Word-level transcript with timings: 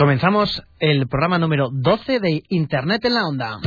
Comenzamos 0.00 0.62
el 0.78 1.06
programa 1.08 1.38
número 1.38 1.68
12 1.70 2.20
de 2.20 2.42
Internet 2.48 3.04
en 3.04 3.12
la 3.12 3.26
Onda. 3.26 3.58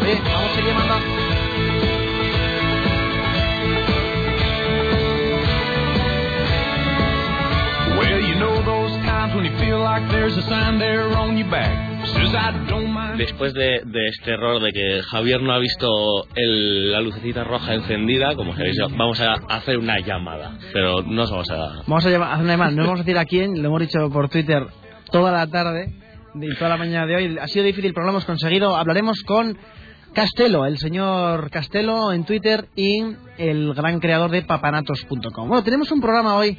Oye, 0.00 0.20
vamos 0.22 0.86
a 0.88 1.00
Well, 7.98 8.20
you 8.20 8.36
know 8.36 8.62
those 8.64 8.92
times 9.04 9.34
when 9.34 9.44
you 9.46 9.58
feel 9.58 9.80
like 9.80 10.08
there's 10.12 10.36
a 10.36 10.42
sign 10.42 10.78
there 10.78 11.08
on 11.08 11.36
your 11.36 11.50
back. 11.50 11.91
Después 13.18 13.52
de, 13.54 13.80
de 13.84 14.08
este 14.08 14.32
error 14.32 14.62
de 14.62 14.72
que 14.72 15.02
Javier 15.02 15.42
no 15.42 15.52
ha 15.52 15.58
visto 15.58 15.88
el- 16.34 16.90
la 16.92 17.00
lucecita 17.00 17.44
roja 17.44 17.74
encendida, 17.74 18.34
como 18.34 18.54
sabéis, 18.56 18.76
vamos 18.96 19.20
a 19.20 19.34
hacer 19.48 19.78
una 19.78 20.00
llamada. 20.00 20.56
Pero 20.72 21.02
no 21.02 21.22
os 21.22 21.30
vamos 21.30 21.50
a... 21.50 21.82
Vamos 21.86 22.06
a 22.06 22.10
llamar- 22.10 22.32
hacer 22.32 22.44
una 22.44 22.52
llamada. 22.54 22.70
No 22.72 22.82
vamos 22.84 23.00
a 23.00 23.02
decir 23.04 23.18
a 23.18 23.24
quién, 23.26 23.60
lo 23.62 23.68
hemos 23.68 23.80
dicho 23.80 24.10
por 24.10 24.28
Twitter 24.28 24.64
toda 25.10 25.30
la 25.32 25.46
tarde 25.46 25.92
y 26.34 26.54
toda 26.56 26.70
la 26.70 26.76
mañana 26.78 27.06
de 27.06 27.16
hoy. 27.16 27.38
Ha 27.38 27.46
sido 27.48 27.64
difícil, 27.64 27.92
pero 27.92 28.06
lo 28.06 28.12
hemos 28.12 28.24
conseguido. 28.24 28.74
Hablaremos 28.76 29.22
con 29.24 29.56
Castelo, 30.14 30.64
el 30.66 30.78
señor 30.78 31.50
Castelo 31.50 32.12
en 32.12 32.24
Twitter 32.24 32.66
y 32.76 33.02
el 33.38 33.74
gran 33.74 34.00
creador 34.00 34.30
de 34.30 34.42
papanatos.com. 34.42 35.48
Bueno, 35.48 35.62
tenemos 35.64 35.90
un 35.92 36.00
programa 36.00 36.36
hoy, 36.36 36.56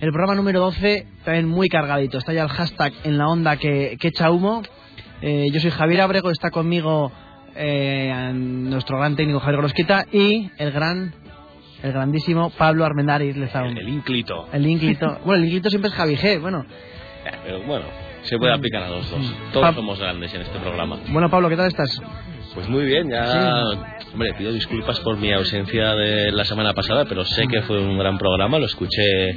el 0.00 0.10
programa 0.10 0.34
número 0.34 0.60
12, 0.60 1.06
también 1.24 1.46
muy 1.48 1.68
cargadito. 1.68 2.18
Está 2.18 2.32
ya 2.32 2.42
el 2.42 2.48
hashtag 2.48 2.92
en 3.04 3.18
la 3.18 3.28
onda 3.28 3.56
que, 3.56 3.96
que 4.00 4.08
echa 4.08 4.30
humo. 4.30 4.62
Eh, 5.22 5.46
yo 5.52 5.60
soy 5.60 5.70
Javier 5.70 6.00
Abrego, 6.02 6.30
está 6.30 6.50
conmigo 6.50 7.12
eh, 7.54 8.30
nuestro 8.34 8.98
gran 8.98 9.16
técnico 9.16 9.40
Javier 9.40 9.58
Grosquita 9.60 10.06
y 10.12 10.50
el 10.58 10.70
gran, 10.72 11.12
el 11.82 11.92
grandísimo 11.92 12.50
Pablo 12.50 12.84
Armendariz 12.84 13.36
Lezaun. 13.36 13.76
El 13.76 13.88
ínclito. 13.88 14.48
El 14.52 14.66
Inklito. 14.66 15.18
Bueno, 15.24 15.42
el 15.42 15.44
Inklito 15.48 15.68
siempre 15.70 15.90
es 15.90 15.94
Javi 15.96 16.16
G. 16.16 16.40
Bueno, 16.40 16.64
Eh, 17.26 17.30
Pero 17.44 17.62
bueno, 17.64 17.84
se 18.22 18.38
puede 18.38 18.52
aplicar 18.54 18.82
a 18.84 18.88
los 18.90 19.10
dos. 19.10 19.34
Todos 19.52 19.66
Pab- 19.66 19.74
somos 19.74 19.98
grandes 19.98 20.32
en 20.34 20.42
este 20.42 20.58
programa. 20.58 20.98
bueno 21.10 21.28
Pablo, 21.28 21.48
¿qué 21.50 21.56
tal 21.56 21.66
estás? 21.68 22.00
Pues 22.54 22.68
muy 22.68 22.84
bien, 22.84 23.10
ya... 23.10 23.62
Hombre, 24.12 24.34
pido 24.36 24.52
disculpas 24.52 24.98
por 25.00 25.16
mi 25.18 25.32
ausencia 25.32 25.94
de 25.94 26.32
la 26.32 26.44
semana 26.44 26.74
pasada, 26.74 27.04
pero 27.04 27.24
sé 27.24 27.46
que 27.46 27.62
fue 27.62 27.78
un 27.78 27.96
gran 27.96 28.18
programa, 28.18 28.58
lo 28.58 28.66
escuché 28.66 29.30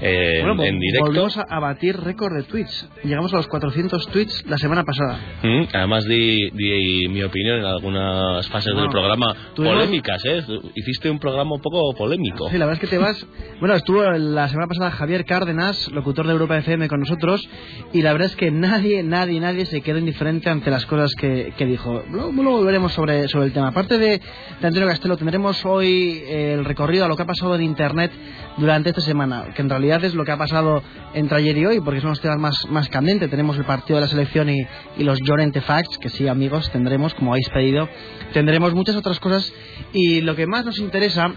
eh, 0.00 0.38
Bueno, 0.40 0.56
pues 0.56 0.70
en 0.70 0.80
directo. 0.80 1.06
Volvemos 1.06 1.36
a, 1.36 1.60
batir 1.60 2.00
récord 2.00 2.34
de 2.34 2.44
tweets. 2.44 2.88
Llegamos 3.04 3.34
a 3.34 3.36
los 3.36 3.46
400 3.46 4.06
tweets 4.06 4.44
la 4.46 4.56
semana 4.56 4.84
pasada. 4.84 5.18
Mm, 5.42 5.64
Además 5.70 6.06
di, 6.06 6.48
di 6.50 7.08
mi 7.08 7.22
opinión 7.22 7.58
en 7.58 7.66
algunas 7.66 8.48
fases 8.48 8.74
del 8.74 8.88
programa 8.88 9.36
polémicas, 9.54 10.24
¿eh? 10.24 10.42
Hiciste 10.74 11.10
un 11.10 11.18
programa 11.18 11.56
un 11.56 11.60
poco 11.60 11.94
polémico. 11.94 12.48
Sí, 12.48 12.56
la 12.56 12.64
verdad 12.64 12.82
es 12.82 12.88
que 12.88 12.96
te 12.96 12.98
vas. 12.98 13.26
Bueno, 13.60 13.74
estuvo 13.74 14.02
la 14.02 14.48
semana 14.48 14.66
pasada 14.66 14.92
Javier 14.92 15.26
Cárdenas, 15.26 15.90
locutor 15.92 16.26
de 16.26 16.32
Europa 16.32 16.56
FM, 16.56 16.88
con 16.88 17.00
nosotros, 17.00 17.46
y 17.92 18.00
la 18.00 18.12
verdad 18.12 18.28
es 18.28 18.36
que 18.36 18.50
nadie, 18.50 19.02
nadie, 19.02 19.40
nadie 19.40 19.66
se 19.66 19.82
quedó 19.82 19.98
indiferente 19.98 20.48
ante 20.48 20.70
las 20.70 20.86
cosas 20.86 21.14
que, 21.16 21.52
que 21.58 21.66
dijo. 21.66 22.02
Luego 22.46 22.58
volveremos 22.60 22.92
sobre, 22.92 23.26
sobre 23.28 23.46
el 23.46 23.52
tema. 23.52 23.68
Aparte 23.68 23.98
de, 23.98 24.20
Antonio 24.62 24.86
Castelo, 24.88 25.16
tendremos 25.16 25.64
hoy 25.64 26.22
eh, 26.26 26.54
el 26.54 26.64
recorrido 26.64 27.04
a 27.04 27.08
lo 27.08 27.16
que 27.16 27.24
ha 27.24 27.26
pasado 27.26 27.56
en 27.56 27.62
Internet 27.62 28.12
durante 28.56 28.90
esta 28.90 29.00
semana, 29.00 29.46
que 29.54 29.62
en 29.62 29.68
realidad 29.68 30.04
es 30.04 30.14
lo 30.14 30.24
que 30.24 30.30
ha 30.32 30.36
pasado 30.36 30.82
entre 31.14 31.38
ayer 31.38 31.58
y 31.58 31.66
hoy, 31.66 31.80
porque 31.80 32.00
son 32.00 32.10
los 32.10 32.20
temas 32.20 32.38
más, 32.38 32.54
más 32.70 32.88
candentes. 32.88 33.28
Tenemos 33.30 33.56
el 33.58 33.64
partido 33.64 33.96
de 33.96 34.02
la 34.02 34.08
selección 34.08 34.48
y, 34.48 34.64
y 34.96 35.02
los 35.02 35.18
Llorente 35.22 35.60
Facts, 35.60 35.98
que 35.98 36.08
sí, 36.08 36.28
amigos, 36.28 36.70
tendremos, 36.70 37.14
como 37.14 37.32
habéis 37.32 37.48
pedido. 37.50 37.88
Tendremos 38.32 38.72
muchas 38.74 38.94
otras 38.96 39.18
cosas, 39.18 39.52
y 39.92 40.20
lo 40.20 40.36
que 40.36 40.46
más 40.46 40.64
nos 40.64 40.78
interesa 40.78 41.32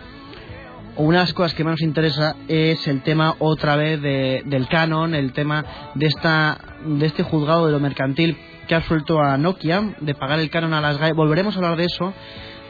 o 0.95 1.03
una 1.03 1.19
de 1.19 1.23
las 1.23 1.33
cosas 1.33 1.53
que 1.55 1.63
más 1.63 1.71
nos 1.71 1.81
interesa 1.81 2.35
es 2.47 2.85
el 2.87 3.01
tema 3.01 3.35
otra 3.39 3.75
vez 3.77 4.01
de- 4.01 4.43
del 4.45 4.67
canon, 4.67 5.15
el 5.15 5.31
tema 5.33 5.91
de 5.95 6.05
esta 6.07 6.57
de 6.85 7.05
este 7.05 7.23
juzgado 7.23 7.65
de 7.65 7.71
lo 7.71 7.79
mercantil 7.79 8.37
que 8.69 8.75
ha 8.75 8.83
suelto 8.83 9.19
a 9.19 9.35
Nokia 9.35 9.95
de 9.99 10.13
pagar 10.13 10.39
el 10.39 10.51
canon 10.51 10.75
a 10.75 10.79
las 10.79 10.99
GAE. 10.99 11.13
Volveremos 11.13 11.55
a 11.55 11.57
hablar 11.57 11.75
de 11.75 11.85
eso. 11.85 12.13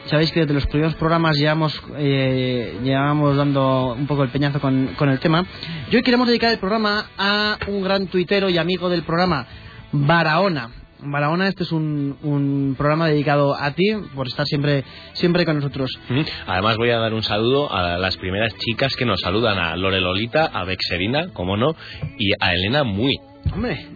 Sabéis 0.06 0.32
que 0.32 0.40
desde 0.40 0.54
los 0.54 0.66
primeros 0.66 0.94
programas 0.94 1.36
llevamos, 1.36 1.78
eh, 1.98 2.78
llevamos 2.82 3.36
dando 3.36 3.92
un 3.92 4.06
poco 4.06 4.22
el 4.22 4.30
peñazo 4.30 4.60
con, 4.60 4.94
con 4.96 5.10
el 5.10 5.20
tema. 5.20 5.44
Y 5.90 5.96
hoy 5.96 6.02
queremos 6.02 6.26
dedicar 6.26 6.52
el 6.52 6.58
programa 6.58 7.10
a 7.18 7.58
un 7.68 7.82
gran 7.82 8.06
tuitero 8.06 8.48
y 8.48 8.56
amigo 8.56 8.88
del 8.88 9.02
programa, 9.02 9.46
Barahona. 9.92 10.70
Barahona, 11.02 11.48
este 11.48 11.64
es 11.64 11.72
un, 11.72 12.16
un 12.22 12.74
programa 12.78 13.06
dedicado 13.06 13.54
a 13.54 13.72
ti 13.72 13.92
por 14.14 14.26
estar 14.26 14.46
siempre, 14.46 14.84
siempre 15.12 15.44
con 15.44 15.56
nosotros. 15.56 15.90
Además 16.46 16.78
voy 16.78 16.90
a 16.90 16.98
dar 16.98 17.12
un 17.12 17.22
saludo 17.22 17.70
a 17.70 17.98
las 17.98 18.16
primeras 18.16 18.56
chicas 18.56 18.96
que 18.96 19.04
nos 19.04 19.20
saludan, 19.20 19.58
a 19.58 19.76
Lore 19.76 20.00
Lolita, 20.00 20.46
a 20.46 20.64
Bexerina, 20.64 21.28
como 21.34 21.58
no, 21.58 21.76
y 22.18 22.32
a 22.40 22.54
Elena 22.54 22.84
Muy. 22.84 23.16
Hombre, 23.52 23.86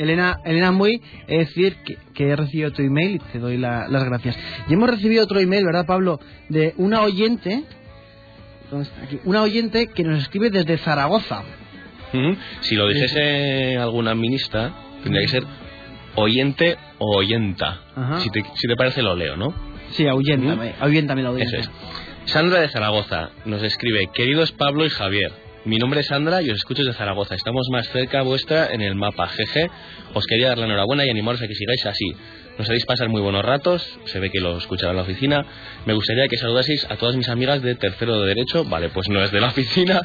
Elena, 0.00 0.38
Elena 0.44 0.72
Muy, 0.72 1.00
es 1.28 1.48
decir 1.48 1.76
que, 1.84 1.96
que 2.14 2.28
he 2.30 2.36
recibido 2.36 2.72
tu 2.72 2.82
email 2.82 3.16
y 3.16 3.18
te 3.18 3.38
doy 3.38 3.56
la- 3.58 3.86
las 3.88 4.04
gracias. 4.04 4.36
Y 4.68 4.72
hemos 4.74 4.88
recibido 4.90 5.22
otro 5.24 5.38
email, 5.40 5.64
¿verdad, 5.64 5.86
Pablo? 5.86 6.18
De 6.48 6.74
una 6.78 7.02
oyente, 7.02 7.64
una 9.24 9.42
oyente 9.42 9.88
que 9.88 10.02
nos 10.04 10.22
escribe 10.22 10.50
desde 10.50 10.78
Zaragoza. 10.78 11.42
Mm. 12.12 12.32
Si 12.60 12.74
lo 12.74 12.88
dijese 12.88 13.76
algún 13.78 14.08
administra, 14.08 14.72
tendría 15.02 15.22
que 15.22 15.28
ser 15.32 15.44
oyente 16.16 16.76
o 16.98 17.16
oyenta. 17.18 17.80
Ajá. 17.94 18.20
Si 18.20 18.30
te, 18.30 18.42
si 18.54 18.68
te 18.68 18.76
parece 18.76 19.02
lo 19.02 19.14
leo, 19.14 19.36
¿no? 19.36 19.54
Sí, 19.92 20.06
ahuyéntame, 20.06 20.74
ahuyéntame 20.80 21.22
la 21.22 21.28
Eso 21.30 21.36
oyente. 21.36 21.58
es. 21.60 21.70
Sandra 22.26 22.60
de 22.60 22.68
Zaragoza 22.68 23.30
nos 23.44 23.62
escribe, 23.62 24.08
queridos 24.14 24.52
Pablo 24.52 24.86
y 24.86 24.90
Javier, 24.90 25.32
mi 25.64 25.76
nombre 25.78 26.00
es 26.00 26.06
Sandra 26.06 26.42
y 26.42 26.50
os 26.50 26.56
escucho 26.56 26.82
desde 26.82 26.96
Zaragoza. 26.96 27.34
Estamos 27.34 27.68
más 27.70 27.88
cerca 27.90 28.22
vuestra 28.22 28.72
en 28.72 28.80
el 28.80 28.94
mapa. 28.94 29.28
Jeje, 29.28 29.70
os 30.14 30.24
quería 30.26 30.48
dar 30.48 30.58
la 30.58 30.64
enhorabuena 30.66 31.04
y 31.04 31.10
animaros 31.10 31.42
a 31.42 31.46
que 31.46 31.54
sigáis 31.54 31.84
así. 31.86 32.06
Nos 32.58 32.68
haréis 32.68 32.84
pasar 32.86 33.08
muy 33.08 33.20
buenos 33.20 33.44
ratos, 33.44 33.98
se 34.06 34.20
ve 34.20 34.30
que 34.30 34.40
lo 34.40 34.58
escuchará 34.58 34.90
en 34.92 34.96
la 34.96 35.02
oficina. 35.02 35.44
Me 35.86 35.94
gustaría 35.94 36.28
que 36.28 36.36
saludaseis 36.36 36.84
a 36.90 36.96
todas 36.96 37.16
mis 37.16 37.28
amigas 37.28 37.62
de 37.62 37.74
tercero 37.74 38.20
de 38.20 38.28
Derecho. 38.28 38.64
Vale, 38.64 38.88
pues 38.90 39.08
no 39.08 39.22
es 39.22 39.30
de 39.30 39.40
la 39.40 39.48
oficina, 39.48 40.00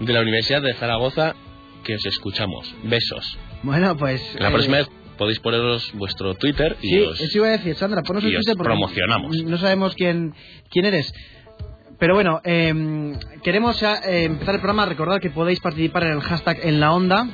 de 0.00 0.12
la 0.12 0.20
Universidad 0.20 0.62
de 0.62 0.74
Zaragoza, 0.74 1.34
que 1.82 1.94
os 1.96 2.06
escuchamos. 2.06 2.74
Besos. 2.84 3.38
Bueno, 3.62 3.96
pues... 3.96 4.22
La 4.38 4.48
eh, 4.48 4.52
próxima 4.52 4.76
vez 4.78 4.88
podéis 5.16 5.38
poneros 5.40 5.92
vuestro 5.94 6.34
Twitter 6.34 6.76
y 6.82 6.88
Sí, 6.88 7.00
os... 7.00 7.20
eso 7.20 7.38
iba 7.38 7.48
a 7.48 7.52
decir, 7.52 7.74
Sandra, 7.76 8.02
ponos 8.02 8.24
el 8.24 8.34
Twitter 8.34 8.54
porque 8.56 8.68
promocionamos. 8.68 9.36
No 9.44 9.58
sabemos 9.58 9.94
quién, 9.94 10.34
quién 10.70 10.86
eres. 10.86 11.12
Pero 11.98 12.14
bueno, 12.14 12.40
eh, 12.44 13.14
queremos 13.42 13.80
ya, 13.80 13.96
eh, 14.04 14.24
empezar 14.24 14.54
el 14.54 14.60
programa. 14.60 14.86
Recordad 14.86 15.20
que 15.20 15.30
podéis 15.30 15.60
participar 15.60 16.04
en 16.04 16.12
el 16.12 16.20
hashtag 16.20 16.58
en 16.62 16.80
la 16.80 16.92
onda. 16.92 17.26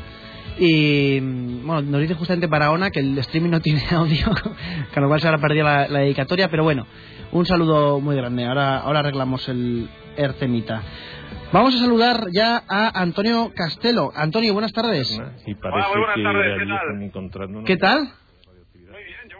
Y 0.59 1.19
mm, 1.21 1.66
bueno, 1.66 1.82
nos 1.82 2.00
dice 2.03 2.15
justamente 2.15 2.47
Barahona 2.47 2.91
que 2.91 3.00
el 3.00 3.16
streaming 3.19 3.50
no 3.50 3.60
tiene 3.62 3.82
audio, 3.91 4.26
con 4.93 5.03
lo 5.03 5.09
cual 5.09 5.21
se 5.21 5.28
habrá 5.28 5.41
perdido 5.41 5.65
la, 5.65 5.88
la 5.88 6.00
dedicatoria. 6.00 6.48
Pero 6.50 6.65
bueno, 6.65 6.87
un 7.32 7.47
saludo 7.47 8.00
muy 8.00 8.16
grande. 8.16 8.44
Ahora, 8.44 8.78
ahora 8.78 9.00
arreglamos 9.00 9.48
el, 9.48 9.88
el 10.16 10.34
temita. 10.34 10.82
Vamos 11.53 11.75
a 11.75 11.78
saludar 11.78 12.27
ya 12.32 12.62
a 12.69 13.00
Antonio 13.00 13.53
Castelo. 13.54 14.12
Antonio, 14.15 14.53
buenas 14.53 14.72
tardes. 14.72 15.10
Y 15.47 15.54
parece 15.56 15.88
muy 15.88 15.98
buenas 15.98 16.16
que 16.16 16.22
tardes, 16.22 16.59
¿qué 16.59 16.66
tal? 16.66 17.65
¿Qué 17.65 17.77
tal? 17.77 17.98
Muy 17.98 19.03
bien, 19.04 19.19
yo 19.28 19.38
muy 19.38 19.40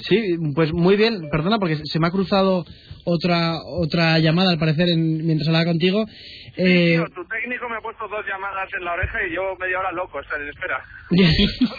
Sí, 0.00 0.36
pues 0.54 0.72
muy 0.72 0.96
bien. 0.96 1.28
Perdona 1.30 1.58
porque 1.58 1.76
se 1.84 1.98
me 2.00 2.06
ha 2.06 2.10
cruzado 2.10 2.64
otra 3.04 3.54
otra 3.80 4.18
llamada 4.18 4.50
al 4.50 4.58
parecer 4.58 4.88
en- 4.88 5.24
mientras 5.26 5.48
hablaba 5.48 5.66
contigo. 5.66 6.04
Eh, 6.56 6.94
Tío, 6.94 7.04
tu 7.14 7.24
técnico 7.26 7.68
me 7.68 7.76
ha 7.76 7.80
puesto 7.80 8.06
dos 8.08 8.24
llamadas 8.26 8.68
en 8.78 8.84
la 8.84 8.92
oreja 8.92 9.18
y 9.28 9.34
yo 9.34 9.42
media 9.58 9.78
hora 9.80 9.92
loco, 9.92 10.20
está 10.20 10.36
en 10.36 10.48
espera. 10.48 10.78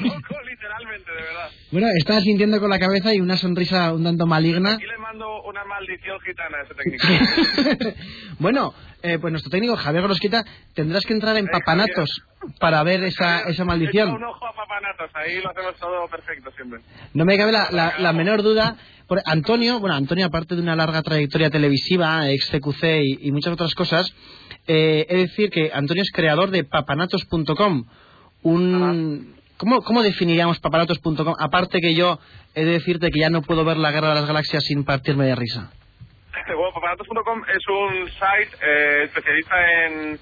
loco, 0.01 0.35
literalmente, 0.49 1.11
de 1.11 1.17
verdad. 1.21 1.49
bueno, 1.71 1.87
estaba 1.97 2.19
sintiendo 2.19 2.59
con 2.59 2.69
la 2.69 2.77
cabeza 2.79 3.13
y 3.13 3.21
una 3.21 3.37
sonrisa 3.37 3.93
un 3.93 4.03
tanto 4.03 4.25
maligna. 4.27 4.73
Aquí 4.73 4.85
le 4.85 4.97
mando 4.97 5.43
una 5.43 5.63
maldición 5.65 6.19
gitana 6.21 6.57
a 6.57 6.63
ese 6.63 6.73
técnico. 6.75 7.95
bueno, 8.39 8.73
eh, 9.05 9.19
pues 9.19 9.31
nuestro 9.31 9.49
técnico 9.51 9.75
Javier 9.75 10.03
Grosquita 10.03 10.43
tendrás 10.73 11.03
que 11.05 11.13
entrar 11.13 11.37
en 11.37 11.47
papanatos 11.47 12.09
para 12.59 12.83
ver 12.83 13.03
esa, 13.03 13.41
esa 13.41 13.63
maldición. 13.65 14.09
un 14.11 14.23
ojo 14.23 14.45
a 14.45 14.53
papanatos, 14.53 15.09
ahí 15.15 15.41
lo 15.41 15.49
hacemos 15.51 15.75
todo 15.79 16.07
perfecto 16.09 16.51
siempre. 16.55 16.79
No 17.13 17.25
me 17.25 17.37
cabe 17.37 17.51
la, 17.51 17.69
la- 17.71 17.95
la 17.99 18.13
menor 18.13 18.41
duda. 18.43 18.75
Por 19.07 19.21
Antonio, 19.25 19.79
bueno, 19.79 19.95
Antonio, 19.95 20.25
aparte 20.25 20.55
de 20.55 20.61
una 20.61 20.75
larga 20.75 21.03
trayectoria 21.03 21.49
televisiva, 21.51 22.29
ex 22.31 22.49
CQC 22.49 22.83
y, 23.03 23.27
y 23.27 23.31
muchas 23.31 23.53
otras 23.53 23.75
cosas, 23.75 24.11
eh, 24.67 25.05
he 25.07 25.15
de 25.15 25.21
decir 25.21 25.49
que 25.51 25.69
Antonio 25.73 26.01
es 26.01 26.11
creador 26.11 26.49
de 26.49 26.63
papanatos.com. 26.63 27.85
Un, 28.41 29.35
¿cómo, 29.57 29.81
¿Cómo 29.81 30.03
definiríamos 30.03 30.59
papanatos.com? 30.59 31.33
Aparte 31.39 31.79
que 31.81 31.93
yo 31.95 32.19
he 32.53 32.63
de 32.65 32.71
decirte 32.71 33.11
que 33.11 33.19
ya 33.19 33.29
no 33.29 33.41
puedo 33.41 33.63
ver 33.63 33.77
la 33.77 33.91
guerra 33.91 34.09
de 34.09 34.15
las 34.15 34.25
galaxias 34.25 34.63
sin 34.63 34.83
partirme 34.83 35.25
de 35.25 35.35
risa. 35.35 35.71
Bueno, 36.47 36.71
papanatos.com 36.73 37.43
es 37.47 37.67
un 37.67 38.09
site 38.09 38.57
eh, 38.61 39.03
especialista 39.05 39.85
en, 39.85 40.19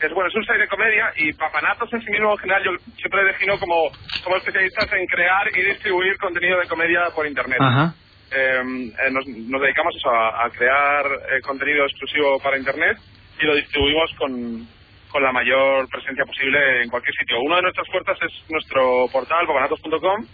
es 0.00 0.14
bueno, 0.14 0.28
es 0.28 0.34
un 0.36 0.44
site 0.44 0.58
de 0.58 0.68
comedia 0.68 1.12
y 1.16 1.32
Papanatos 1.32 1.92
en 1.92 2.00
sí 2.02 2.10
mismo 2.10 2.32
en 2.32 2.38
general 2.38 2.62
yo 2.64 2.70
siempre 2.96 3.24
defino 3.24 3.58
como, 3.58 3.90
como 4.22 4.36
especialistas 4.36 4.92
en 4.92 5.06
crear 5.06 5.48
y 5.56 5.62
distribuir 5.62 6.16
contenido 6.18 6.58
de 6.60 6.68
comedia 6.68 7.10
por 7.14 7.26
internet. 7.26 7.58
Ajá. 7.60 7.94
Eh, 8.30 8.60
eh, 8.60 9.10
nos, 9.10 9.26
nos 9.26 9.60
dedicamos 9.60 9.96
eso, 9.96 10.10
a, 10.10 10.44
a 10.44 10.50
crear 10.50 11.06
eh, 11.06 11.40
contenido 11.42 11.84
exclusivo 11.86 12.38
para 12.40 12.58
internet 12.58 12.98
y 13.40 13.46
lo 13.46 13.54
distribuimos 13.56 14.12
con, 14.18 14.68
con 15.10 15.22
la 15.22 15.32
mayor 15.32 15.88
presencia 15.88 16.24
posible 16.24 16.82
en 16.82 16.90
cualquier 16.90 17.14
sitio. 17.16 17.40
Una 17.40 17.56
de 17.56 17.62
nuestras 17.62 17.88
puertas 17.88 18.18
es 18.22 18.50
nuestro 18.50 19.06
portal, 19.10 19.46
papanatos.com, 19.46 20.26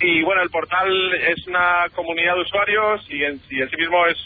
y 0.00 0.22
bueno, 0.22 0.42
el 0.42 0.50
portal 0.50 1.14
es 1.14 1.46
una 1.48 1.86
comunidad 1.94 2.34
de 2.36 2.42
usuarios 2.42 3.04
y 3.08 3.24
en, 3.24 3.40
y 3.50 3.62
en 3.62 3.70
sí 3.70 3.76
mismo 3.76 4.06
es, 4.06 4.16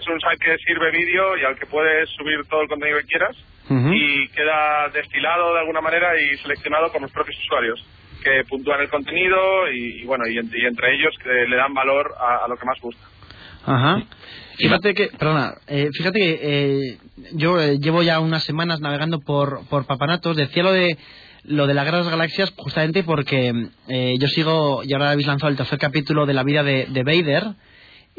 es 0.00 0.06
un 0.08 0.20
site 0.20 0.44
que 0.44 0.58
sirve 0.58 0.90
vídeo 0.90 1.36
y 1.36 1.44
al 1.44 1.56
que 1.58 1.66
puedes 1.66 2.08
subir 2.10 2.40
todo 2.48 2.62
el 2.62 2.68
contenido 2.68 2.98
que 2.98 3.06
quieras 3.06 3.36
Ujú. 3.68 3.92
y 3.92 4.28
queda 4.28 4.88
destilado 4.92 5.54
de 5.54 5.60
alguna 5.60 5.80
manera 5.80 6.18
y 6.20 6.36
seleccionado 6.38 6.90
por 6.90 7.02
los 7.02 7.12
propios 7.12 7.36
usuarios 7.44 7.84
que 8.22 8.42
puntúan 8.48 8.80
el 8.80 8.88
contenido 8.88 9.70
y, 9.70 10.02
y 10.02 10.04
bueno, 10.04 10.26
y, 10.26 10.34
y 10.34 10.66
entre 10.66 10.94
ellos 10.94 11.14
que 11.22 11.46
le 11.48 11.56
dan 11.56 11.72
valor 11.74 12.14
a, 12.18 12.44
a 12.44 12.48
lo 12.48 12.56
que 12.56 12.66
más 12.66 12.80
gusta. 12.80 13.04
Ajá. 13.64 14.02
Fíjate 14.56 14.94
que, 14.94 15.08
perdona, 15.08 15.54
eh, 15.68 15.88
fíjate 15.92 16.18
que 16.18 16.38
eh, 16.42 16.98
yo 17.34 17.60
eh, 17.60 17.78
llevo 17.78 18.02
ya 18.02 18.18
unas 18.18 18.42
semanas 18.42 18.80
navegando 18.80 19.20
por, 19.20 19.68
por 19.68 19.86
Papanatos. 19.86 20.36
Decía 20.36 20.62
lo 20.62 20.72
de 20.72 20.96
lo 21.44 21.66
de 21.66 21.74
la 21.74 21.84
Guerra 21.84 21.98
de 21.98 22.04
las 22.04 22.10
Galaxias 22.12 22.52
justamente 22.56 23.04
porque 23.04 23.52
eh, 23.88 24.14
yo 24.18 24.26
sigo, 24.28 24.82
y 24.84 24.92
ahora 24.92 25.12
habéis 25.12 25.28
lanzado 25.28 25.50
el 25.50 25.56
tercer 25.56 25.78
capítulo 25.78 26.26
de 26.26 26.34
la 26.34 26.42
vida 26.42 26.62
de, 26.62 26.86
de 26.86 27.02
Vader. 27.04 27.44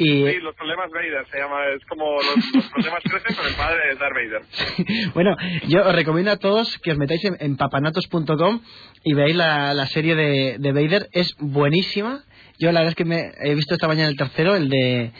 Y 0.01 0.25
Sí, 0.25 0.39
los 0.41 0.55
problemas 0.55 0.89
Vader 0.91 1.25
se 1.29 1.37
llama, 1.39 1.57
es 1.75 1.83
como 1.85 2.15
los, 2.15 2.55
los 2.55 2.65
problemas 2.69 2.99
crecen 3.03 3.35
con 3.35 3.45
el 3.47 3.55
padre 3.55 3.87
de 3.89 3.95
Darth 3.95 4.15
Vader. 4.15 5.11
bueno, 5.13 5.35
yo 5.67 5.85
os 5.85 5.93
recomiendo 5.93 6.31
a 6.31 6.37
todos 6.37 6.79
que 6.79 6.91
os 6.93 6.97
metáis 6.97 7.23
en, 7.25 7.35
en 7.41 7.57
papanatos.com 7.57 8.61
y 9.03 9.13
veáis 9.13 9.35
la, 9.35 9.73
la 9.73 9.87
serie 9.87 10.15
de, 10.15 10.55
de 10.57 10.71
Vader. 10.71 11.07
Es 11.11 11.35
buenísima. 11.39 12.23
Yo 12.59 12.71
la 12.71 12.79
verdad 12.79 12.91
es 12.91 12.95
que 12.95 13.03
me 13.05 13.31
he 13.41 13.55
visto 13.55 13.73
esta 13.73 13.87
mañana 13.89 14.07
el 14.09 14.15
tercero, 14.17 14.55
el 14.55 14.69
de 14.69 15.11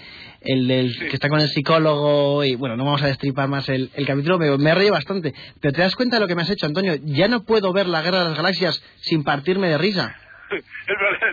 el 0.42 0.68
del 0.70 0.94
Sí. 0.94 1.00
que 1.08 1.16
está 1.16 1.28
con 1.28 1.42
el 1.42 1.50
psicólogo 1.50 2.46
y 2.46 2.56
bueno, 2.56 2.78
no 2.78 2.86
vamos 2.86 3.02
a 3.04 3.08
destripar 3.08 3.50
más 3.50 3.68
el, 3.68 3.92
el 3.96 4.08
capítulo, 4.08 4.38
me, 4.40 4.58
me 4.58 4.74
reído 4.74 4.94
bastante. 4.94 5.34
Pero 5.60 5.74
te 5.74 5.82
das 5.82 5.96
cuenta 5.98 6.16
de 6.16 6.22
lo 6.22 6.28
que 6.28 6.36
me 6.36 6.44
has 6.44 6.50
hecho, 6.50 6.66
Antonio. 6.66 6.96
Ya 7.04 7.28
no 7.28 7.44
puedo 7.44 7.74
ver 7.74 7.88
la 7.88 8.02
Guerra 8.02 8.20
de 8.20 8.30
las 8.30 8.38
Galaxias 8.38 8.82
sin 9.02 9.26
partirme 9.26 9.68
de 9.68 9.78
risa. 9.78 10.16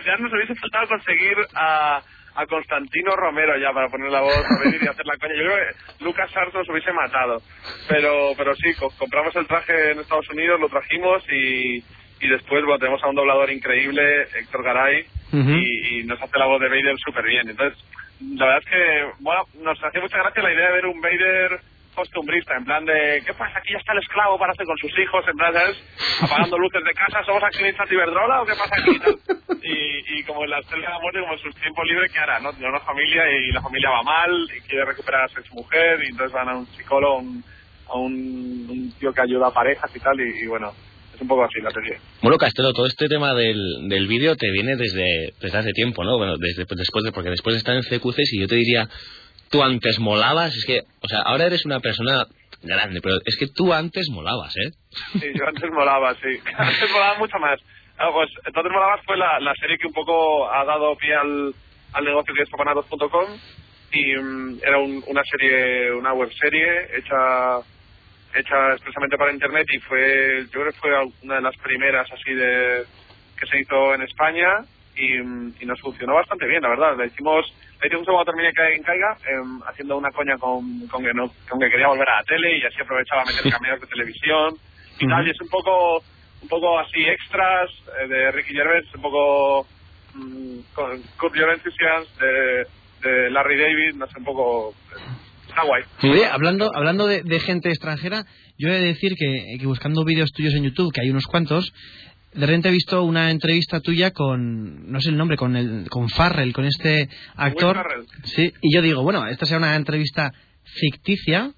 Ya 0.05 0.17
nos 0.17 0.31
hubiese 0.31 0.53
faltado 0.55 0.87
conseguir 0.89 1.35
a, 1.55 2.01
a 2.37 2.45
Constantino 2.45 3.15
Romero 3.15 3.57
ya 3.57 3.71
para 3.73 3.89
poner 3.89 4.09
la 4.11 4.21
voz 4.21 4.33
a 4.45 4.63
venir 4.63 4.79
y 4.81 4.87
hacer 4.87 5.05
la 5.05 5.17
coña. 5.17 5.33
Yo 5.35 5.43
creo 5.43 5.57
que 5.57 6.03
Lucas 6.05 6.29
Arts 6.37 6.53
nos 6.53 6.69
hubiese 6.69 6.93
matado. 6.93 7.41
Pero 7.89 8.31
pero 8.37 8.55
sí, 8.55 8.73
co- 8.79 8.91
compramos 8.97 9.35
el 9.35 9.47
traje 9.47 9.91
en 9.91 9.99
Estados 9.99 10.29
Unidos, 10.29 10.59
lo 10.59 10.69
trajimos 10.69 11.23
y, 11.31 11.77
y 12.21 12.27
después 12.29 12.63
bueno, 12.63 12.79
tenemos 12.79 13.03
a 13.03 13.07
un 13.09 13.15
doblador 13.15 13.49
increíble, 13.51 14.27
Héctor 14.39 14.63
Garay, 14.63 15.05
y, 15.57 15.99
y 15.99 16.03
nos 16.05 16.21
hace 16.21 16.37
la 16.39 16.45
voz 16.45 16.61
de 16.61 16.69
Vader 16.69 16.95
súper 17.03 17.25
bien. 17.25 17.49
Entonces, 17.49 17.77
la 18.35 18.45
verdad 18.45 18.63
es 18.63 18.69
que 18.69 19.05
bueno, 19.19 19.43
nos 19.61 19.83
hacía 19.83 20.01
mucha 20.01 20.17
gracia 20.17 20.43
la 20.43 20.53
idea 20.53 20.67
de 20.67 20.73
ver 20.73 20.85
un 20.85 21.01
Vader 21.01 21.59
costumbrista, 21.97 22.53
en 22.55 22.63
plan 22.65 22.85
de, 22.85 23.23
¿qué 23.25 23.33
pasa? 23.33 23.57
Aquí 23.57 23.73
ya 23.73 23.79
está 23.79 23.93
el 23.93 23.99
esclavo 24.05 24.37
para 24.37 24.53
hacer 24.53 24.65
con 24.65 24.77
sus 24.77 24.93
hijos, 24.99 25.25
en 25.27 25.35
plan, 25.35 25.51
¿sabes? 25.53 25.77
Apagando 26.21 26.57
luces 26.59 26.83
de 26.85 26.93
casa, 26.93 27.25
¿somos 27.25 27.41
accionistas 27.43 27.89
de 27.89 27.95
Iberdrola 27.95 28.41
o 28.41 28.45
qué 28.45 28.53
pasa 28.53 28.75
aquí? 28.77 28.93
Y, 29.63 30.23
como 30.23 30.43
en 30.45 30.51
la 30.51 30.59
estrella 30.59 30.87
de 30.87 30.93
la 30.93 30.99
muerte, 30.99 31.19
como 31.21 31.33
en 31.33 31.39
sus 31.39 31.55
tiempos 31.55 31.85
libres, 31.87 32.11
¿qué 32.13 32.19
hará? 32.19 32.39
¿no? 32.39 32.53
Tiene 32.53 32.69
una 32.69 32.79
familia 32.81 33.23
y 33.31 33.51
la 33.51 33.61
familia 33.61 33.89
va 33.89 34.03
mal 34.03 34.31
y 34.55 34.61
quiere 34.61 34.85
recuperar 34.85 35.25
a 35.25 35.27
su 35.29 35.53
mujer 35.55 35.99
y 36.03 36.11
entonces 36.11 36.31
van 36.33 36.49
a 36.49 36.55
un 36.57 36.65
psicólogo, 36.67 37.17
un- 37.17 37.43
a 37.89 37.97
un, 37.97 38.93
tío 38.99 39.11
que 39.13 39.21
ayuda 39.21 39.47
a 39.47 39.53
parejas 39.53 39.89
y 39.95 39.99
tal 39.99 40.19
y, 40.19 40.45
bueno, 40.47 40.71
es 41.15 41.21
un 41.21 41.27
poco 41.27 41.43
así 41.45 41.59
la 41.61 41.71
serie. 41.71 41.97
Bueno, 42.21 42.37
Castelo, 42.37 42.73
todo 42.73 42.85
este 42.85 43.07
tema 43.07 43.33
del, 43.33 43.87
del 43.89 44.07
vídeo 44.07 44.35
te 44.35 44.51
viene 44.51 44.75
desde, 44.75 45.33
desde 45.41 45.57
hace 45.57 45.71
tiempo, 45.71 46.03
¿no? 46.03 46.17
Bueno, 46.17 46.35
desde, 46.37 46.65
después 46.75 47.03
de, 47.05 47.11
porque 47.11 47.29
después 47.29 47.53
de 47.55 47.59
estar 47.59 47.75
en 47.75 47.81
CQC, 47.83 48.17
si 48.25 48.39
yo 48.41 48.47
te 48.47 48.55
diría, 48.55 48.87
tú 49.49 49.63
antes 49.63 49.99
molabas, 49.99 50.55
es 50.55 50.65
que, 50.65 50.81
o 51.01 51.07
sea, 51.07 51.21
ahora 51.21 51.45
eres 51.45 51.65
una 51.65 51.79
persona 51.79 52.25
grande, 52.61 52.99
pero 53.01 53.15
es 53.25 53.37
que 53.37 53.47
tú 53.47 53.73
antes 53.73 54.07
molabas, 54.09 54.55
¿eh? 54.57 54.71
Sí, 55.19 55.27
yo 55.35 55.47
antes 55.47 55.69
molaba, 55.71 56.13
sí. 56.15 56.39
Antes 56.57 56.91
molaba 56.91 57.17
mucho 57.19 57.37
más. 57.39 57.59
Ah, 57.99 58.09
pues 58.11 58.29
entonces 58.45 58.71
molabas 58.71 59.01
fue 59.05 59.17
la, 59.17 59.53
serie 59.59 59.77
que 59.77 59.87
un 59.87 59.93
poco 59.93 60.51
ha 60.51 60.63
dado 60.65 60.95
pie 60.97 61.15
al, 61.15 61.53
al 61.93 62.05
negocio 62.05 62.33
que 62.35 62.43
es 62.43 62.49
papanatos.com 62.49 63.37
y 63.91 64.15
mm, 64.15 64.59
era 64.63 64.77
un- 64.79 65.03
una 65.07 65.23
serie, 65.23 65.91
una 65.93 66.13
web 66.13 66.29
serie 66.39 66.87
hecha 66.97 67.59
hecha 68.35 68.73
expresamente 68.73 69.17
para 69.17 69.31
internet 69.33 69.65
y 69.73 69.79
fue, 69.79 70.43
yo 70.53 70.59
creo 70.61 70.71
que 70.73 70.79
fue 70.79 70.91
una 71.23 71.35
de 71.35 71.41
las 71.41 71.55
primeras 71.57 72.07
así 72.11 72.33
de 72.33 72.83
que 73.39 73.47
se 73.47 73.59
hizo 73.61 73.95
en 73.95 74.01
España 74.03 74.47
y, 74.97 75.63
y 75.63 75.65
nos 75.65 75.79
funcionó 75.79 76.15
bastante 76.15 76.47
bien, 76.47 76.61
la 76.61 76.69
verdad. 76.69 76.97
Le 76.97 77.07
hicimos, 77.07 77.45
le 77.81 77.87
hicimos 77.87 78.05
cuando 78.05 78.25
terminé 78.25 78.51
que 78.53 78.75
en 78.75 78.83
Caiga, 78.83 79.17
em, 79.27 79.61
haciendo 79.67 79.97
una 79.97 80.11
coña 80.11 80.37
con, 80.37 80.87
con, 80.87 81.03
que 81.03 81.13
no, 81.13 81.31
con 81.49 81.59
que 81.59 81.69
quería 81.69 81.87
volver 81.87 82.09
a 82.09 82.17
la 82.17 82.23
tele 82.23 82.57
y 82.57 82.65
así 82.65 82.81
aprovechaba 82.81 83.25
meter 83.25 83.51
cameos 83.51 83.81
de 83.81 83.87
televisión 83.87 84.55
y 84.99 85.07
tal. 85.07 85.27
Y 85.27 85.31
es 85.31 85.41
un 85.41 85.49
poco, 85.49 86.03
un 86.41 86.47
poco 86.47 86.79
así 86.79 87.03
extras 87.05 87.69
eh, 88.01 88.07
de 88.07 88.31
Ricky 88.31 88.53
Gervais, 88.53 88.85
un 88.95 89.01
poco 89.01 89.67
mm, 90.15 90.59
con 90.73 90.91
Enthusiasm 90.91 92.05
de, 92.19 92.67
de 93.07 93.29
Larry 93.29 93.57
David, 93.57 93.95
no 93.95 94.07
sé, 94.07 94.17
un 94.17 94.25
poco... 94.25 94.73
Está 95.47 95.63
guay. 95.63 95.83
Oye, 96.03 96.25
hablando, 96.25 96.69
hablando 96.75 97.07
de, 97.07 97.23
de 97.23 97.39
gente 97.39 97.69
extranjera, 97.69 98.25
yo 98.57 98.69
he 98.69 98.79
de 98.79 98.87
decir 98.87 99.13
que, 99.17 99.57
que 99.59 99.65
buscando 99.65 100.03
vídeos 100.03 100.31
tuyos 100.31 100.53
en 100.55 100.63
YouTube, 100.63 100.91
que 100.91 101.01
hay 101.01 101.09
unos 101.09 101.25
cuantos, 101.25 101.71
de 102.37 102.45
repente 102.45 102.69
he 102.69 102.71
visto 102.71 103.03
una 103.03 103.31
entrevista 103.31 103.79
tuya 103.81 104.11
con, 104.11 104.91
no 104.91 105.01
sé 105.01 105.09
el 105.09 105.17
nombre, 105.17 105.35
con 105.37 105.55
el, 105.55 105.89
con 105.89 106.07
Farrell, 106.09 106.53
con 106.53 106.65
este 106.65 107.09
actor. 107.35 107.75
Farrell. 107.75 108.05
Sí, 108.23 108.53
y 108.61 108.73
yo 108.75 108.81
digo, 108.81 109.03
bueno, 109.03 109.27
esta 109.27 109.45
será 109.45 109.57
una 109.59 109.75
entrevista 109.75 110.31
ficticia, 110.63 111.51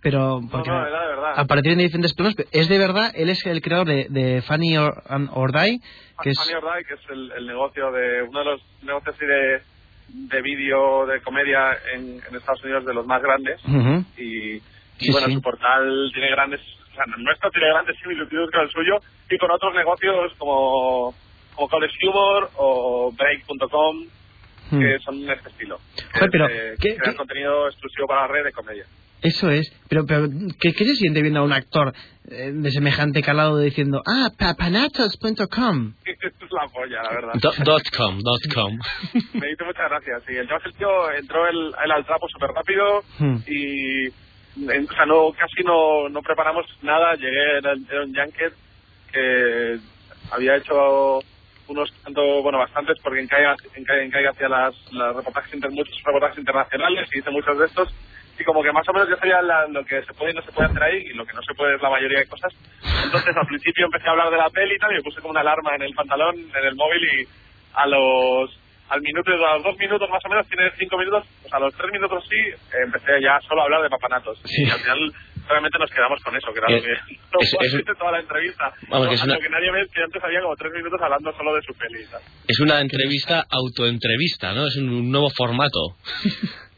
pero 0.00 0.40
porque 0.50 0.70
no, 0.70 0.86
era 0.86 1.00
de 1.02 1.06
verdad. 1.08 1.32
aparecer 1.36 1.72
en 1.72 1.78
diferentes 1.78 2.14
planos, 2.14 2.34
es 2.52 2.68
de 2.68 2.78
verdad, 2.78 3.12
él 3.14 3.28
es 3.30 3.44
el 3.46 3.60
creador 3.62 3.86
de, 3.86 4.06
de 4.10 4.42
Funny 4.42 4.76
or, 4.76 5.02
or 5.32 5.52
Die, 5.52 5.80
que 6.22 6.30
es... 6.30 6.36
Funny 6.38 6.54
or 6.54 6.76
Die, 6.76 6.84
que 6.84 6.94
es 6.94 7.00
el, 7.10 7.32
el 7.38 7.46
negocio 7.46 7.90
de 7.92 8.22
uno 8.22 8.38
de 8.40 8.44
los 8.44 8.60
negocios 8.82 9.18
de, 9.18 9.62
de 10.08 10.42
vídeo 10.42 11.06
de 11.06 11.20
comedia 11.22 11.76
en, 11.94 12.20
en 12.28 12.36
Estados 12.36 12.62
Unidos 12.64 12.84
de 12.84 12.94
los 12.94 13.06
más 13.06 13.22
grandes 13.22 13.60
y, 14.18 14.56
y 14.56 14.62
Sí, 14.98 15.10
bueno 15.10 15.26
sí. 15.26 15.34
su 15.34 15.42
portal 15.42 16.10
tiene 16.12 16.30
grandes 16.30 16.60
o 16.94 16.96
sea 16.96 17.04
nuestro 17.18 17.50
tiene 17.50 17.68
grandes 17.68 17.96
similitudes 18.00 18.50
con 18.50 18.60
el 18.62 18.70
suyo 18.70 18.96
y 19.30 19.36
con 19.38 19.50
otros 19.50 19.74
negocios 19.74 20.32
como 20.38 21.14
como 21.54 21.68
College 21.68 21.94
Humor 22.08 22.50
o 22.56 23.12
Break.com 23.12 24.06
Hmm. 24.70 24.80
que 24.80 24.98
son 25.00 25.26
de 25.26 25.30
este 25.34 25.50
estilo 25.50 25.78
que 25.94 26.18
Joder, 26.20 26.30
pero, 26.30 26.46
es, 26.48 26.52
eh, 26.54 26.74
¿qué- 26.80 26.96
crean 26.96 27.12
qué- 27.12 27.16
contenido 27.18 27.68
exclusivo 27.68 28.06
para 28.06 28.22
la 28.22 28.28
red 28.28 28.44
de 28.44 28.52
comedia 28.52 28.86
Eso 29.20 29.50
es, 29.50 29.70
pero, 29.90 30.06
pero 30.06 30.26
¿qué, 30.58 30.72
qué 30.72 30.84
se 30.86 30.94
siente 30.96 31.20
viendo 31.20 31.40
a 31.40 31.42
un 31.42 31.52
actor 31.52 31.92
eh, 32.30 32.50
de 32.50 32.70
semejante 32.70 33.20
calado 33.22 33.58
diciendo, 33.58 34.00
ah, 34.06 34.28
papanatos.com? 34.38 35.92
es 36.06 36.50
la 36.50 36.66
polla 36.72 37.02
la 37.02 37.10
verdad 37.10 37.32
Do- 37.34 37.52
dot 37.64 37.82
com, 37.94 38.18
dot 38.20 38.40
com. 38.54 38.72
me 39.34 39.50
hizo 39.50 39.64
muchas 39.66 39.90
gracias 39.90 40.22
sí 40.26 40.32
el 40.34 40.48
el 40.48 40.74
tío 40.76 41.10
entró 41.12 41.46
el, 41.46 41.74
él 41.84 41.90
al 41.92 42.06
trapo 42.06 42.26
súper 42.28 42.50
rápido 42.50 43.02
Hmm. 43.18 43.36
y 43.46 44.08
o 44.56 44.94
sea 44.94 45.06
no 45.06 45.32
casi 45.32 45.62
no, 45.64 46.08
no 46.08 46.22
preparamos 46.22 46.66
nada. 46.82 47.14
Llegué 47.16 47.58
era, 47.58 47.72
era 47.72 48.02
un 48.04 48.14
junket 48.14 48.52
que 49.12 49.78
había 50.30 50.56
hecho 50.56 51.20
unos 51.66 51.90
tanto 52.02 52.42
bueno 52.42 52.58
bastantes 52.58 52.98
porque 53.02 53.20
en 53.20 53.26
Caiga, 53.28 53.56
en 53.74 53.84
Caiga, 53.84 54.02
en 54.04 54.10
Caiga 54.10 54.30
hacía 54.30 54.48
las, 54.48 54.74
las 54.92 55.16
reportajes 55.16 55.54
inter- 55.54 55.70
muchos 55.70 55.96
reportajes 56.04 56.38
internacionales 56.38 57.08
y 57.12 57.18
hice 57.18 57.30
muchos 57.30 57.58
de 57.58 57.66
estos. 57.66 57.94
Y 58.38 58.42
como 58.44 58.62
que 58.62 58.72
más 58.72 58.86
o 58.88 58.92
menos 58.92 59.08
ya 59.08 59.16
sabía 59.16 59.40
la- 59.42 59.66
lo 59.68 59.84
que 59.84 60.02
se 60.02 60.12
puede 60.14 60.32
y 60.32 60.34
no 60.34 60.42
se 60.42 60.52
puede 60.52 60.68
hacer 60.68 60.82
ahí 60.82 60.98
y 61.06 61.14
lo 61.14 61.24
que 61.24 61.32
no 61.34 61.42
se 61.42 61.54
puede 61.54 61.76
es 61.76 61.82
la 61.82 61.90
mayoría 61.90 62.18
de 62.18 62.26
cosas. 62.26 62.52
Entonces 63.04 63.36
al 63.36 63.46
principio 63.46 63.86
empecé 63.86 64.08
a 64.08 64.10
hablar 64.10 64.30
de 64.30 64.36
la 64.38 64.50
peli 64.50 64.74
y 64.74 64.78
tal 64.78 64.90
puse 65.02 65.20
como 65.20 65.30
una 65.30 65.40
alarma 65.40 65.74
en 65.76 65.82
el 65.82 65.94
pantalón 65.94 66.34
en 66.36 66.64
el 66.64 66.74
móvil 66.74 67.02
y 67.04 67.28
a 67.74 67.86
los 67.86 68.50
al 68.88 69.00
minuto 69.00 69.32
a 69.32 69.54
los 69.56 69.62
dos 69.64 69.76
minutos 69.78 70.08
más 70.10 70.22
o 70.24 70.28
menos 70.28 70.46
tiene 70.48 70.70
cinco 70.78 70.98
minutos 70.98 71.24
pues 71.42 71.52
a 71.52 71.58
los 71.58 71.74
tres 71.74 71.90
minutos 71.92 72.22
sí 72.28 72.36
eh, 72.36 72.84
empecé 72.84 73.20
ya 73.22 73.40
solo 73.48 73.62
a 73.62 73.64
hablar 73.64 73.82
de 73.82 73.88
papanatos 73.90 74.38
Sí. 74.44 74.62
y 74.66 74.70
al 74.70 74.78
final 74.80 75.12
realmente 75.48 75.78
nos 75.78 75.90
quedamos 75.90 76.22
con 76.22 76.36
eso 76.36 76.52
que 76.52 76.58
era 76.58 76.68
Eh, 76.68 76.76
lo 76.76 77.38
que 77.38 77.66
es- 77.66 77.96
toda 77.98 78.12
la 78.12 78.20
entrevista 78.20 78.72
Vamos, 78.88 79.08
que 79.08 79.14
es 79.14 79.24
una- 79.24 79.34
lo 79.34 79.40
que 79.40 79.48
nadie 79.48 79.70
ve 79.72 79.86
que 79.92 80.02
antes 80.02 80.22
había 80.22 80.40
como 80.40 80.54
tres 80.56 80.72
minutos 80.72 81.00
hablando 81.02 81.32
solo 81.36 81.54
de 81.54 81.62
su 81.62 81.74
peli 81.74 82.04
tal. 82.10 82.20
Es 82.48 82.60
una 82.60 82.80
entrevista 82.80 83.44
autoentrevista, 83.50 84.52
¿no? 84.54 84.66
Es 84.66 84.76
un, 84.76 84.88
un 84.90 85.10
nuevo 85.10 85.30
formato. 85.30 85.96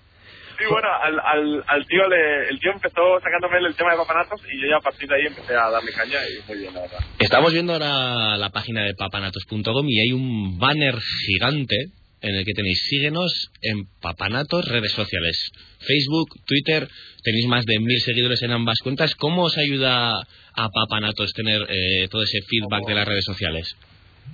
Sí, 0.58 0.64
bueno, 0.70 0.88
al, 1.02 1.20
al, 1.20 1.64
al 1.66 1.86
tío 1.86 2.08
le, 2.08 2.48
el 2.48 2.58
tío 2.58 2.72
empezó 2.72 3.20
sacándome 3.20 3.58
el 3.58 3.74
tema 3.74 3.92
de 3.92 3.98
papanatos 3.98 4.40
y 4.50 4.60
yo 4.60 4.68
ya 4.68 4.76
a 4.76 4.80
partir 4.80 5.08
de 5.08 5.16
ahí 5.16 5.26
empecé 5.26 5.54
a 5.54 5.70
darle 5.70 5.92
caña 5.92 6.18
y 6.28 6.48
muy 6.48 6.58
bien, 6.58 6.74
la 6.74 6.80
verdad. 6.82 6.98
Estamos 7.18 7.52
viendo 7.52 7.74
ahora 7.74 8.36
la 8.38 8.50
página 8.50 8.84
de 8.84 8.94
papanatos.com 8.94 9.86
y 9.88 10.00
hay 10.00 10.12
un 10.12 10.58
banner 10.58 10.94
gigante 11.26 11.76
en 12.22 12.34
el 12.34 12.44
que 12.44 12.52
tenéis 12.54 12.86
síguenos 12.88 13.50
en 13.62 13.84
Papanatos, 14.00 14.66
redes 14.68 14.92
sociales, 14.92 15.50
Facebook, 15.80 16.28
Twitter, 16.46 16.88
tenéis 17.22 17.46
más 17.46 17.64
de 17.66 17.78
mil 17.78 18.00
seguidores 18.00 18.42
en 18.42 18.52
ambas 18.52 18.78
cuentas. 18.82 19.14
¿Cómo 19.14 19.44
os 19.44 19.58
ayuda 19.58 20.20
a 20.20 20.68
Papanatos 20.70 21.32
tener 21.34 21.62
eh, 21.68 22.08
todo 22.10 22.22
ese 22.22 22.38
feedback 22.48 22.86
de 22.86 22.94
las 22.94 23.06
redes 23.06 23.24
sociales? 23.24 23.76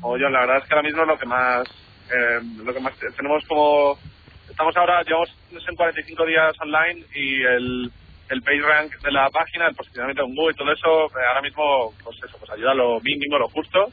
Oye, 0.01 0.25
la 0.31 0.41
verdad 0.41 0.59
es 0.59 0.69
que 0.69 0.75
ahora 0.75 0.87
mismo 0.87 1.05
lo 1.05 1.19
que 1.19 1.27
más, 1.27 1.69
eh, 2.11 2.41
lo 2.65 2.73
que 2.73 2.81
más 2.81 2.95
tenemos 3.17 3.45
como, 3.47 3.99
estamos 4.53 4.77
ahora, 4.77 5.03
llevamos 5.03 5.31
en 5.51 5.75
45 5.77 6.27
días 6.27 6.55
online 6.61 7.05
y 7.15 7.43
el, 7.43 7.91
el 8.31 8.43
page 8.43 8.61
rank 8.63 8.93
de 9.03 9.13
la 9.13 9.29
página, 9.31 9.67
el 9.69 9.75
posicionamiento 9.75 10.23
en 10.25 10.35
Google 10.35 10.53
y 10.53 10.57
todo 10.57 10.73
eso, 10.73 11.07
eh, 11.19 11.25
ahora 11.29 11.43
mismo, 11.43 11.93
pues 12.05 12.17
eso, 12.25 12.37
pues 12.39 12.51
ayuda 12.53 12.71
a 12.73 12.75
lo 12.75 13.01
mínimo, 13.01 13.39
lo 13.39 13.49
justo 13.49 13.87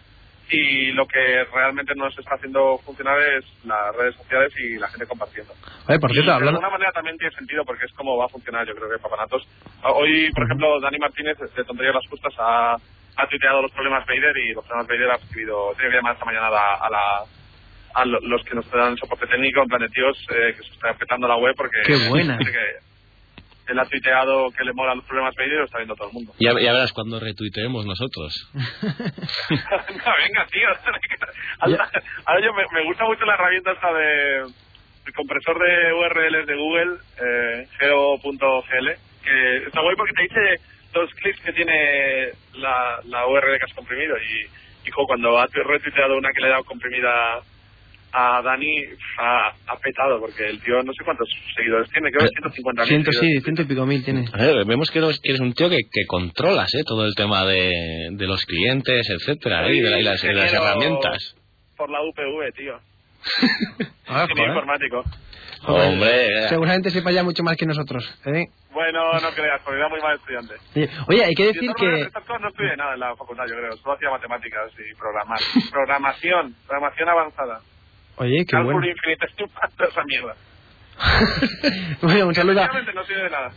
y 0.51 0.91
lo 0.93 1.05
que 1.05 1.43
realmente 1.53 1.93
nos 1.95 2.17
está 2.17 2.33
haciendo 2.35 2.79
funcionar 2.79 3.19
es 3.21 3.45
las 3.65 3.95
redes 3.95 4.15
sociales 4.15 4.51
y 4.57 4.77
la 4.79 4.87
gente 4.87 5.05
compartiendo. 5.05 5.53
Por 5.85 6.11
cierto, 6.11 6.21
Y 6.21 6.25
de 6.25 6.31
hablando... 6.31 6.49
alguna 6.59 6.69
manera 6.71 6.91
también 6.91 7.17
tiene 7.17 7.35
sentido 7.35 7.63
porque 7.65 7.85
es 7.85 7.93
como 7.93 8.17
va 8.17 8.25
a 8.25 8.29
funcionar, 8.29 8.65
yo 8.67 8.73
creo 8.75 8.89
que 8.89 8.97
Papanatos. 8.97 9.47
Hoy, 9.83 10.31
por 10.33 10.43
ejemplo, 10.45 10.79
Dani 10.81 10.97
Martínez 10.97 11.37
de 11.37 11.63
Tonterías 11.63 11.93
las 11.93 12.07
Justas 12.09 12.33
ha, 12.39 12.73
ha 13.17 13.27
tuiteado 13.27 13.61
los 13.61 13.71
problemas 13.71 14.05
Vader 14.07 14.35
y 14.37 14.53
los 14.53 14.65
problemas 14.65 14.87
Vader 14.87 15.11
ha 15.11 15.15
escrito, 15.17 15.71
tiene 15.75 15.91
que 15.91 15.97
llamar 15.97 16.13
esta 16.13 16.25
mañana 16.25 16.47
a, 16.47 16.51
la, 16.51 16.73
a, 16.73 16.89
la- 16.89 17.23
a 17.93 18.05
lo- 18.05 18.19
los 18.21 18.43
que 18.43 18.55
nos 18.55 18.69
dan 18.71 18.95
soporte 18.97 19.27
técnico, 19.27 19.61
en 19.63 19.67
plan 19.67 19.81
de 19.81 19.89
tíos, 19.89 20.17
eh, 20.31 20.53
que 20.55 20.63
se 20.63 20.73
está 20.73 20.93
petando 20.93 21.27
la 21.27 21.37
web 21.37 21.53
porque 21.57 21.77
Qué 21.85 22.07
buena. 22.09 22.37
dice 22.37 22.51
que 22.57 23.71
él 23.71 23.79
ha 23.79 23.85
tuiteado 23.85 24.49
que 24.51 24.63
le 24.63 24.73
molan 24.73 24.97
los 24.97 25.05
problemas 25.05 25.35
Vader 25.35 25.53
y 25.53 25.57
lo 25.57 25.65
está 25.65 25.77
viendo 25.77 25.95
todo 25.95 26.07
el 26.07 26.13
mundo. 26.13 26.33
Ya, 26.39 26.51
ya 26.59 26.73
verás 26.73 26.91
cuando 26.91 27.19
retuiteemos 27.19 27.85
nosotros. 27.85 28.49
no, 28.53 30.13
venga, 30.17 30.45
tío. 30.51 30.69
Ahora 31.61 31.89
ahora 32.25 32.41
yo 32.45 32.53
me, 32.53 32.63
me 32.73 32.85
gusta 32.85 33.03
mucho 33.05 33.25
la 33.25 33.33
herramienta 33.33 33.71
esta 33.73 33.91
de 33.93 34.37
el 35.05 35.13
compresor 35.13 35.57
de 35.59 35.93
URLs 35.93 36.47
de 36.47 36.55
Google, 36.55 36.97
eh, 37.21 37.67
geo.gl, 37.79 38.87
que 39.23 39.57
está 39.67 39.81
guay 39.81 39.95
porque 39.95 40.13
te 40.13 40.21
dice 40.23 40.61
los 40.93 41.13
clics 41.15 41.39
que 41.41 41.51
tiene 41.53 42.29
la, 42.53 42.99
la 43.05 43.27
URL 43.27 43.57
que 43.57 43.65
has 43.65 43.73
comprimido. 43.73 44.15
Y, 44.17 44.87
y 44.87 44.91
jo, 44.91 45.05
cuando 45.05 45.37
ha 45.39 45.47
retuiteado 45.47 46.17
una 46.17 46.29
que 46.31 46.41
le 46.41 46.47
he 46.47 46.51
dado 46.51 46.63
comprimida 46.63 47.39
a 48.11 48.41
Dani, 48.41 48.75
ha, 49.19 49.49
ha 49.67 49.77
petado, 49.77 50.19
porque 50.19 50.47
el 50.49 50.59
tío 50.61 50.81
no 50.83 50.91
sé 50.93 51.03
cuántos 51.05 51.27
seguidores 51.55 51.89
tiene, 51.91 52.09
creo 52.11 52.27
que 52.27 52.33
150 52.35 52.85
Ciento, 52.85 53.11
sí, 53.11 53.41
ciento 53.41 53.61
y 53.61 53.65
pico 53.65 53.85
mil 53.85 54.03
tiene. 54.03 54.25
A 54.33 54.37
ver, 54.37 54.65
vemos 54.65 54.89
que 54.91 54.99
eres, 54.99 55.39
un 55.39 55.53
tío 55.53 55.69
que, 55.69 55.77
que 55.91 56.05
controlas 56.07 56.73
¿eh? 56.75 56.83
todo 56.85 57.05
el 57.05 57.13
tema 57.15 57.45
de, 57.45 58.09
de 58.11 58.25
los 58.27 58.45
clientes, 58.45 59.07
etcétera, 59.09 59.67
¿eh? 59.67 59.75
y, 59.75 59.79
de 59.81 59.89
la- 59.89 59.99
y 59.99 60.03
las, 60.03 60.23
y 60.23 60.27
las 60.27 60.35
Ingeniero 60.51 60.63
herramientas. 60.65 61.35
Por 61.77 61.89
la 61.89 62.01
UPV, 62.01 62.51
tío. 62.55 62.79
Ah, 64.11 64.25
informático. 64.27 65.03
Joder, 65.61 65.89
Hombre, 65.89 66.45
eh. 66.45 66.47
Seguramente 66.49 66.89
sepa 66.89 67.11
ya 67.11 67.21
mucho 67.23 67.43
más 67.43 67.55
que 67.57 67.67
nosotros. 67.67 68.03
¿eh? 68.25 68.47
Bueno, 68.71 69.13
no 69.19 69.29
creas, 69.35 69.61
porque 69.63 69.77
era 69.77 69.87
muy 69.87 69.99
mal 70.01 70.15
estudiante. 70.15 70.55
Oye, 71.07 71.25
hay 71.25 71.35
que 71.35 71.45
decir 71.47 71.69
que... 71.77 72.07
No 72.39 72.47
estudié 72.49 72.75
nada 72.75 72.95
en 72.95 72.99
la 73.01 73.15
facultad, 73.15 73.43
yo 73.47 73.55
creo. 73.55 73.77
Solo 73.77 73.93
hacía 73.93 74.09
matemáticas 74.09 74.71
y 74.79 74.95
programar. 74.95 75.37
Programación, 75.69 76.55
programación 76.65 77.09
avanzada. 77.09 77.59
Oye, 78.19 78.37
qué 78.39 78.45
Cálculo 78.45 78.77
bueno. 78.77 78.91
infinitesimal, 78.91 79.49
toda 79.77 79.89
esa 79.89 80.03
mierda. 80.03 80.35
bueno, 82.01 82.27
un 82.27 82.35
saludo 82.35 82.61
a, 82.61 82.65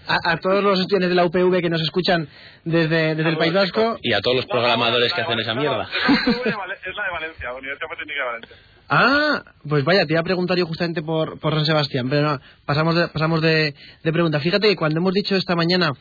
a- 0.06 0.32
a 0.32 0.36
todos 0.36 0.62
los 0.62 0.78
estudiantes 0.80 1.08
de 1.10 1.16
la 1.16 1.24
UPV 1.24 1.60
que 1.60 1.68
nos 1.70 1.82
escuchan 1.82 2.28
desde, 2.64 3.16
desde 3.16 3.30
el 3.30 3.36
País 3.36 3.52
Vasco. 3.52 3.98
Y 4.00 4.12
a 4.12 4.20
todos 4.20 4.36
los 4.36 4.46
programadores 4.46 5.12
que 5.12 5.22
hacen 5.22 5.40
esa 5.40 5.54
mierda. 5.54 5.88
es 5.92 6.96
la 6.96 7.04
de 7.04 7.10
Valencia, 7.10 7.52
Universidad 7.52 7.88
Politécnica 7.88 8.20
de 8.20 8.24
Valencia. 8.26 8.56
Ah, 8.94 9.42
pues 9.66 9.84
vaya, 9.84 10.04
te 10.04 10.12
iba 10.12 10.20
a 10.20 10.22
preguntar 10.22 10.58
yo 10.58 10.66
justamente 10.66 11.00
por, 11.00 11.38
por 11.40 11.54
San 11.54 11.64
Sebastián, 11.64 12.10
pero 12.10 12.28
no, 12.28 12.40
pasamos 12.66 12.94
de, 12.94 13.08
pasamos 13.08 13.40
de, 13.40 13.74
de 14.04 14.12
pregunta. 14.12 14.38
Fíjate 14.38 14.68
que 14.68 14.76
cuando 14.76 15.00
hemos 15.00 15.14
dicho 15.14 15.34
esta 15.34 15.56
mañana 15.56 15.92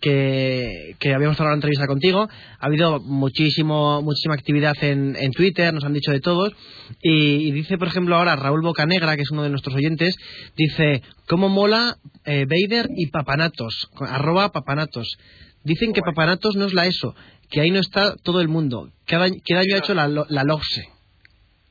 que, 0.00 0.96
que 0.98 1.14
habíamos 1.14 1.36
cerrado 1.36 1.52
la 1.52 1.58
entrevista 1.58 1.86
contigo, 1.86 2.28
ha 2.58 2.66
habido 2.66 2.98
muchísimo, 2.98 4.02
muchísima 4.02 4.34
actividad 4.34 4.74
en, 4.82 5.14
en 5.14 5.30
Twitter, 5.30 5.72
nos 5.72 5.84
han 5.84 5.92
dicho 5.92 6.10
de 6.10 6.18
todos, 6.18 6.52
y, 7.00 7.46
y 7.46 7.52
dice, 7.52 7.78
por 7.78 7.86
ejemplo, 7.86 8.16
ahora 8.16 8.34
Raúl 8.34 8.62
Bocanegra, 8.62 9.14
que 9.14 9.22
es 9.22 9.30
uno 9.30 9.44
de 9.44 9.50
nuestros 9.50 9.76
oyentes, 9.76 10.16
dice, 10.56 11.02
¿cómo 11.28 11.48
mola 11.48 11.98
eh, 12.24 12.46
Vader 12.46 12.88
y 12.96 13.10
Papanatos? 13.10 13.90
Arroba 14.00 14.50
Papanatos. 14.50 15.18
Dicen 15.62 15.92
que 15.92 16.02
Papanatos 16.02 16.56
no 16.56 16.64
es 16.64 16.74
la 16.74 16.86
ESO, 16.86 17.14
que 17.48 17.60
ahí 17.60 17.70
no 17.70 17.78
está 17.78 18.16
todo 18.24 18.40
el 18.40 18.48
mundo. 18.48 18.90
¿Qué 19.06 19.14
daño, 19.14 19.36
qué 19.44 19.54
daño 19.54 19.76
ha 19.76 19.78
hecho 19.78 19.94
la, 19.94 20.08
la 20.08 20.42
LOGSE? 20.42 20.99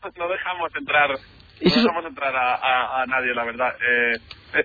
No 0.18 0.28
dejamos 0.30 0.72
entrar, 0.78 1.10
no 1.10 1.18
dejamos 1.62 2.06
entrar 2.06 2.36
a, 2.36 2.56
a- 2.56 3.02
a 3.02 3.06
nadie, 3.06 3.34
la 3.34 3.44
verdad. 3.44 3.70
Eh, 3.82 4.14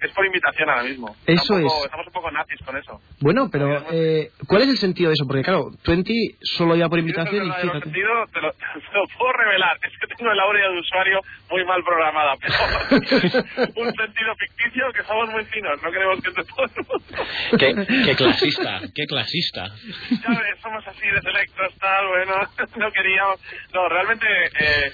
es 0.00 0.12
por 0.12 0.24
invitación 0.24 0.70
ahora 0.70 0.84
mismo. 0.84 1.14
Eso 1.26 1.58
es. 1.58 1.66
Estamos 1.84 2.06
un 2.06 2.12
poco 2.12 2.30
nazis 2.30 2.58
con 2.64 2.76
eso. 2.76 3.00
Bueno, 3.20 3.48
pero 3.52 3.84
eh, 3.90 4.30
¿cuál 4.46 4.62
es 4.62 4.68
el 4.70 4.78
sentido 4.78 5.10
de 5.10 5.14
eso? 5.14 5.24
Porque 5.26 5.42
claro, 5.42 5.66
Twenty 5.82 6.38
solo 6.40 6.74
iba 6.76 6.88
por 6.88 6.98
invitación 7.00 7.46
y 7.46 7.50
fíjate. 7.52 7.80
sentido, 7.80 8.08
te 8.32 8.40
lo, 8.40 8.52
te 8.52 8.96
lo 8.98 9.04
puedo 9.18 9.32
revelar. 9.32 9.76
Es 9.82 9.92
que 9.98 10.06
tengo 10.14 10.30
el 10.32 10.40
áurea 10.40 10.70
de 10.70 10.78
usuario 10.78 11.20
muy 11.50 11.64
mal 11.64 11.82
programada. 11.84 12.34
Pero 12.40 12.54
un 13.76 13.92
sentido 13.94 14.34
ficticio 14.38 14.84
que 14.94 15.02
somos 15.02 15.28
muy 15.30 15.44
finos. 15.46 15.82
No 15.82 15.90
queremos 15.90 16.20
que 16.22 16.30
te 16.30 16.44
todo 16.44 16.64
el 16.64 16.70
mundo. 16.76 17.24
Qué, 17.58 18.04
qué 18.06 18.14
clasista, 18.16 18.80
qué 18.94 19.06
clasista. 19.06 19.66
Ya 19.66 20.30
ves, 20.30 20.60
somos 20.62 20.86
así 20.86 21.06
de 21.08 21.20
selectos, 21.20 21.74
tal, 21.80 22.06
bueno, 22.06 22.34
no 22.78 22.90
queríamos. 22.92 23.40
No, 23.74 23.88
realmente 23.88 24.26
eh, 24.60 24.92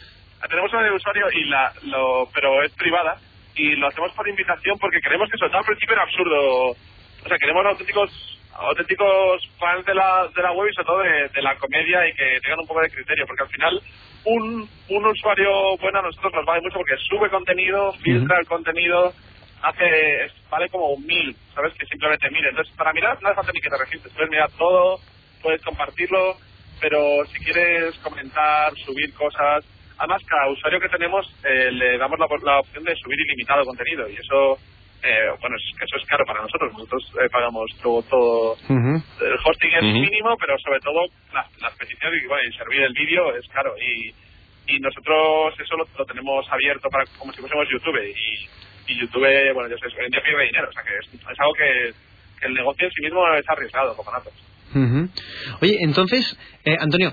tenemos 0.49 0.73
una 0.73 0.83
de 0.83 0.93
usuario 0.93 1.27
y 1.33 1.45
la, 1.45 1.73
lo, 1.83 2.29
pero 2.33 2.63
es 2.63 2.73
privada 2.73 3.19
y 3.55 3.77
lo 3.77 3.89
hacemos 3.89 4.13
por 4.13 4.29
invitación 4.29 4.79
porque 4.79 5.01
creemos 5.01 5.29
que 5.29 5.37
eso 5.37 5.45
al 5.45 5.65
principio 5.65 5.95
era 5.95 6.03
absurdo. 6.03 6.71
O 6.71 7.29
sea, 7.29 7.39
queremos 7.39 7.67
auténticos 7.67 8.39
auténticos 8.53 9.49
fans 9.59 9.87
de 9.87 9.95
la, 9.95 10.29
de 10.35 10.43
la 10.43 10.53
web 10.53 10.69
y 10.71 10.75
sobre 10.75 10.87
todo 10.87 10.99
de, 11.01 11.29
de 11.29 11.43
la 11.43 11.57
comedia 11.57 12.07
y 12.07 12.13
que 12.13 12.41
tengan 12.43 12.61
un 12.61 12.67
poco 12.67 12.81
de 12.83 12.91
criterio, 12.91 13.27
porque 13.27 13.43
al 13.43 13.49
final 13.49 13.83
un, 14.25 14.69
un 14.89 15.07
usuario 15.07 15.77
bueno 15.79 16.01
a 16.01 16.03
nosotros 16.03 16.33
nos 16.35 16.45
vale 16.45 16.61
mucho 16.61 16.77
porque 16.77 16.97
sube 17.09 17.31
contenido, 17.31 17.93
filtra 18.03 18.39
el 18.39 18.47
contenido, 18.47 19.15
hace 19.63 20.31
vale 20.51 20.69
como 20.69 20.91
un 20.91 21.07
mil, 21.07 21.35
¿sabes? 21.55 21.73
Que 21.75 21.87
simplemente 21.87 22.29
mire. 22.31 22.51
Entonces, 22.51 22.75
para 22.77 22.93
mirar 22.93 23.19
no 23.23 23.29
hace 23.29 23.37
falta 23.37 23.53
ni 23.53 23.61
que 23.61 23.71
te 23.71 23.79
registres, 23.79 24.13
puedes 24.13 24.31
mirar 24.31 24.51
todo, 24.59 24.99
puedes 25.43 25.63
compartirlo, 25.63 26.37
pero 26.81 27.25
si 27.27 27.39
quieres 27.45 27.97
comentar, 27.99 28.73
subir 28.85 29.15
cosas, 29.15 29.65
además 30.01 30.23
cada 30.27 30.49
usuario 30.51 30.81
que 30.81 30.89
tenemos 30.89 31.23
eh, 31.45 31.71
le 31.71 31.99
damos 31.99 32.19
la, 32.19 32.27
la 32.43 32.59
opción 32.61 32.83
de 32.85 32.97
subir 32.97 33.21
ilimitado 33.21 33.65
contenido 33.65 34.09
y 34.09 34.15
eso, 34.17 34.59
eh, 35.05 35.29
bueno, 35.41 35.57
es- 35.57 35.77
eso 35.81 35.97
es 35.97 36.05
caro 36.09 36.25
para 36.27 36.43
nosotros, 36.43 36.73
nosotros 36.73 37.03
eh, 37.23 37.29
pagamos 37.31 37.67
todo, 37.83 38.57
el 39.21 39.37
hosting 39.45 39.71
es 39.77 39.83
mínimo, 39.93 40.37
pero 40.41 40.57
sobre 40.59 40.81
todo 40.81 41.05
las, 41.33 41.47
las 41.61 41.77
peticiones 41.77 42.23
y, 42.23 42.27
bueno, 42.27 42.43
y 42.49 42.53
servir 42.57 42.81
el 42.83 42.93
vídeo 42.95 43.35
es 43.37 43.47
caro. 43.49 43.75
Y, 43.79 44.75
y 44.75 44.79
nosotros 44.81 45.55
eso 45.61 45.77
lo, 45.77 45.87
lo 45.99 46.05
tenemos 46.07 46.47
abierto 46.51 46.89
para 46.91 47.05
como 47.19 47.33
si 47.33 47.41
fuésemos 47.41 47.69
YouTube. 47.69 47.99
Y, 48.01 48.93
y 48.93 49.01
YouTube, 49.01 49.53
bueno, 49.55 49.69
yo 49.69 49.77
sé, 49.79 49.87
hoy 49.99 50.07
en 50.07 50.11
día 50.11 50.23
pierde 50.25 50.45
dinero. 50.47 50.69
O 50.69 50.73
sea, 50.73 50.83
que 50.83 50.97
es, 50.97 51.07
es 51.15 51.39
algo 51.41 51.53
que, 51.53 51.93
que 52.41 52.47
el 52.47 52.55
negocio 52.55 52.87
en 52.87 52.93
sí 52.93 53.03
mismo 53.03 53.21
es 53.35 53.45
arriesgado, 53.49 53.95
como 53.97 54.11
datos. 54.11 54.33
Ujú. 54.75 55.09
Oye, 55.63 55.77
entonces, 55.81 56.37
eh, 56.65 56.77
Antonio, 56.81 57.13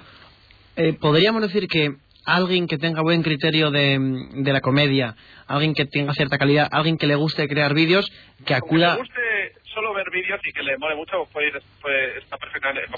eh, 0.78 0.94
podríamos 0.94 1.42
decir 1.42 1.68
que 1.68 1.90
alguien 2.28 2.68
que 2.68 2.78
tenga 2.78 3.02
buen 3.02 3.24
criterio 3.24 3.72
de, 3.72 3.98
de 4.00 4.54
la 4.54 4.62
comedia, 4.62 5.16
alguien 5.48 5.74
que 5.74 5.86
tenga 5.86 6.14
cierta 6.14 6.38
calidad, 6.38 6.68
alguien 6.72 6.98
que 6.98 7.08
le 7.08 7.16
guste 7.16 7.48
crear 7.48 7.74
vídeos, 7.74 8.06
que 8.46 8.54
Aunque 8.54 8.78
le 8.78 8.86
acuda. 8.86 8.96
guste 8.98 9.54
solo 9.74 9.94
ver 9.94 10.10
vídeos 10.12 10.40
y 10.46 10.52
que 10.52 10.62
le 10.62 10.78
mole 10.78 10.96
mucho, 10.96 11.24
puede 11.32 11.48
ir, 11.48 11.60
puede- 11.82 12.18
está 12.20 12.38
perfectamente. 12.38 12.86
En 12.86 12.94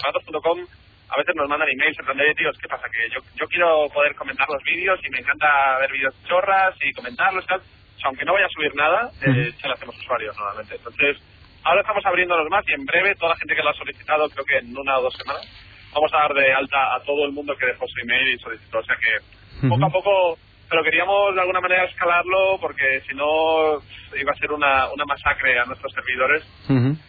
a 1.11 1.17
veces 1.17 1.35
nos 1.35 1.49
mandan 1.49 1.67
emails 1.69 1.97
en 1.99 2.05
plan 2.05 2.17
de, 2.17 2.23
"Oye, 2.23 2.35
tíos, 2.35 2.57
¿qué 2.61 2.67
pasa? 2.67 2.87
Que 2.89 3.09
yo, 3.13 3.19
yo 3.35 3.47
quiero 3.47 3.87
poder 3.93 4.13
comentar 4.15 4.47
los 4.49 4.61
vídeos 4.63 4.99
y 5.03 5.09
me 5.09 5.19
encanta 5.19 5.77
ver 5.79 5.91
vídeos 5.91 6.13
chorras 6.27 6.75
y 6.81 6.91
comentarlos 6.93 7.43
y 7.45 7.47
tal. 7.47 7.59
O 7.59 7.99
sea, 7.99 8.07
aunque 8.09 8.25
no 8.25 8.33
vaya 8.33 8.45
a 8.45 8.49
subir 8.49 8.73
nada, 8.75 9.09
eh, 9.25 9.51
se 9.59 9.67
lo 9.67 9.73
hacemos 9.73 9.97
usuarios 9.97 10.35
normalmente. 10.37 10.75
Entonces, 10.75 11.17
ahora 11.63 11.81
estamos 11.81 12.05
abriéndonos 12.05 12.47
más 12.49 12.63
y 12.67 12.73
en 12.73 12.85
breve 12.85 13.15
toda 13.15 13.33
la 13.33 13.37
gente 13.37 13.55
que 13.55 13.63
lo 13.63 13.69
ha 13.69 13.73
solicitado, 13.73 14.29
creo 14.29 14.45
que 14.45 14.57
en 14.57 14.77
una 14.77 14.99
o 14.99 15.01
dos 15.03 15.13
semanas, 15.15 15.45
vamos 15.93 16.11
a 16.13 16.17
dar 16.17 16.33
de 16.33 16.53
alta 16.53 16.95
a 16.95 17.01
todo 17.03 17.25
el 17.25 17.31
mundo 17.31 17.55
que 17.59 17.65
dejó 17.67 17.85
su 17.87 18.01
email 18.03 18.35
y 18.35 18.39
solicitó. 18.39 18.79
O 18.79 18.83
sea 18.83 18.95
que 18.95 19.67
poco 19.67 19.85
a 19.85 19.89
poco, 19.89 20.37
pero 20.69 20.83
queríamos 20.83 21.33
de 21.35 21.41
alguna 21.41 21.61
manera 21.61 21.85
escalarlo 21.85 22.57
porque 22.61 23.01
si 23.07 23.15
no 23.15 23.81
iba 24.19 24.31
a 24.31 24.35
ser 24.39 24.51
una, 24.51 24.89
una 24.91 25.05
masacre 25.05 25.59
a 25.59 25.65
nuestros 25.65 25.91
servidores 25.93 26.43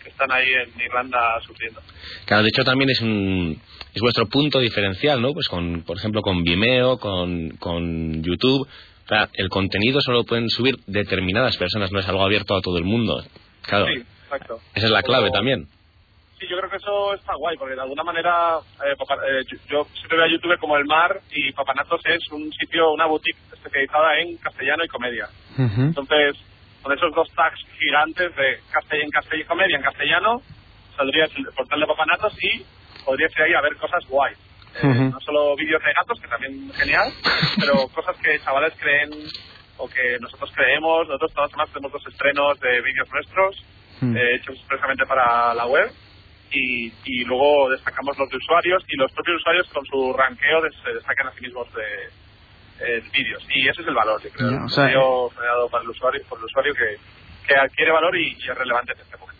que 0.03 0.09
están 0.09 0.33
ahí 0.33 0.49
en 0.53 0.81
Irlanda 0.81 1.41
sufriendo. 1.47 1.81
Claro, 2.27 2.43
de 2.43 2.49
hecho 2.49 2.65
también 2.65 2.91
es 2.91 3.01
un 3.01 3.61
es 3.95 4.01
vuestro 4.03 4.27
punto 4.27 4.61
diferencial, 4.61 5.21
¿no? 5.21 5.33
Pues 5.33 5.49
con, 5.49 5.83
por 5.83 5.97
ejemplo, 5.99 6.23
con 6.23 6.43
Vimeo, 6.43 6.99
con, 6.99 7.51
con 7.59 8.23
YouTube. 8.23 8.67
O 8.67 9.09
sea, 9.09 9.29
el 9.35 9.49
contenido 9.49 10.01
solo 10.01 10.23
pueden 10.23 10.49
subir 10.49 10.77
determinadas 10.87 11.57
personas, 11.57 11.91
no 11.91 11.99
es 11.99 12.09
algo 12.09 12.23
abierto 12.23 12.55
a 12.57 12.61
todo 12.61 12.79
el 12.79 12.85
mundo. 12.85 13.21
Claro, 13.63 13.87
Sí, 13.87 14.01
exacto. 14.25 14.61
esa 14.75 14.87
es 14.87 14.93
la 14.93 15.03
clave 15.03 15.25
Como- 15.29 15.33
también. 15.35 15.67
Sí, 16.41 16.47
yo 16.49 16.57
creo 16.59 16.71
que 16.71 16.77
eso 16.77 17.15
está 17.15 17.35
guay, 17.35 17.57
porque 17.57 17.75
de 17.75 17.83
alguna 17.83 18.03
manera 18.03 18.59
eh, 18.85 18.95
eh, 18.95 19.45
yo, 19.47 19.59
yo 19.69 19.85
siempre 19.95 20.17
veo 20.17 20.27
a 20.27 20.31
YouTube 20.31 20.59
como 20.59 20.77
el 20.77 20.85
mar 20.87 21.21
y 21.31 21.53
Papanatos 21.53 22.01
es 22.07 22.27
un 22.33 22.51
sitio, 22.53 22.93
una 22.93 23.07
boutique 23.07 23.39
especializada 23.53 24.19
en 24.19 24.37
castellano 24.39 24.85
y 24.85 24.89
comedia. 24.89 25.29
Entonces, 25.59 26.37
con 26.83 26.93
esos 26.93 27.15
dos 27.15 27.29
tags 27.35 27.61
gigantes 27.79 28.35
de 28.35 28.61
castell 28.73 29.03
en 29.03 29.11
castellano 29.11 29.43
y 29.45 29.47
comedia 29.47 29.77
en 29.77 29.83
castellano, 29.83 30.43
saldrías 30.97 31.31
el 31.37 31.45
portal 31.55 31.81
de 31.81 31.87
Papanatos 31.87 32.35
y 32.43 32.65
podrías 33.05 33.33
ir 33.37 33.43
ahí 33.43 33.55
a 33.55 33.61
ver 33.61 33.77
cosas 33.77 34.05
guays. 34.09 34.39
Eh. 34.83 34.87
No 34.87 35.21
solo 35.21 35.57
vídeos 35.57 35.83
de 35.83 35.93
gatos, 35.93 36.21
que 36.21 36.29
también 36.29 36.73
genial, 36.73 37.13
pero 37.59 37.89
cosas 37.89 38.17
que 38.23 38.39
chavales 38.41 38.73
creen 38.79 39.11
o 39.79 39.89
que 39.89 40.17
nosotros 40.21 40.51
creemos. 40.55 41.07
Nosotros 41.09 41.33
todas 41.35 41.51
las 41.51 41.51
semanas 41.51 41.73
tenemos 41.75 41.93
dos 41.93 42.07
estrenos 42.13 42.61
de 42.61 42.81
vídeos 42.81 43.09
nuestros 43.13 43.57
Mm. 44.03 44.17
eh, 44.17 44.35
hechos 44.37 44.57
expresamente 44.57 45.05
para 45.05 45.53
la 45.53 45.67
web 45.67 45.91
y, 46.53 46.93
y 47.05 47.25
luego 47.25 47.71
destacamos 47.71 48.19
los 48.19 48.29
de 48.29 48.37
usuarios 48.37 48.83
y 48.89 48.97
los 48.97 49.11
propios 49.13 49.37
usuarios 49.39 49.69
con 49.69 49.85
su 49.87 50.13
ranqueo 50.13 50.63
se 50.85 50.95
destacan 50.95 51.29
a 51.29 51.33
sí 51.33 51.43
mismos 51.43 51.69
de 51.75 52.87
eh, 52.87 53.03
vídeos 53.13 53.43
y 53.55 53.69
ese 53.69 53.83
es 53.83 53.89
el 53.89 53.95
valor 53.95 54.21
yo 54.23 54.31
creo 54.31 54.49
el 54.49 54.55
o 54.57 54.69
sea, 54.69 54.85
contenido 54.85 55.31
generado 55.31 55.69
para 55.69 55.85
el 55.85 55.91
usuario 55.91 56.23
por 56.29 56.39
el 56.39 56.45
usuario 56.45 56.75
que, 56.75 56.97
que 57.47 57.55
adquiere 57.55 57.93
valor 57.93 58.17
y, 58.17 58.33
y 58.33 58.51
es 58.51 58.57
relevante 58.57 58.93
en 58.93 59.01
este 59.01 59.17
momento 59.17 59.31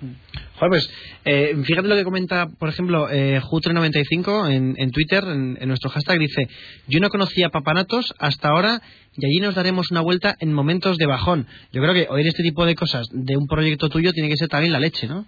Joder, 0.61 0.69
pues 0.69 0.91
eh, 1.25 1.57
fíjate 1.65 1.89
lo 1.89 1.97
que 1.97 2.05
comenta, 2.05 2.47
por 2.59 2.69
ejemplo, 2.69 3.09
eh, 3.11 3.41
Jutre95 3.41 4.51
en, 4.53 4.75
en 4.77 4.91
Twitter, 4.91 5.25
en, 5.25 5.57
en 5.59 5.69
nuestro 5.69 5.89
hashtag, 5.89 6.19
dice, 6.19 6.49
yo 6.87 7.01
no 7.01 7.09
conocía 7.09 7.49
Papanatos 7.49 8.13
hasta 8.19 8.49
ahora 8.49 8.83
y 9.17 9.25
allí 9.25 9.41
nos 9.41 9.55
daremos 9.55 9.91
una 9.91 10.03
vuelta 10.03 10.37
en 10.39 10.53
momentos 10.53 10.99
de 10.99 11.07
bajón. 11.07 11.47
Yo 11.73 11.81
creo 11.81 11.95
que 11.95 12.07
oír 12.11 12.27
este 12.27 12.43
tipo 12.43 12.67
de 12.67 12.75
cosas 12.75 13.07
de 13.11 13.39
un 13.39 13.47
proyecto 13.47 13.89
tuyo 13.89 14.13
tiene 14.13 14.29
que 14.29 14.37
ser 14.37 14.49
también 14.49 14.73
la 14.75 14.81
leche, 14.81 15.09
¿no? 15.09 15.25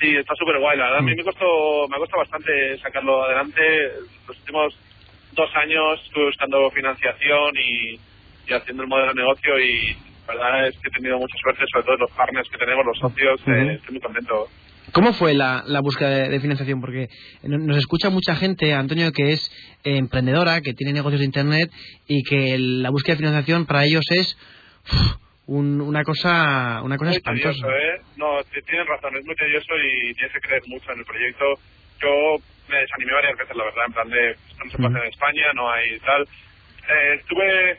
Sí, 0.00 0.16
está 0.16 0.34
súper 0.34 0.58
guay, 0.58 0.78
la 0.78 0.84
verdad. 0.84 0.98
A 1.00 1.02
mí 1.02 1.12
Mm. 1.12 1.16
me 1.16 1.24
costó, 1.24 1.88
me 1.88 1.96
ha 1.96 1.98
costado 1.98 2.20
bastante 2.22 2.78
sacarlo 2.78 3.22
adelante. 3.24 3.60
Los 4.26 4.38
últimos 4.38 4.74
dos 5.32 5.50
años 5.56 6.00
estuve 6.06 6.26
buscando 6.26 6.70
financiación 6.70 7.52
y, 7.56 8.00
y 8.50 8.54
haciendo 8.54 8.82
el 8.82 8.88
modelo 8.88 9.08
de 9.12 9.20
negocio 9.20 9.58
y 9.60 9.96
la 10.26 10.34
verdad 10.34 10.68
es 10.68 10.74
que 10.78 10.88
he 10.88 10.90
tenido 10.92 11.18
mucha 11.18 11.36
suerte, 11.42 11.64
sobre 11.72 11.84
todo 11.84 11.96
los 11.98 12.10
partners 12.12 12.48
que 12.50 12.58
tenemos, 12.58 12.84
los 12.86 12.98
socios, 12.98 13.40
eh, 13.46 13.50
Ujú. 13.62 13.70
estoy 13.72 13.92
muy 13.92 14.00
contento. 14.00 14.46
¿Cómo 14.92 15.12
fue 15.12 15.34
la, 15.34 15.62
la 15.66 15.80
búsqueda 15.80 16.08
de, 16.10 16.28
de 16.30 16.40
financiación? 16.40 16.80
Porque 16.80 17.08
no- 17.42 17.58
nos 17.58 17.76
escucha 17.76 18.10
mucha 18.10 18.34
gente, 18.36 18.72
Antonio, 18.72 19.12
que 19.12 19.32
es 19.32 19.50
eh, 19.84 19.98
emprendedora, 19.98 20.62
que 20.62 20.72
tiene 20.74 20.92
negocios 20.94 21.20
de 21.20 21.26
Internet 21.26 21.70
y 22.08 22.22
que 22.24 22.54
el- 22.54 22.82
la 22.82 22.90
búsqueda 22.90 23.14
de 23.16 23.18
financiación 23.18 23.66
para 23.66 23.84
ellos 23.84 24.04
es 24.10 24.36
uf, 24.92 25.16
un- 25.50 25.80
una 25.80 26.04
cosa 26.04 26.80
una 26.82 26.96
cosa 26.96 27.10
muy 27.10 27.16
espantosa. 27.16 27.50
tedioso, 27.50 27.76
¿eh? 27.76 28.00
No, 28.16 28.38
tienen 28.66 28.86
razón, 28.86 29.16
es 29.16 29.24
muy 29.24 29.34
tedioso 29.34 29.74
y 29.76 30.14
tienes 30.14 30.32
que 30.32 30.40
creer 30.40 30.62
mucho 30.66 30.92
en 30.92 30.98
el 31.00 31.04
proyecto. 31.04 31.44
Yo 32.00 32.36
me 32.68 32.76
desanimé 32.78 33.12
varias 33.12 33.36
veces, 33.36 33.56
la 33.56 33.64
verdad, 33.64 33.84
en 33.86 33.92
plan 33.92 34.10
de, 34.10 34.30
esto 34.30 34.64
no 34.64 34.70
se 34.70 34.76
puede 34.76 34.88
Ujú. 34.88 34.96
hacer 34.96 35.02
en 35.06 35.12
España, 35.12 35.52
no 35.54 35.70
hay 35.70 35.98
tal. 36.00 36.22
Eh, 36.22 37.14
estuve, 37.18 37.78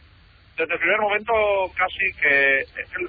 desde 0.58 0.74
el 0.74 0.80
primer 0.80 1.00
momento 1.00 1.34
casi 1.78 2.06
que, 2.22 2.60
eh, 2.60 2.66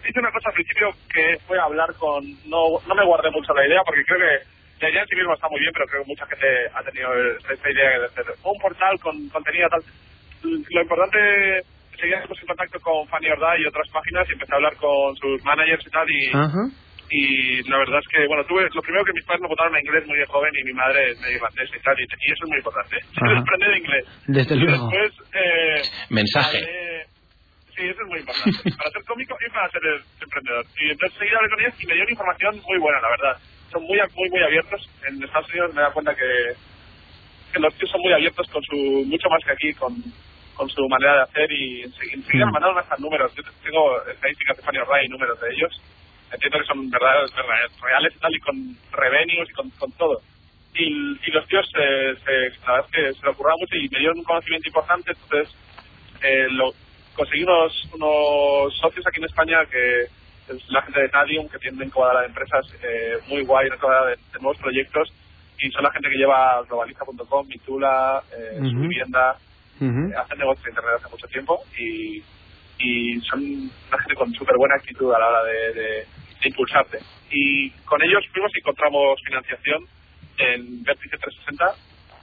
hice 0.08 0.20
una 0.20 0.30
cosa 0.30 0.48
al 0.48 0.54
principio 0.54 0.94
que 1.12 1.38
fue 1.46 1.58
hablar 1.58 1.94
con, 1.98 2.22
no, 2.48 2.78
no 2.86 2.94
me 2.94 3.04
guardé 3.04 3.30
mucho 3.32 3.52
la 3.54 3.66
idea 3.66 3.82
porque 3.84 4.04
creo 4.04 4.18
que 4.20 4.44
la 4.80 4.90
idea 4.90 5.02
en 5.02 5.08
sí 5.08 5.16
misma 5.16 5.34
está 5.34 5.48
muy 5.48 5.60
bien, 5.60 5.72
pero 5.74 5.86
creo 5.86 6.02
que 6.02 6.08
mucha 6.08 6.26
gente 6.26 6.46
ha 6.74 6.82
tenido 6.84 7.10
esta 7.50 7.70
idea 7.70 7.98
de 7.98 8.06
hacer 8.06 8.26
un 8.44 8.58
portal 8.60 8.98
con 9.00 9.28
contenido 9.28 9.68
tal. 9.70 9.82
Lo 10.42 10.82
importante, 10.82 11.62
seguíamos 12.00 12.38
en 12.40 12.46
contacto 12.46 12.80
con 12.80 13.06
Fanny 13.08 13.28
Ordá 13.30 13.58
y 13.58 13.66
otras 13.66 13.88
páginas 13.90 14.26
y 14.28 14.32
empecé 14.34 14.52
a 14.52 14.56
hablar 14.56 14.76
con 14.76 15.16
sus 15.16 15.42
managers 15.44 15.86
y 15.86 15.90
tal 15.90 16.06
y, 16.10 16.28
Ajá. 16.34 16.62
y 17.10 17.62
la 17.68 17.78
verdad 17.78 18.00
es 18.00 18.08
que, 18.08 18.26
bueno, 18.26 18.44
tuve, 18.46 18.68
lo 18.72 18.82
primero 18.82 19.04
que 19.04 19.12
mis 19.12 19.24
padres 19.24 19.42
me 19.42 19.48
botaron 19.48 19.74
a 19.74 19.80
inglés 19.80 20.06
muy 20.06 20.18
de 20.18 20.26
joven 20.26 20.52
y 20.58 20.64
mi 20.64 20.72
madre 20.72 21.10
es 21.12 21.20
medio 21.20 21.36
irlandesa 21.36 21.76
y 21.76 21.80
tal, 21.82 21.96
y, 22.00 22.02
y 22.04 22.32
eso 22.32 22.44
es 22.44 22.48
muy 22.48 22.58
importante. 22.58 22.96
Aprender 23.20 23.76
inglés. 23.76 24.04
Desde 24.26 24.54
y 24.54 24.58
luego. 24.58 24.88
después, 24.88 25.12
eh, 25.34 25.82
Mensaje. 26.10 26.58
hablé- 26.58 27.06
sí, 27.76 27.82
eso 27.88 28.00
es 28.02 28.08
muy 28.08 28.18
importante. 28.20 28.58
para 28.78 28.90
ser 28.90 29.02
cómico 29.04 29.36
y 29.46 29.50
para 29.52 29.68
ser 29.70 29.82
emprendedor. 30.20 30.64
Y 30.80 30.90
entonces 30.90 31.18
seguí 31.18 31.30
hablando 31.34 31.56
con 31.56 31.64
ellos 31.64 31.74
y 31.82 31.86
me 31.86 31.94
dieron 31.94 32.10
información 32.10 32.52
muy 32.66 32.78
buena, 32.78 33.00
la 33.00 33.08
verdad. 33.10 33.36
Son 33.70 33.82
muy, 33.84 33.98
muy, 34.16 34.28
muy 34.30 34.42
abiertos. 34.42 34.80
En 35.08 35.22
Estados 35.22 35.48
Unidos 35.50 35.74
me 35.74 35.82
da 35.82 35.90
cuenta 35.92 36.14
que, 36.14 36.28
que 37.52 37.60
los 37.60 37.74
tíos 37.76 37.90
son 37.90 38.00
muy 38.02 38.12
abiertos 38.12 38.46
con 38.50 38.62
su, 38.64 38.76
mucho 39.06 39.28
más 39.28 39.40
que 39.44 39.52
aquí, 39.52 39.72
con, 39.74 39.96
con 40.62 40.70
su 40.70 40.88
manera 40.88 41.16
de 41.16 41.22
hacer 41.22 41.50
y 41.50 41.82
enseguida, 41.82 42.46
me 42.46 42.52
mandaron 42.52 42.78
hasta 42.78 42.96
números. 42.98 43.34
Yo 43.34 43.42
tengo 43.64 44.00
estadísticas 44.06 44.56
de 44.56 44.62
Fanny 44.62 44.78
O'Reilly 44.78 45.06
y 45.06 45.08
números 45.08 45.40
de 45.40 45.48
ellos. 45.50 45.72
Entiendo 46.30 46.58
que 46.60 46.64
son 46.66 46.88
verdad, 46.88 47.14
verdad- 47.34 47.70
reales 47.82 48.12
y 48.14 48.18
tal, 48.20 48.32
y 48.32 48.38
con 48.38 48.76
revenues 48.92 49.50
y 49.50 49.52
con, 49.54 49.70
con 49.70 49.90
todo. 49.98 50.20
Y, 50.74 51.18
y 51.26 51.30
los 51.32 51.46
tíos, 51.48 51.68
eh, 51.76 52.14
se, 52.24 52.32
la 52.64 52.74
verdad 52.74 52.86
es 52.86 52.94
que 52.94 53.12
se 53.18 53.26
lo 53.26 53.32
ocurraba 53.32 53.56
mucho 53.58 53.74
y 53.74 53.88
me 53.88 53.98
dieron 53.98 54.18
un 54.18 54.24
conocimiento 54.24 54.68
importante. 54.68 55.10
Entonces, 55.10 55.52
eh, 56.22 56.46
lo, 56.52 56.70
conseguí 57.16 57.42
unos, 57.42 57.72
unos 57.94 58.76
socios 58.78 59.04
aquí 59.04 59.18
en 59.18 59.24
España 59.24 59.66
que 59.66 60.02
es 60.02 60.70
la 60.70 60.82
gente 60.82 61.00
de 61.00 61.08
Tadium, 61.08 61.48
que 61.48 61.58
tienen 61.58 61.88
incubadora 61.88 62.20
de 62.20 62.26
empresas 62.28 62.64
eh, 62.84 63.18
muy 63.26 63.42
guay, 63.42 63.66
incubadora 63.66 64.10
de, 64.10 64.16
de 64.16 64.38
nuevos 64.40 64.58
proyectos. 64.58 65.12
Y 65.58 65.70
son 65.72 65.82
la 65.82 65.90
gente 65.90 66.08
que 66.08 66.18
lleva 66.18 66.62
globaliza.com, 66.68 67.48
Mitula, 67.48 68.22
eh, 68.38 68.58
Ujú. 68.60 68.70
su 68.70 68.78
vivienda, 68.78 69.36
Eh, 70.12 70.16
hacen 70.16 70.38
negocios 70.38 70.64
de 70.64 70.70
internet 70.70 70.94
hace 71.00 71.10
mucho 71.10 71.26
tiempo 71.28 71.60
y, 71.78 72.22
y 72.78 73.20
son 73.22 73.40
una 73.42 73.98
gente 73.98 74.14
con 74.14 74.32
súper 74.34 74.56
buena 74.56 74.76
actitud 74.76 75.12
a 75.12 75.18
la 75.18 75.28
hora 75.28 75.44
de, 75.44 75.72
de- 75.74 76.06
de 76.42 76.48
impulsarte. 76.48 76.98
Y 77.30 77.70
con 77.84 78.02
ellos 78.02 78.24
fuimos 78.32 78.50
y 78.54 78.58
encontramos 78.58 79.20
financiación 79.24 79.86
en 80.38 80.82
Vértice 80.82 81.16
360, 81.18 81.74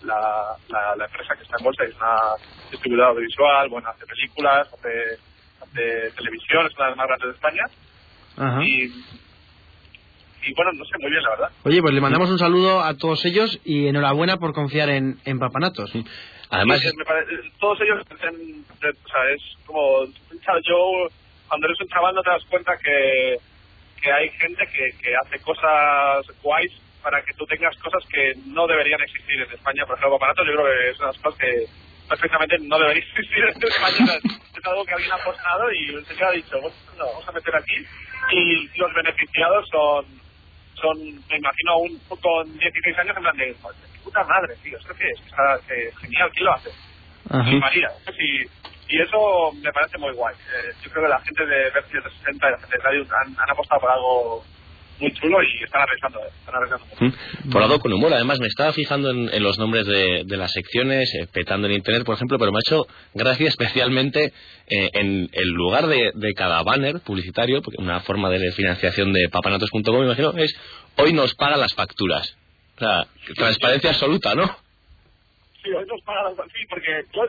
la, 0.03 0.55
la, 0.69 0.95
la 0.95 1.05
empresa 1.05 1.35
que 1.35 1.43
está 1.43 1.55
en 1.59 1.63
bolsa, 1.63 1.83
es 1.83 1.95
una 1.95 2.15
distribuidora 2.71 3.09
audiovisual, 3.09 3.69
bueno, 3.69 3.89
hace 3.89 4.05
películas, 4.05 4.67
hace, 4.73 5.17
hace 5.61 6.11
televisión, 6.15 6.65
es 6.67 6.75
una 6.75 6.85
de 6.85 6.91
las 6.91 6.97
más 6.97 7.07
grandes 7.07 7.27
de 7.29 7.33
España. 7.35 7.63
Y, 8.63 8.87
y 10.45 10.53
bueno, 10.53 10.71
no 10.73 10.85
sé 10.85 10.91
muy 10.99 11.11
bien, 11.11 11.23
la 11.23 11.29
verdad. 11.31 11.49
Oye, 11.63 11.81
pues 11.81 11.93
le 11.93 12.01
mandamos 12.01 12.29
un 12.29 12.39
saludo 12.39 12.81
a 12.81 12.95
todos 12.95 13.23
ellos 13.25 13.59
y 13.65 13.87
enhorabuena 13.87 14.37
por 14.37 14.53
confiar 14.53 14.89
en, 14.89 15.17
en 15.25 15.39
Papanatos. 15.39 15.91
Además, 16.49 16.79
Sí, 16.81 16.89
me 16.97 17.05
pare- 17.05 17.25
todos 17.59 17.79
ellos 17.81 18.03
de- 18.07 18.89
o 18.89 19.07
sea, 19.07 19.29
es 19.35 19.41
como, 19.65 20.05
¿sabes? 20.45 20.63
yo, 20.67 21.07
cuando 21.47 21.67
eres 21.67 21.79
un 21.81 21.87
chaval 21.87 22.15
no 22.15 22.21
te 22.23 22.29
das 22.31 22.43
cuenta 22.49 22.77
que, 22.77 23.37
que 24.01 24.11
hay 24.11 24.29
gente 24.29 24.65
que, 24.67 24.97
que 25.01 25.13
hace 25.15 25.39
cosas 25.41 26.25
guays 26.41 26.71
para 27.03 27.21
que 27.23 27.33
tú 27.33 27.45
tengas 27.45 27.77
cosas 27.77 28.03
que 28.11 28.33
no 28.47 28.65
deberían 28.67 29.01
existir 29.01 29.41
en 29.41 29.51
España. 29.51 29.85
Por 29.85 29.97
ejemplo, 29.97 30.15
aparatos 30.17 30.45
yo 30.47 30.53
creo 30.53 30.65
que 30.65 30.89
es 30.89 30.97
una 30.99 31.07
de 31.07 31.13
las 31.13 31.21
cosas 31.23 31.39
que 31.39 31.65
perfectamente 32.09 32.57
no 32.61 32.79
debería 32.79 33.03
existir 33.03 33.43
en 33.43 33.49
España. 33.49 34.19
es 34.57 34.65
algo 34.65 34.83
que 34.85 34.93
alguien 34.93 35.11
ha 35.11 35.15
apostado 35.15 35.71
y 35.71 35.95
el 35.95 36.05
señor 36.05 36.23
ha 36.25 36.31
dicho, 36.31 36.59
bueno, 36.59 36.75
no, 36.97 37.05
vamos 37.05 37.27
a 37.27 37.31
meter 37.31 37.55
aquí. 37.55 37.75
Y 38.31 38.77
los 38.79 38.93
beneficiados 38.93 39.67
son, 39.69 40.05
son 40.79 40.97
me 41.29 41.37
imagino, 41.37 41.77
un 41.79 41.99
con 42.21 42.57
16 42.57 42.97
años 42.99 43.15
en 43.17 43.23
plan 43.23 43.37
de, 43.37 43.55
"Joder, 43.61 43.77
qué 43.93 43.99
puta 44.03 44.23
madre, 44.23 44.55
tío, 44.63 44.77
¿esto 44.77 44.93
qué 44.95 45.07
es? 45.09 45.19
Está, 45.25 45.55
eh, 45.73 45.91
genial, 46.01 46.29
¿quién 46.33 46.45
lo 46.45 46.53
hace? 46.53 46.69
Y 47.51 47.59
María. 47.59 47.89
Y, 48.17 48.41
y 48.95 49.01
eso 49.01 49.51
me 49.61 49.71
parece 49.71 49.97
muy 49.99 50.11
guay. 50.13 50.35
Eh, 50.35 50.71
yo 50.83 50.89
creo 50.91 51.03
que 51.03 51.09
la 51.09 51.19
gente 51.21 51.45
de 51.45 51.69
Vertice 51.69 52.01
360 52.01 52.47
y 52.47 52.51
la 52.51 52.57
gente 52.59 52.77
de 52.77 52.83
Radio 52.83 53.05
han, 53.21 53.35
han 53.39 53.49
apostado 53.51 53.81
por 53.81 53.91
algo 53.91 54.43
muy 54.99 55.11
chulo 55.13 55.37
y 55.43 55.63
están 55.63 55.81
arriesgando, 55.81 56.19
eh, 56.19 56.29
están. 56.43 57.07
Mm. 57.07 57.49
Por 57.51 57.61
lado 57.61 57.79
con 57.79 57.93
humor, 57.93 58.13
además 58.13 58.39
me 58.39 58.47
estaba 58.47 58.73
fijando 58.73 59.11
en, 59.11 59.29
en 59.33 59.43
los 59.43 59.57
nombres 59.57 59.85
de, 59.85 60.23
de 60.25 60.37
las 60.37 60.51
secciones, 60.51 61.13
eh, 61.15 61.27
petando 61.31 61.67
en 61.67 61.73
internet, 61.73 62.05
por 62.05 62.15
ejemplo, 62.15 62.37
pero 62.37 62.51
me 62.51 62.57
ha 62.57 62.65
hecho 62.65 62.85
gracia 63.13 63.47
especialmente 63.49 64.33
eh, 64.67 64.89
en 64.93 65.29
el 65.31 65.49
lugar 65.49 65.87
de, 65.87 66.11
de 66.13 66.33
cada 66.33 66.61
banner 66.63 66.99
publicitario, 67.01 67.61
porque 67.61 67.81
una 67.81 68.01
forma 68.01 68.29
de 68.29 68.51
financiación 68.51 69.13
de 69.13 69.29
papanatos.com, 69.29 69.99
me 69.99 70.05
imagino, 70.05 70.33
es 70.37 70.53
hoy 70.97 71.13
nos 71.13 71.33
pagan 71.35 71.59
las 71.59 71.73
facturas. 71.73 72.35
O 72.75 72.79
sea, 72.79 73.07
transparencia 73.35 73.89
absoluta, 73.91 74.35
¿no? 74.35 74.45
Sí, 75.63 75.69
hoy 75.71 75.85
nos 75.85 76.01
pagan 76.03 76.23
las- 76.37 76.45
Sí, 76.47 76.65
porque 76.69 77.03
yo, 77.13 77.21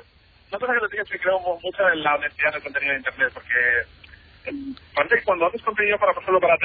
una 0.50 0.58
cosa 0.58 0.72
que 0.74 0.80
te 0.80 0.92
digo 0.92 1.04
es 1.04 1.10
que 1.10 1.18
creo 1.18 1.40
mu- 1.40 1.60
mucho 1.60 1.88
en 1.92 2.02
la 2.02 2.14
honestidad 2.16 2.52
del 2.52 2.62
contenido 2.62 2.92
de 2.92 2.98
Internet, 2.98 3.30
porque 3.34 3.54
parece 4.94 5.16
que 5.16 5.22
cuando 5.24 5.46
haces 5.46 5.62
contenido 5.62 5.98
para, 5.98 6.12
por 6.14 6.22
ejemplo, 6.22 6.40
para 6.40 6.56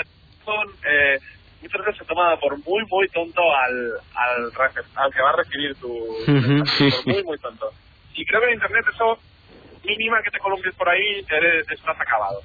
televisión, 0.46 0.80
eh, 0.88 1.20
muchas 1.62 1.82
veces 1.86 1.98
se 1.98 2.06
toma 2.06 2.38
por 2.38 2.58
muy, 2.58 2.84
muy 2.90 3.08
tonto 3.10 3.42
al, 3.42 3.92
al, 4.16 4.52
al 4.96 5.14
que 5.14 5.22
va 5.22 5.30
a 5.30 5.36
recibir 5.38 5.76
tu... 5.76 5.90
Ujú. 5.90 6.64
por 6.64 7.14
muy, 7.14 7.24
muy 7.24 7.38
tonto. 7.40 7.72
Y 8.14 8.26
creo 8.26 8.42
que 8.42 8.48
en 8.48 8.54
Internet 8.54 8.86
eso, 8.94 9.20
mínima 9.84 10.22
que 10.24 10.32
te 10.32 10.40
columpies 10.40 10.76
por 10.76 10.90
ahí, 10.90 11.26
eres, 11.30 11.70
estás 11.70 12.00
acabado. 12.00 12.42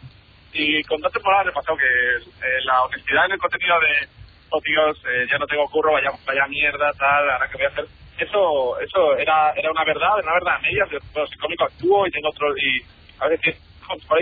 Y 0.52 0.82
con 0.84 1.00
dos 1.00 1.12
temporadas 1.12 1.46
me 1.46 1.52
pasó 1.52 1.76
que 1.76 1.86
eh, 1.86 2.60
la 2.64 2.82
honestidad 2.82 3.26
en 3.26 3.32
el 3.32 3.38
contenido 3.38 3.78
de, 3.78 4.08
oh 4.50 4.60
eh, 4.66 5.26
ya 5.30 5.38
no 5.38 5.46
tengo 5.46 5.68
curro, 5.70 5.92
vaya, 5.92 6.10
vaya 6.26 6.46
mierda, 6.48 6.92
tal, 6.98 7.30
ahora 7.30 7.48
que 7.48 7.56
voy 7.56 7.66
a 7.66 7.68
hacer. 7.68 7.86
Eso 8.18 8.78
eso 8.80 9.16
era 9.16 9.52
era 9.56 9.70
una 9.70 9.84
verdad, 9.84 10.18
una 10.22 10.34
verdad 10.34 10.56
a 10.56 10.58
medias. 10.58 10.90
Bueno, 10.90 11.26
soy 11.26 11.38
cómico, 11.38 11.64
actúo 11.64 12.06
y 12.06 12.10
tengo 12.10 12.28
otro. 12.28 12.52
Y 12.58 12.82
a 13.18 13.28
veces 13.28 13.56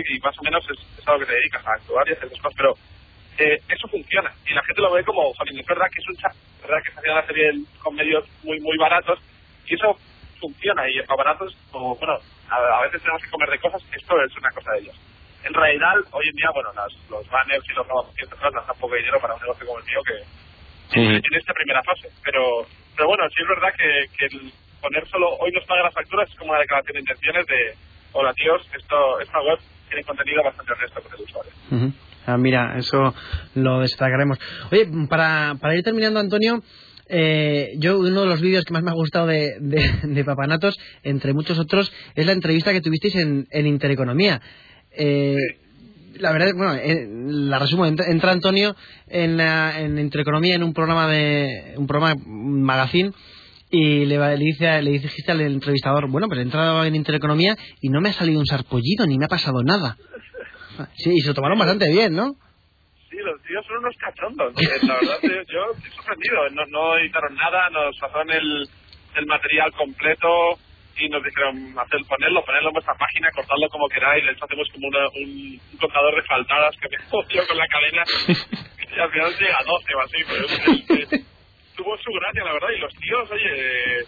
y 0.09 0.19
más 0.19 0.37
o 0.39 0.43
menos 0.43 0.63
es, 0.69 0.79
es 0.97 1.07
a 1.07 1.13
lo 1.13 1.19
que 1.19 1.25
te 1.25 1.33
dedicas, 1.33 1.65
a 1.65 1.73
actuar 1.73 2.07
y 2.07 2.13
hacer 2.13 2.29
cosas, 2.29 2.53
pero 2.55 2.73
eh, 3.39 3.61
eso 3.69 3.87
funciona. 3.87 4.31
Y 4.45 4.53
la 4.53 4.63
gente 4.63 4.81
lo 4.81 4.91
ve 4.91 5.03
como, 5.03 5.33
joder, 5.33 5.59
es 5.59 5.65
verdad 5.65 5.87
que 5.91 6.01
es 6.01 6.07
un 6.09 6.17
chat, 6.17 6.33
es 6.33 6.61
verdad 6.61 6.83
que 6.83 6.91
se 6.91 6.99
hacía 6.99 7.13
una 7.13 7.25
serie 7.25 7.51
con 7.81 7.95
medios 7.95 8.25
muy, 8.43 8.59
muy 8.59 8.77
baratos, 8.77 9.19
y 9.65 9.75
eso 9.75 9.97
funciona. 10.39 10.89
Y 10.89 11.01
para 11.03 11.23
baratos, 11.23 11.55
como, 11.71 11.95
bueno, 11.95 12.19
a, 12.49 12.55
a 12.55 12.81
veces 12.83 13.01
tenemos 13.01 13.23
que 13.23 13.29
comer 13.29 13.49
de 13.49 13.59
cosas, 13.59 13.81
esto 13.91 14.23
es 14.23 14.37
una 14.37 14.51
cosa 14.51 14.71
de 14.73 14.79
ellos. 14.79 14.95
En 15.43 15.53
realidad, 15.53 15.95
hoy 16.11 16.27
en 16.27 16.35
día, 16.35 16.49
bueno, 16.53 16.69
las, 16.73 16.91
los 17.09 17.27
banners 17.29 17.63
y 17.69 17.73
los 17.73 17.87
grabaciones 17.87 18.29
nos 18.29 18.67
dan 18.67 18.77
poco 18.79 18.95
dinero 18.95 19.19
para 19.21 19.35
un 19.35 19.41
negocio 19.41 19.65
como 19.65 19.79
el 19.79 19.85
mío 19.85 20.01
que 20.03 20.99
en, 20.99 21.15
en 21.15 21.33
esta 21.33 21.53
primera 21.53 21.81
fase. 21.83 22.09
Pero, 22.23 22.65
pero 22.95 23.07
bueno, 23.07 23.23
sí 23.29 23.41
es 23.41 23.47
verdad 23.47 23.69
que, 23.77 24.05
que 24.17 24.25
el 24.25 24.51
poner 24.81 25.07
solo 25.07 25.29
hoy 25.37 25.51
nos 25.51 25.63
paga 25.65 25.83
las 25.83 25.93
facturas 25.93 26.29
es 26.29 26.35
como 26.35 26.51
una 26.51 26.59
declaración 26.59 26.93
de 26.93 26.99
intenciones 26.99 27.45
de, 27.47 27.73
hola 28.13 28.33
tíos, 28.33 28.67
esto, 28.75 29.19
esta 29.21 29.39
web 29.41 29.59
tiene 29.87 30.03
contenido 30.03 30.43
bastante 30.43 30.73
honesto 30.73 31.01
con 31.01 31.13
el 31.13 31.21
usuario. 31.21 31.51
Ah, 32.33 32.37
mira, 32.37 32.77
eso 32.77 33.13
lo 33.55 33.79
destacaremos. 33.79 34.37
Oye, 34.71 34.87
para, 35.09 35.55
para 35.59 35.75
ir 35.75 35.83
terminando, 35.83 36.19
Antonio, 36.19 36.61
eh, 37.07 37.71
yo 37.77 37.99
uno 37.99 38.21
de 38.21 38.27
los 38.27 38.41
vídeos 38.41 38.65
que 38.65 38.73
más 38.73 38.83
me 38.83 38.91
ha 38.91 38.93
gustado 38.93 39.25
de, 39.27 39.55
de, 39.59 39.81
de 40.03 40.23
Papanatos, 40.23 40.77
entre 41.03 41.33
muchos 41.33 41.57
otros, 41.57 41.91
es 42.15 42.25
la 42.25 42.33
entrevista 42.33 42.71
que 42.71 42.81
tuvisteis 42.81 43.15
en, 43.15 43.47
en 43.49 43.65
Intereconomía. 43.67 44.41
Eh, 44.91 45.37
la 46.19 46.31
verdad, 46.33 46.51
bueno, 46.55 46.75
eh, 46.75 47.07
la 47.09 47.57
resumo. 47.59 47.85
Entra, 47.85 48.31
Antonio 48.31 48.75
en, 49.07 49.37
la- 49.37 49.79
en 49.81 49.97
Intereconomía 49.97 50.55
en 50.55 50.63
un 50.63 50.73
programa 50.73 51.07
de 51.07 51.73
un 51.77 51.87
programa 51.87 52.21
un 52.25 52.61
magazine 52.61 53.11
y 53.71 54.05
le, 54.05 54.17
le 54.17 54.43
dice 54.45 54.81
le 54.81 54.91
dijiste 54.91 55.31
al 55.31 55.41
entrevistador, 55.41 56.09
bueno, 56.09 56.27
pues 56.27 56.39
he 56.39 56.43
entrado 56.43 56.83
en 56.83 56.95
Intereconomía 56.95 57.55
y 57.81 57.89
no 57.89 58.01
me 58.01 58.09
ha 58.09 58.13
salido 58.13 58.39
un 58.39 58.45
sarpullido 58.47 59.05
ni 59.07 59.17
me 59.17 59.25
ha 59.25 59.29
pasado 59.29 59.63
nada. 59.63 59.97
Sí, 60.97 61.11
y 61.13 61.19
se 61.21 61.27
lo 61.29 61.33
tomaron 61.33 61.59
bastante 61.59 61.89
bien, 61.91 62.13
¿no? 62.15 62.35
Sí, 63.09 63.17
los 63.17 63.41
tíos 63.43 63.65
son 63.65 63.77
unos 63.77 63.95
cachondos. 63.97 64.53
Eh, 64.61 64.85
La 64.85 64.93
verdad, 64.95 65.19
yo, 65.23 65.43
yo 65.51 65.71
estoy 65.75 65.91
sorprendido. 65.91 66.49
No, 66.51 66.65
no 66.67 66.97
editaron 66.97 67.35
nada, 67.35 67.69
nos 67.71 67.97
pasaron 67.99 68.29
el, 68.31 68.67
el 69.15 69.25
material 69.25 69.71
completo 69.73 70.57
y 70.97 71.07
nos 71.09 71.23
dijeron 71.23 71.73
hacer, 71.79 71.99
ponerlo, 72.07 72.43
ponerlo 72.45 72.69
en 72.69 72.73
vuestra 72.73 72.93
página, 72.95 73.29
cortarlo 73.33 73.67
como 73.69 73.87
queráis. 73.89 74.23
Hecho, 74.27 74.45
hacemos 74.45 74.67
como 74.69 74.87
una- 74.89 75.07
un, 75.07 75.59
un 75.71 75.77
contador 75.79 76.15
de 76.15 76.23
faltadas 76.27 76.75
que 76.77 76.89
me 76.91 76.97
jodió 77.09 77.47
con 77.47 77.57
la 77.57 77.67
cadena 77.67 78.03
y 78.27 78.99
al 78.99 79.11
final 79.11 79.33
llega 79.39 79.57
a 79.57 79.63
12 79.63 79.93
o 79.95 80.01
así. 80.01 80.17
Pero 80.27 80.45
es- 80.45 80.89
es- 81.01 81.13
es- 81.13 81.25
tuvo 81.75 81.97
su 81.97 82.11
gracia, 82.11 82.43
la 82.43 82.53
verdad. 82.53 82.69
Y 82.75 82.79
los 82.79 82.93
tíos, 82.93 83.31
oye, 83.31 84.03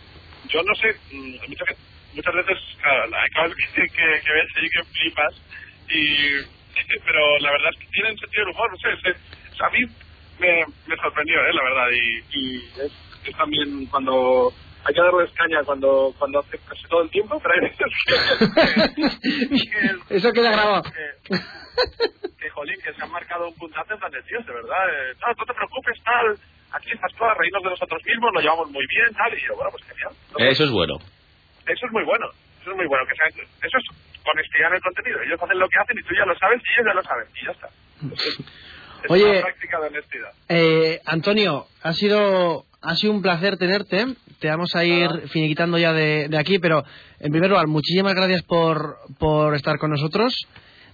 yo 0.49 0.61
no 0.63 0.75
sé, 0.75 0.93
mm, 1.11 1.35
muchas, 1.47 1.67
muchas 2.13 2.35
veces 2.35 2.57
claro, 2.81 3.07
la- 3.07 3.23
acabas 3.23 3.53
que, 3.73 3.81
que, 3.81 3.87
que 3.89 4.31
ves 4.33 4.47
ahí 4.57 4.69
que 4.69 4.83
flipas 4.91 5.33
y 5.89 6.60
pero 7.05 7.37
la 7.39 7.51
verdad 7.51 7.69
es 7.73 7.79
que 7.79 7.87
tienen 7.91 8.17
sentido 8.17 8.45
del 8.45 8.53
humor, 8.55 8.69
no 8.71 8.77
sé, 8.77 9.09
es- 9.09 9.61
a 9.61 9.69
mí 9.69 9.79
me, 10.39 10.65
me 10.87 10.95
sorprendió, 10.97 11.35
¿eh? 11.45 11.53
la 11.53 11.63
verdad, 11.63 11.87
y, 11.91 12.23
y 12.31 12.57
es, 12.81 12.91
es 13.25 13.35
también 13.37 13.85
cuando 13.87 14.51
hay 14.83 14.93
que 14.95 15.01
darles 15.01 15.29
caña 15.33 15.63
cuando 15.63 16.11
cuando 16.17 16.39
hace 16.39 16.57
casi 16.67 16.81
todo 16.89 17.03
el 17.03 17.09
tiempo, 17.11 17.39
pero 17.39 17.53
hay 17.53 17.69
veces 17.69 17.87
que, 18.07 19.69
que- 19.69 20.15
Eso 20.15 20.31
queda 20.31 20.51
grabado. 20.51 20.83
que, 20.83 21.37
que, 22.39 22.49
jolín, 22.49 22.79
que 22.83 22.93
se 22.93 23.01
han 23.03 23.11
marcado 23.11 23.47
un 23.47 23.55
puntazo 23.55 23.93
en 23.93 23.99
plan 23.99 24.11
de 24.11 24.21
tíos, 24.23 24.45
de 24.45 24.53
verdad, 24.53 24.83
eh, 24.89 25.13
no, 25.21 25.27
no 25.37 25.45
te 25.45 25.53
preocupes, 25.53 25.97
tal, 26.03 26.37
aquí 26.73 26.91
estás 26.91 27.11
a 27.21 27.33
reírnos 27.35 27.63
de 27.63 27.69
nosotros 27.69 28.01
mismos, 28.05 28.31
lo 28.33 28.41
llevamos 28.41 28.69
muy 28.71 28.85
bien, 28.89 29.13
tal, 29.13 29.31
y 29.37 29.41
yo, 29.45 29.55
bueno, 29.55 29.71
pues 29.71 29.83
genial. 29.85 30.13
No 30.31 30.37
Eso 30.39 30.63
es 30.63 30.71
bueno. 30.71 30.95
eso 31.67 31.85
es 31.85 31.91
muy 31.91 32.03
bueno, 32.03 32.25
eso 32.61 32.71
es 32.71 32.77
muy 32.77 32.87
bueno, 32.87 33.05
que 33.05 33.15
sea- 33.15 33.45
eso 33.61 33.77
es 33.77 33.85
honestidad 34.29 34.69
en 34.69 34.75
el 34.75 34.81
contenido, 34.81 35.21
ellos 35.21 35.39
hacen 35.41 35.59
lo 35.59 35.67
que 35.69 35.77
hacen 35.79 35.97
y 35.97 36.03
tú 36.03 36.13
ya 36.15 36.25
lo 36.25 36.35
sabes 36.37 36.61
y 36.61 36.73
ellos 36.73 36.85
ya 36.87 36.93
lo 36.93 37.03
saben, 37.03 37.25
y 37.41 37.45
ya 37.45 37.51
está. 37.51 37.69
Es, 38.13 38.39
es 39.05 39.09
Oye. 39.09 39.31
una 39.31 39.41
práctica 39.41 39.79
de 39.79 39.87
honestidad. 39.87 40.31
Eh, 40.49 41.01
Antonio, 41.05 41.67
ha 41.81 41.93
sido 41.93 42.65
ha 42.81 42.95
sido 42.95 43.13
un 43.13 43.21
placer 43.21 43.57
tenerte. 43.57 44.05
Te 44.39 44.47
vamos 44.49 44.75
a 44.75 44.83
ir 44.83 45.07
finiquitando 45.29 45.77
ya 45.77 45.93
de, 45.93 46.27
de 46.29 46.37
aquí, 46.37 46.57
pero 46.57 46.83
en 47.19 47.31
primer 47.31 47.49
lugar, 47.49 47.67
muchísimas 47.67 48.15
gracias 48.15 48.41
por, 48.43 48.97
por 49.19 49.55
estar 49.55 49.77
con 49.77 49.91
nosotros. 49.91 50.33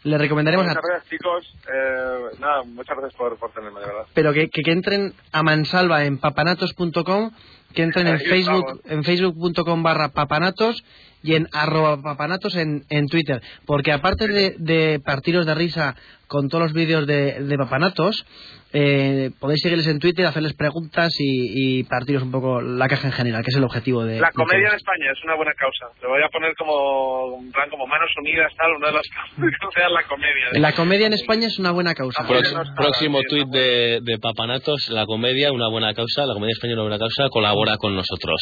Le 0.03 0.17
recomendaremos 0.17 0.65
a, 0.67 0.69
Muchas 0.69 0.83
gracias, 0.83 1.09
chicos. 1.09 1.55
Eh, 1.73 2.37
nada, 2.39 2.63
muchas 2.63 2.97
gracias 2.97 3.17
por, 3.17 3.37
por 3.37 3.51
tenerme, 3.51 3.79
de 3.79 3.85
verdad. 3.85 4.05
pero 4.13 4.33
que, 4.33 4.49
que, 4.49 4.61
que 4.63 4.71
entren 4.71 5.13
a 5.31 5.43
mansalva 5.43 6.03
en 6.03 6.17
papanatos.com, 6.17 7.31
que 7.77 7.83
entren 7.83 8.07
en 8.07 8.19
Facebook 8.19 8.81
en 8.85 9.03
facebook.com 9.03 9.83
barra 9.83 10.09
papanatos 10.09 10.83
y 11.21 11.35
en 11.35 11.47
arroba 11.53 12.01
papanatos 12.01 12.55
en, 12.55 12.85
en 12.89 13.05
Twitter. 13.05 13.39
Porque 13.67 13.91
aparte 13.91 14.27
de, 14.27 14.55
de 14.57 14.99
partiros 14.99 15.45
de 15.45 15.53
risa 15.53 15.95
con 16.25 16.49
todos 16.49 16.63
los 16.63 16.73
vídeos 16.73 17.05
de, 17.05 17.39
de 17.43 17.57
papanatos, 17.57 18.25
eh, 18.73 19.31
podéis 19.39 19.61
seguirles 19.61 19.87
en 19.87 19.99
Twitter, 19.99 20.25
hacerles 20.25 20.53
preguntas 20.53 21.15
y, 21.19 21.79
y 21.79 21.83
partiros 21.83 22.23
un 22.23 22.31
poco 22.31 22.61
la 22.61 22.87
caja 22.87 23.07
en 23.07 23.13
general, 23.13 23.41
que 23.43 23.51
es 23.51 23.55
el 23.55 23.63
objetivo 23.63 24.03
de... 24.03 24.19
La 24.19 24.27
de 24.27 24.33
comedia 24.33 24.67
en. 24.69 24.75
España 24.75 25.11
es 25.11 25.23
una 25.23 25.35
buena 25.35 25.53
causa. 25.53 25.85
Le 26.01 26.07
voy 26.07 26.21
a 26.21 26.27
poner 26.29 26.53
como, 26.55 27.39
en 27.39 27.51
plan, 27.51 27.69
como 27.69 27.87
manos 27.87 28.09
unidas, 28.19 28.51
tal, 28.57 28.71
una 28.75 28.87
de 28.87 28.93
las 28.93 29.07
causas 29.17 29.73
sea 29.73 29.89
la 29.89 30.03
comedia. 30.03 30.59
La 30.59 30.73
comedia 30.73 31.07
en 31.07 31.13
España 31.13 31.47
es 31.47 31.59
una 31.59 31.71
buena 31.71 31.93
causa. 31.93 32.23
Está 32.23 32.63
próximo 32.75 33.19
tuit 33.29 33.47
de 33.47 34.17
Papanatos, 34.21 34.89
la 34.89 35.05
comedia, 35.05 35.51
una 35.51 35.69
buena 35.69 35.93
causa, 35.93 36.25
la 36.25 36.33
comedia 36.33 36.53
española, 36.53 36.81
una 36.81 36.89
buena 36.89 36.99
causa, 36.99 37.29
colabora 37.29 37.66
con 37.77 37.93
nosotros. 37.95 38.39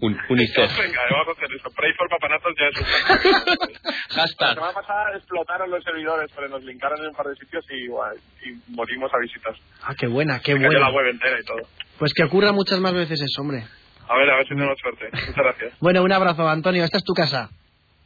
Un, 0.00 0.16
UNICEF. 0.30 0.78
Venga, 0.78 1.00
vamos 1.10 1.28
a 1.28 1.32
hacer 1.32 1.48
eso. 1.54 1.68
Pray 1.76 1.92
for 1.92 2.08
papanatos 2.08 2.54
ya 2.58 2.66
es 2.68 2.76
un... 2.80 2.86
La 4.16 4.22
Hashtag. 4.22 4.54
semana 4.54 4.72
pasada 4.72 5.14
explotaron 5.16 5.70
los 5.70 5.84
servidores, 5.84 6.30
pero 6.34 6.48
nos 6.48 6.64
linkaron 6.64 6.98
en 7.00 7.08
un 7.08 7.14
par 7.14 7.26
de 7.26 7.34
sitios 7.36 7.62
y, 7.70 7.86
guay, 7.88 8.16
y 8.46 8.72
morimos 8.72 9.12
a 9.12 9.18
visitas. 9.18 9.56
Ah, 9.82 9.94
qué 9.98 10.06
buena, 10.06 10.40
qué 10.40 10.52
Se 10.52 10.58
buena. 10.58 10.78
la 10.80 10.90
web 10.90 11.06
entera 11.08 11.38
y 11.38 11.44
todo. 11.44 11.58
Pues 11.98 12.14
que 12.14 12.24
ocurra 12.24 12.52
muchas 12.52 12.80
más 12.80 12.94
veces 12.94 13.20
eso, 13.20 13.42
hombre. 13.42 13.62
A 14.08 14.16
ver, 14.16 14.30
a 14.30 14.36
ver 14.36 14.44
si 14.48 14.54
tenemos 14.54 14.78
suerte. 14.80 15.08
Muchas 15.12 15.34
gracias. 15.36 15.74
Bueno, 15.80 16.02
un 16.02 16.12
abrazo, 16.12 16.48
Antonio. 16.48 16.82
Esta 16.84 16.96
es 16.96 17.04
tu 17.04 17.12
casa. 17.12 17.50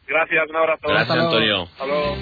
Gracias, 0.07 0.51
un 0.51 0.57
abrazo. 0.57 0.89
Gracias, 0.89 1.11
Hasta. 1.11 1.23
Antonio. 1.25 1.63
Hasta 1.63 1.87
luego. 1.87 2.17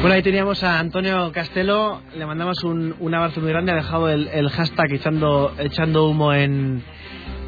Bueno, 0.00 0.14
ahí 0.14 0.22
teníamos 0.22 0.62
a 0.62 0.78
Antonio 0.78 1.32
Castelo. 1.32 2.00
Le 2.16 2.24
mandamos 2.24 2.62
un, 2.64 3.14
abrazo 3.14 3.40
muy 3.40 3.50
grande. 3.50 3.72
Ha 3.72 3.74
dejado 3.74 4.08
el, 4.08 4.28
el 4.28 4.48
hashtag 4.48 4.92
echando, 4.92 5.52
echando 5.58 6.08
humo 6.08 6.32
en, 6.32 6.82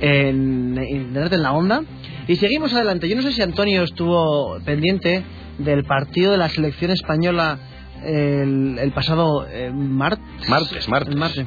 en 0.00 0.76
Internet 0.76 1.32
en 1.32 1.42
la 1.42 1.52
onda. 1.52 1.82
Y 2.26 2.36
seguimos 2.36 2.74
adelante. 2.74 3.08
Yo 3.08 3.16
no 3.16 3.22
sé 3.22 3.32
si 3.32 3.40
Antonio 3.40 3.82
estuvo 3.84 4.58
pendiente 4.64 5.22
del 5.58 5.84
partido 5.84 6.32
de 6.32 6.38
la 6.38 6.48
selección 6.48 6.90
española 6.90 7.58
el, 8.04 8.78
el 8.78 8.92
pasado 8.92 9.46
eh, 9.50 9.70
mar- 9.74 10.18
Martes, 10.48 10.88
martes. 10.88 11.12
el 11.14 11.18
martes, 11.18 11.46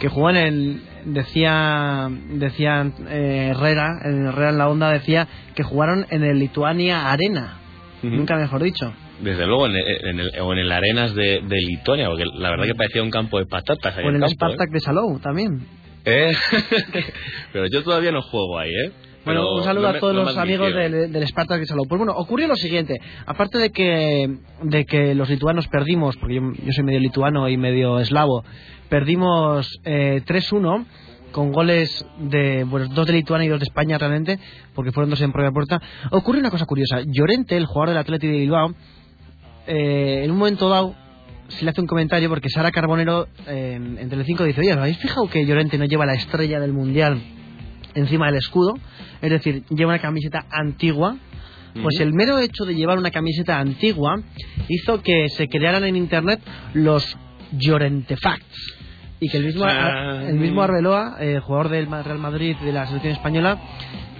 que 0.00 0.08
jugó 0.08 0.30
en 0.30 0.36
el 0.36 0.82
decía 1.06 2.08
decía 2.30 2.90
eh, 3.08 3.48
Herrera 3.54 3.88
en 4.04 4.26
Herrera 4.26 4.50
en 4.50 4.58
la 4.58 4.68
onda 4.68 4.90
decía 4.90 5.28
que 5.54 5.62
jugaron 5.62 6.06
en 6.10 6.24
el 6.24 6.38
Lituania 6.38 7.10
Arena 7.10 7.58
nunca 8.02 8.36
mejor 8.36 8.62
dicho 8.62 8.92
Desde 9.20 9.46
luego, 9.46 9.66
en 9.66 9.76
el, 9.76 10.06
en 10.08 10.20
el- 10.20 10.40
o 10.40 10.52
en 10.52 10.58
el 10.58 10.70
Arenas 10.72 11.14
de, 11.14 11.40
de 11.46 11.56
Lituania, 11.60 12.08
porque 12.08 12.24
la 12.36 12.50
verdad 12.50 12.66
que 12.66 12.74
parecía 12.74 13.02
un 13.02 13.10
campo 13.10 13.38
de 13.38 13.46
patatas. 13.46 13.96
o 13.96 14.00
en 14.00 14.06
el 14.16 14.20
campo, 14.20 14.28
Spartak 14.34 14.70
de 14.70 14.80
Salou 14.80 15.18
también 15.20 15.66
¿eh? 16.04 16.32
¿Eh? 16.32 16.32
Pero 17.52 17.66
yo 17.68 17.82
todavía 17.82 18.10
no 18.12 18.20
juego 18.22 18.58
ahí, 18.58 18.70
¿eh? 18.70 18.92
Bueno, 19.24 19.40
Pero 19.40 19.54
un 19.54 19.64
saludo 19.64 19.90
no 19.90 19.96
a 19.96 20.00
todos 20.00 20.14
no 20.14 20.24
los 20.24 20.36
amigos 20.36 20.74
del, 20.74 21.10
del 21.12 21.26
Spartak 21.26 21.60
de 21.60 21.66
Salou. 21.66 21.86
Pues 21.86 21.98
bueno, 21.98 22.12
ocurrió 22.14 22.46
lo 22.46 22.56
siguiente. 22.56 23.00
Aparte 23.26 23.58
de 23.58 23.70
que, 23.70 24.38
de 24.62 24.84
que 24.84 25.14
los 25.14 25.28
lituanos 25.30 25.66
perdimos, 25.68 26.16
porque 26.16 26.34
yo, 26.36 26.42
yo 26.62 26.72
soy 26.72 26.84
medio 26.84 27.00
lituano 27.00 27.48
y 27.48 27.56
medio 27.56 28.00
eslavo, 28.00 28.44
perdimos 28.88 29.80
eh, 29.84 30.22
3-1 30.26 30.84
con 31.32 31.52
goles 31.52 32.06
de, 32.18 32.64
bueno, 32.64 32.86
dos 32.94 33.06
de 33.06 33.12
Lituania 33.14 33.46
y 33.46 33.48
dos 33.48 33.58
de 33.58 33.64
España 33.64 33.98
realmente, 33.98 34.38
porque 34.74 34.92
fueron 34.92 35.10
dos 35.10 35.20
en 35.20 35.32
propia 35.32 35.50
puerta. 35.50 35.80
Ocurre 36.10 36.38
una 36.38 36.50
cosa 36.50 36.64
curiosa. 36.64 37.00
Llorente, 37.04 37.56
el 37.56 37.66
jugador 37.66 37.88
del 37.88 37.98
Atleti 37.98 38.28
de 38.28 38.38
Bilbao, 38.38 38.72
eh, 39.66 40.22
en 40.24 40.30
un 40.30 40.36
momento 40.36 40.68
dado 40.68 40.94
se 41.48 41.64
le 41.64 41.70
hace 41.70 41.80
un 41.80 41.86
comentario 41.86 42.28
porque 42.28 42.48
Sara 42.48 42.70
Carbonero 42.70 43.28
eh, 43.46 43.74
en, 43.74 44.08
Telecinco 44.08 44.44
dice, 44.44 44.60
oye, 44.60 44.72
¿os 44.72 44.78
habéis 44.78 44.98
fijado 44.98 45.28
que 45.28 45.44
Llorente 45.44 45.76
no 45.76 45.84
lleva 45.84 46.06
la 46.06 46.14
estrella 46.14 46.60
del 46.60 46.72
Mundial 46.72 47.20
encima 47.94 48.26
del 48.26 48.36
escudo? 48.36 48.74
Es 49.20 49.30
decir, 49.30 49.64
lleva 49.70 49.92
una 49.92 50.00
camiseta 50.00 50.46
antigua. 50.50 51.16
Pues 51.82 51.98
el 51.98 52.12
mero 52.12 52.38
hecho 52.38 52.64
de 52.64 52.76
llevar 52.76 52.98
una 52.98 53.10
camiseta 53.10 53.58
antigua 53.58 54.22
hizo 54.68 55.02
que 55.02 55.28
se 55.28 55.48
crearan 55.48 55.82
en 55.82 55.96
internet 55.96 56.40
los 56.72 57.16
Llorente 57.50 58.16
Facts. 58.16 58.76
y 59.20 59.28
que 59.28 59.38
el 59.38 59.46
mismo, 59.46 59.64
Chan. 59.64 60.22
el 60.22 60.36
mismo 60.36 60.62
Arbeloa, 60.62 61.16
eh, 61.20 61.40
jugador 61.42 61.70
del 61.70 61.86
Real 61.86 62.18
Madrid 62.18 62.56
de 62.62 62.72
la 62.72 62.86
selección 62.86 63.14
española 63.14 63.58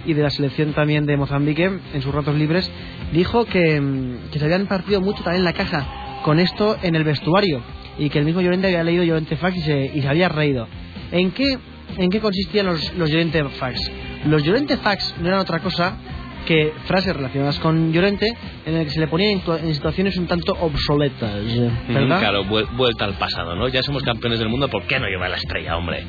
y 0.05 0.13
de 0.13 0.21
la 0.21 0.29
selección 0.29 0.73
también 0.73 1.05
de 1.05 1.15
Mozambique 1.15 1.65
en 1.93 2.01
sus 2.01 2.13
ratos 2.13 2.35
libres, 2.35 2.69
dijo 3.13 3.45
que, 3.45 3.79
mm, 3.79 4.31
que 4.31 4.39
se 4.39 4.45
habían 4.45 4.67
partido 4.67 5.01
mucho 5.01 5.23
también 5.23 5.43
la 5.43 5.53
caja 5.53 6.21
con 6.23 6.39
esto 6.39 6.77
en 6.81 6.95
el 6.95 7.03
vestuario 7.03 7.61
y 7.97 8.09
que 8.09 8.19
el 8.19 8.25
mismo 8.25 8.41
Llorente 8.41 8.67
había 8.67 8.83
leído 8.83 9.03
Llorente 9.03 9.37
Fax 9.37 9.57
y 9.57 9.61
se, 9.61 9.91
y 9.93 10.01
se 10.01 10.07
había 10.07 10.29
reído. 10.29 10.67
¿En 11.11 11.31
qué, 11.31 11.57
¿En 11.97 12.09
qué 12.09 12.19
consistían 12.19 12.65
los, 12.67 12.93
los 12.95 13.09
Llorente 13.09 13.43
Fax? 13.49 13.79
Los 14.27 14.43
Llorente 14.43 14.77
Fax 14.77 15.15
no 15.21 15.27
eran 15.27 15.39
otra 15.39 15.59
cosa 15.59 15.97
que 16.45 16.73
frases 16.85 17.15
relacionadas 17.15 17.57
con 17.59 17.91
Llorente 17.91 18.27
en 18.65 18.75
las 18.75 18.83
que 18.85 18.91
se 18.91 18.99
le 18.99 19.07
ponían 19.07 19.41
en, 19.47 19.65
en 19.67 19.73
situaciones 19.73 20.15
un 20.17 20.27
tanto 20.27 20.53
obsoletas, 20.59 21.41
¿verdad? 21.87 22.19
Claro, 22.19 22.43
vuel- 22.45 22.67
vuelta 22.77 23.05
al 23.05 23.13
pasado, 23.15 23.55
¿no? 23.55 23.67
Ya 23.67 23.81
somos 23.81 24.03
campeones 24.03 24.37
del 24.39 24.49
mundo, 24.49 24.67
¿por 24.69 24.83
qué 24.83 24.99
no 24.99 25.07
lleva 25.07 25.27
la 25.27 25.37
estrella, 25.37 25.75
hombre? 25.77 26.03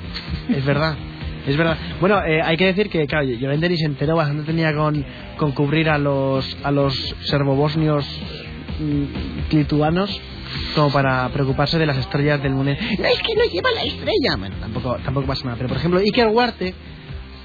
Es 0.51 0.65
verdad. 0.65 0.95
Es 1.47 1.57
verdad. 1.57 1.79
Bueno, 2.01 2.19
eh, 2.27 2.43
hay 2.43 2.57
que 2.57 2.67
decir 2.67 2.91
que, 2.91 3.07
claro, 3.07 3.25
Llorente 3.25 3.69
ni 3.69 3.77
se 3.77 3.87
enteró 3.87 4.17
bastante 4.17 4.43
tenía 4.45 4.75
con, 4.75 5.05
con 5.39 5.53
cubrir 5.53 5.89
a 5.89 5.97
los, 5.97 6.57
a 6.65 6.71
los 6.73 6.93
serbobosnios 7.23 8.05
mm, 8.81 9.55
lituanos 9.55 10.21
como 10.75 10.93
para 10.93 11.29
preocuparse 11.31 11.79
de 11.79 11.87
las 11.87 11.97
estrellas 11.99 12.43
del 12.43 12.53
mundial. 12.55 12.79
No, 12.99 13.05
es 13.07 13.23
que 13.23 13.35
no 13.35 13.45
lleva 13.45 13.71
la 13.73 13.85
estrella. 13.85 14.37
Bueno, 14.39 14.57
tampoco, 14.61 14.97
tampoco 15.05 15.27
pasa 15.27 15.45
nada. 15.45 15.57
Pero, 15.57 15.69
por 15.69 15.79
ejemplo, 15.79 16.01
Iker 16.01 16.29
Huarte 16.29 16.75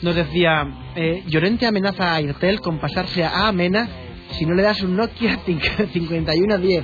nos 0.02 0.16
decía, 0.16 0.66
eh, 0.96 1.24
Llorente 1.28 1.66
amenaza 1.68 2.16
a 2.16 2.22
Irtel 2.22 2.60
con 2.60 2.80
pasarse 2.80 3.24
a 3.24 3.48
Amena 3.48 3.88
si 4.32 4.46
no 4.46 4.54
le 4.56 4.62
das 4.64 4.82
un 4.82 4.96
Nokia 4.96 5.40
5110. 5.46 6.84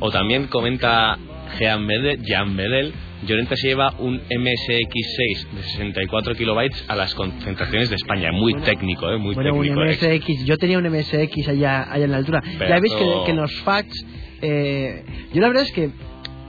O 0.00 0.10
también 0.10 0.46
comenta 0.46 1.18
Jean 1.58 1.86
Bedel, 1.86 2.22
Jean 2.22 2.56
Bedel, 2.56 2.94
Llorente 3.26 3.54
se 3.56 3.68
lleva 3.68 3.92
un 3.98 4.18
MSX6 4.18 5.50
de 5.52 5.62
64 5.62 6.34
kilobytes 6.34 6.84
a 6.88 6.96
las 6.96 7.14
concentraciones 7.14 7.90
de 7.90 7.96
España. 7.96 8.32
Muy 8.32 8.52
Bueno, 8.52 8.64
técnico, 8.66 9.10
¿eh? 9.10 9.18
Muy 9.18 9.34
bueno, 9.34 9.54
un 9.54 9.62
técnico. 9.62 9.84
¿eh? 9.84 10.18
MSX, 10.18 10.44
yo 10.46 10.56
tenía 10.56 10.78
un 10.78 10.88
MSX 10.88 11.48
allá, 11.48 11.92
allá 11.92 12.04
en 12.06 12.10
la 12.12 12.16
altura. 12.16 12.40
Pero- 12.58 12.70
Ya 12.70 12.80
veis 12.80 12.94
que, 12.94 13.22
que 13.26 13.34
los 13.34 13.54
facts, 13.60 14.06
eh, 14.42 15.04
yo 15.32 15.40
la 15.40 15.48
verdad 15.48 15.64
es 15.64 15.72
que 15.72 15.90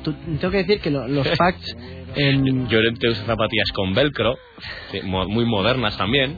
tengo 0.04 0.51
que 0.51 0.58
decir 0.63 0.80
que 0.80 0.89
lo- 0.91 1.08
los 1.08 1.27
facts 1.38 1.75
en, 2.15 2.67
Llorente 2.67 3.08
usa 3.10 3.25
zapatillas 3.25 3.71
con 3.73 3.93
velcro, 3.93 4.36
muy 5.04 5.45
modernas 5.45 5.95
también. 5.97 6.38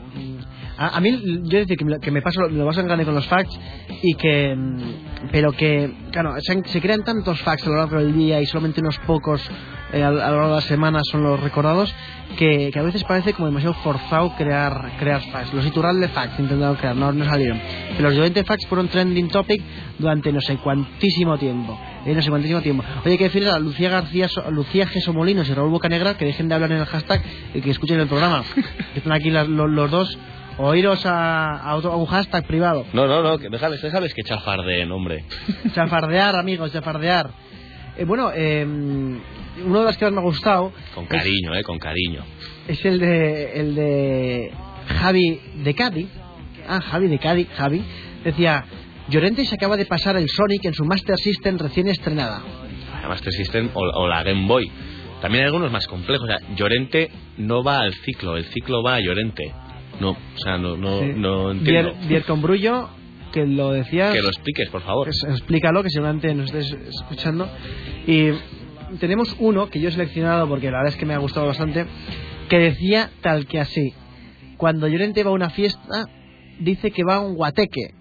a, 0.76 0.96
a 0.96 1.00
mí 1.00 1.40
yo 1.44 1.58
decir 1.58 1.76
que 1.76 1.84
me, 1.84 1.92
lo- 1.92 2.00
que 2.00 2.10
me 2.10 2.22
paso 2.22 2.40
me 2.48 2.58
lo 2.58 2.66
paso 2.66 2.80
en 2.80 2.86
grande 2.86 3.04
con 3.04 3.14
los 3.14 3.26
facts 3.26 3.58
y 4.02 4.14
que 4.14 4.54
mm, 4.54 5.28
pero 5.32 5.52
que 5.52 5.90
claro 6.12 6.34
se, 6.40 6.62
se 6.66 6.80
crean 6.80 7.02
tantos 7.04 7.40
facts 7.42 7.66
a 7.66 7.70
lo 7.70 7.76
largo 7.76 7.98
del 7.98 8.12
día 8.14 8.40
y 8.40 8.46
solamente 8.46 8.80
unos 8.80 8.98
pocos 9.00 9.40
eh, 9.94 10.02
a, 10.02 10.08
a 10.08 10.10
lo 10.10 10.18
largo 10.20 10.48
de 10.48 10.54
la 10.56 10.60
semana 10.62 11.00
son 11.10 11.22
los 11.22 11.40
recordados 11.40 11.94
que, 12.36 12.70
que 12.72 12.78
a 12.78 12.82
veces 12.82 13.04
parece 13.04 13.32
como 13.32 13.46
demasiado 13.46 13.74
forzado 13.74 14.34
crear 14.36 14.92
crear 14.98 15.20
facts 15.30 15.54
los 15.54 15.64
Iturral 15.64 16.00
de 16.00 16.08
facts 16.08 16.38
intentaron 16.38 16.76
crear 16.76 16.96
no, 16.96 17.12
no 17.12 17.24
salieron 17.24 17.60
pero 17.96 18.08
los 18.08 18.14
Llorente 18.14 18.44
facts 18.44 18.66
fueron 18.66 18.88
trending 18.88 19.28
topic 19.28 19.62
durante 19.98 20.32
no 20.32 20.40
sé 20.40 20.56
cuantísimo 20.56 21.38
tiempo 21.38 21.78
eh, 22.04 22.12
no 22.14 22.20
sé 22.22 22.28
cuantísimo 22.30 22.60
tiempo 22.60 22.82
oye 23.02 23.12
hay 23.12 23.18
que 23.18 23.24
decirle 23.24 23.50
a 23.50 23.58
Lucía 23.58 23.88
García 23.90 24.28
So- 24.28 24.50
Lucía 24.50 24.86
Geso 24.86 25.12
Molinos 25.12 25.48
y 25.48 25.54
Raúl 25.54 25.70
Bocanegra 25.70 26.16
que 26.16 26.24
dejen 26.24 26.48
de 26.48 26.54
hablar 26.56 26.72
en 26.72 26.78
el 26.78 26.86
hashtag 26.86 27.22
y 27.54 27.60
que 27.60 27.70
escuchen 27.70 28.00
el 28.00 28.08
programa 28.08 28.42
que 28.92 28.98
están 28.98 29.12
aquí 29.12 29.30
las- 29.30 29.48
los, 29.48 29.70
los 29.70 29.90
dos 29.90 30.18
o 30.56 30.74
iros 30.76 31.04
a, 31.04 31.56
a, 31.56 31.74
otro- 31.74 31.90
a 31.90 31.96
un 31.96 32.06
hashtag 32.06 32.46
privado. 32.46 32.84
No, 32.92 33.08
no, 33.08 33.24
no, 33.24 33.38
que 33.38 33.48
déjales, 33.48 33.82
déjales 33.82 34.14
que 34.14 34.22
chafardeen, 34.22 34.92
hombre. 34.92 35.24
Chafardear, 35.74 36.36
amigos, 36.36 36.72
chafardear. 36.72 37.30
Eh, 37.96 38.04
bueno, 38.04 38.30
eh, 38.34 38.64
uno 38.66 39.78
de 39.80 39.84
los 39.84 39.96
que 39.96 40.04
más 40.06 40.14
me 40.14 40.20
ha 40.20 40.24
gustado 40.24 40.72
Con 40.94 41.04
es- 41.04 41.10
cariño, 41.10 41.54
¿eh? 41.54 41.62
Con 41.62 41.78
cariño. 41.78 42.24
es, 42.68 42.84
el 42.84 42.98
de 42.98 43.60
el 43.60 43.74
de 43.74 44.52
Javi 45.00 45.40
de 45.62 45.74
Cádiz. 45.74 46.08
Ah, 46.68 46.80
Javi 46.80 47.08
de 47.08 47.18
Cádiz, 47.18 47.48
Javi. 47.56 47.84
Decía, 48.24 48.64
Llorente 49.08 49.44
se 49.44 49.54
acaba 49.54 49.76
de 49.76 49.84
pasar 49.86 50.16
el 50.16 50.28
Sonic 50.28 50.64
en 50.64 50.74
su 50.74 50.84
Master 50.84 51.16
System 51.18 51.58
recién 51.58 51.88
estrenada. 51.88 52.42
La 53.02 53.08
Master 53.08 53.32
System 53.32 53.68
o, 53.74 53.80
o 53.80 54.08
la 54.08 54.22
Game 54.22 54.46
Boy. 54.46 54.70
También 55.20 55.42
hay 55.44 55.46
algunos 55.48 55.70
más 55.70 55.86
complejos. 55.86 56.24
O 56.24 56.26
sea, 56.26 56.54
Llorente 56.56 57.10
no 57.36 57.62
va 57.62 57.80
al 57.80 57.92
ciclo, 57.94 58.36
el 58.36 58.44
ciclo 58.46 58.82
va 58.82 58.94
a 58.96 59.00
Llorente. 59.00 59.52
No, 60.00 60.10
o 60.12 60.38
sea, 60.42 60.58
no, 60.58 60.76
no, 60.76 61.00
Sí. 61.00 61.12
no 61.16 61.50
entiendo. 61.52 61.92
Dier, 61.92 62.08
Dier 62.08 62.24
con 62.24 62.40
Brullo, 62.42 62.88
que 63.34 63.44
lo 63.46 63.72
decías... 63.72 64.14
Que 64.14 64.22
lo 64.22 64.28
expliques, 64.28 64.70
por 64.70 64.82
favor. 64.82 65.06
Pues 65.08 65.24
explícalo, 65.28 65.82
que 65.82 65.90
seguramente 65.90 66.32
nos 66.34 66.54
estés 66.54 66.78
escuchando. 66.88 67.48
Y 68.06 68.30
tenemos 69.00 69.34
uno 69.40 69.68
que 69.68 69.80
yo 69.80 69.88
he 69.88 69.92
seleccionado 69.92 70.48
porque 70.48 70.70
la 70.70 70.78
verdad 70.78 70.92
es 70.92 70.96
que 70.96 71.04
me 71.04 71.14
ha 71.14 71.18
gustado 71.18 71.46
bastante, 71.48 71.84
que 72.48 72.58
decía 72.58 73.10
tal 73.22 73.46
que 73.46 73.58
así. 73.58 73.92
Cuando 74.56 74.86
Llorente 74.86 75.24
va 75.24 75.30
a 75.30 75.34
una 75.34 75.50
fiesta, 75.50 76.06
dice 76.60 76.92
que 76.92 77.02
va 77.02 77.16
a 77.16 77.20
un 77.20 77.34
guateque. 77.34 77.92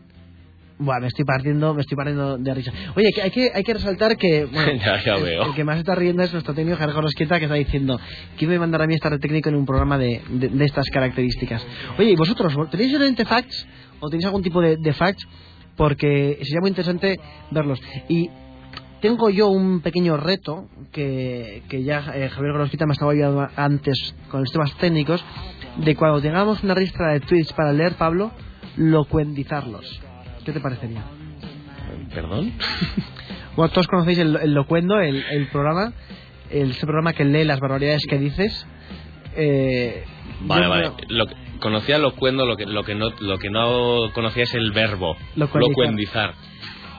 Buah, 0.78 1.00
me 1.00 1.08
estoy 1.08 1.26
partiendo, 1.26 1.74
me 1.74 1.82
estoy 1.82 1.96
partiendo 1.96 2.38
de 2.38 2.54
risa. 2.54 2.72
Oye, 2.96 3.10
que 3.14 3.22
hay 3.22 3.32
que, 3.32 3.52
hay 3.54 3.64
que 3.64 3.74
resaltar 3.74 4.18
que, 4.18 4.46
bueno, 4.46 4.72
Ya, 4.86 5.04
ya 5.04 5.16
el, 5.16 5.24
veo. 5.24 5.46
el 5.46 5.54
que 5.56 5.64
más 5.64 5.78
está 5.80 5.96
riendo 5.96 6.22
es 6.24 6.32
nuestro 6.34 6.54
técnico 6.54 6.78
Gerardo 6.78 7.02
Rosqueta, 7.02 7.40
que 7.40 7.46
está 7.46 7.56
diciendo 7.56 8.00
que 8.38 8.56
a 8.56 8.60
mandar 8.60 8.82
a 8.82 8.88
mí 8.88 8.94
estar 8.94 9.12
de 9.12 9.20
técnico 9.20 9.50
en 9.50 9.56
un 9.56 9.66
programa 9.66 9.98
de, 9.98 10.22
de, 10.30 10.50
de 10.50 10.66
estas 10.66 10.88
características. 10.90 11.66
Oye, 11.98 12.12
¿y 12.12 12.16
vosotros 12.16 12.54
tenéis 12.70 12.92
Llorente 12.92 13.26
facts 13.26 13.66
o 14.04 14.10
tenéis 14.10 14.26
algún 14.26 14.44
tipo 14.44 14.62
de, 14.62 14.78
de 14.78 14.94
facts? 14.94 15.26
Porque 15.78 16.38
sería 16.44 16.60
muy 16.62 16.70
interesante 16.70 17.20
verlos. 17.52 17.80
Y 18.10 18.30
tengo 19.02 19.30
yo 19.30 19.48
un 19.48 19.82
pequeño 19.82 20.18
reto 20.18 20.68
que, 20.92 21.64
que 21.70 21.84
ya 21.84 22.00
eh, 22.14 22.30
Javier 22.30 22.54
Gorosquita 22.54 22.86
me 22.86 22.94
estaba 22.94 23.14
ayudando 23.14 23.48
antes 23.56 24.16
con 24.30 24.42
los 24.42 24.52
temas 24.52 24.76
técnicos, 24.78 25.24
de 25.78 25.96
cuando 25.96 26.22
tengamos 26.22 26.64
una 26.64 26.76
lista 26.76 27.08
de 27.08 27.22
tweets 27.22 27.54
para 27.54 27.74
leer, 27.74 27.96
Pablo, 27.96 28.32
locuendizarlos. 28.76 30.02
¿Qué 30.46 30.52
te 30.52 30.60
parecería? 30.60 31.04
¿Perdón? 32.14 32.54
Bueno, 33.56 33.72
todos 33.72 33.86
conocéis 33.86 34.18
el, 34.18 34.36
el 34.36 34.52
Locuendo, 34.56 35.00
el, 35.00 35.24
el 35.30 35.46
programa, 35.50 35.94
el, 36.50 36.72
ese 36.72 36.88
programa 36.88 37.14
que 37.14 37.24
lee 37.24 37.44
las 37.44 37.60
barbaridades 37.60 38.04
que 38.10 38.18
dices. 38.18 38.66
Eh, 39.36 40.04
Vale, 40.42 40.68
vale. 40.68 40.92
Lo 41.10 41.28
conocía 41.64 41.98
locuendo, 41.98 42.46
lo 42.46 42.56
que, 42.58 42.66
lo, 42.68 42.84
que 42.84 42.94
no, 42.94 43.10
lo 43.20 43.40
que 43.40 43.50
no 43.50 44.12
conocía 44.14 44.44
es 44.44 44.54
el 44.54 44.72
verbo. 44.72 45.16
Locuendizar. 45.70 46.34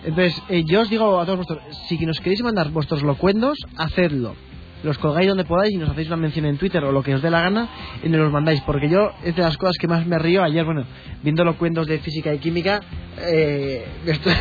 Entonces, 0.05 0.43
eh, 0.49 0.65
yo 0.67 0.81
os 0.81 0.91
digo 0.91 1.21
a 1.21 1.25
todos 1.27 1.39
vosotros, 1.39 1.63
si 1.89 1.99
nos 2.05 2.19
queréis 2.21 2.43
mandar 2.43 2.71
vuestros 2.71 3.03
locuendos, 3.03 3.57
hacedlo. 3.77 4.35
Los 4.83 4.99
colgáis 4.99 5.29
donde 5.29 5.45
podáis 5.45 5.73
y 5.73 5.79
nos 5.79 5.89
hacéis 5.89 6.09
una 6.09 6.17
mención 6.19 6.45
en 6.45 6.59
Twitter 6.59 6.83
o 6.85 6.93
lo 6.93 7.03
que 7.03 7.15
os 7.15 7.23
dé 7.23 7.31
la 7.31 7.41
gana 7.41 7.69
y 8.03 8.09
nos 8.11 8.21
los 8.21 8.33
mandáis. 8.33 8.61
Porque 8.63 8.89
yo, 8.91 9.13
es 9.25 9.35
de 9.37 9.43
las 9.43 9.57
cosas 9.57 9.77
que 9.81 9.87
más 9.89 10.07
me 10.07 10.19
río 10.19 10.43
ayer, 10.43 10.65
bueno, 10.65 10.85
viendo 11.23 11.43
locuendos 11.45 11.87
de 11.87 11.99
física 12.01 12.35
y 12.35 12.39
química, 12.39 12.81
eh, 13.19 13.87
me 14.05 14.13
estoy 14.13 14.35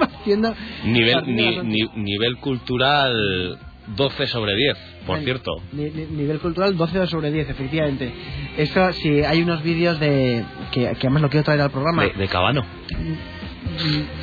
haciendo... 0.00 0.54
Nivel, 0.84 1.24
ni- 1.26 1.58
ni- 1.62 2.02
nivel 2.02 2.36
cultural 2.38 3.58
12 3.96 4.26
sobre 4.28 4.54
10, 4.54 4.76
por 5.06 5.18
Ay, 5.18 5.24
cierto. 5.24 5.50
ni- 5.72 5.90
ni- 5.90 6.06
nivel 6.06 6.38
cultural 6.38 6.76
12 6.76 7.06
sobre 7.06 7.30
10, 7.30 7.50
efectivamente. 7.50 8.12
Eso, 8.56 8.92
si 8.92 9.22
hay 9.24 9.42
unos 9.42 9.62
vídeos 9.62 9.98
de. 10.00 10.44
Que, 10.70 10.80
que 10.98 11.06
además 11.06 11.22
lo 11.22 11.28
quiero 11.30 11.44
traer 11.44 11.60
al 11.62 11.70
programa. 11.70 12.04
De, 12.04 12.12
de 12.12 12.28
Cabano. 12.28 12.64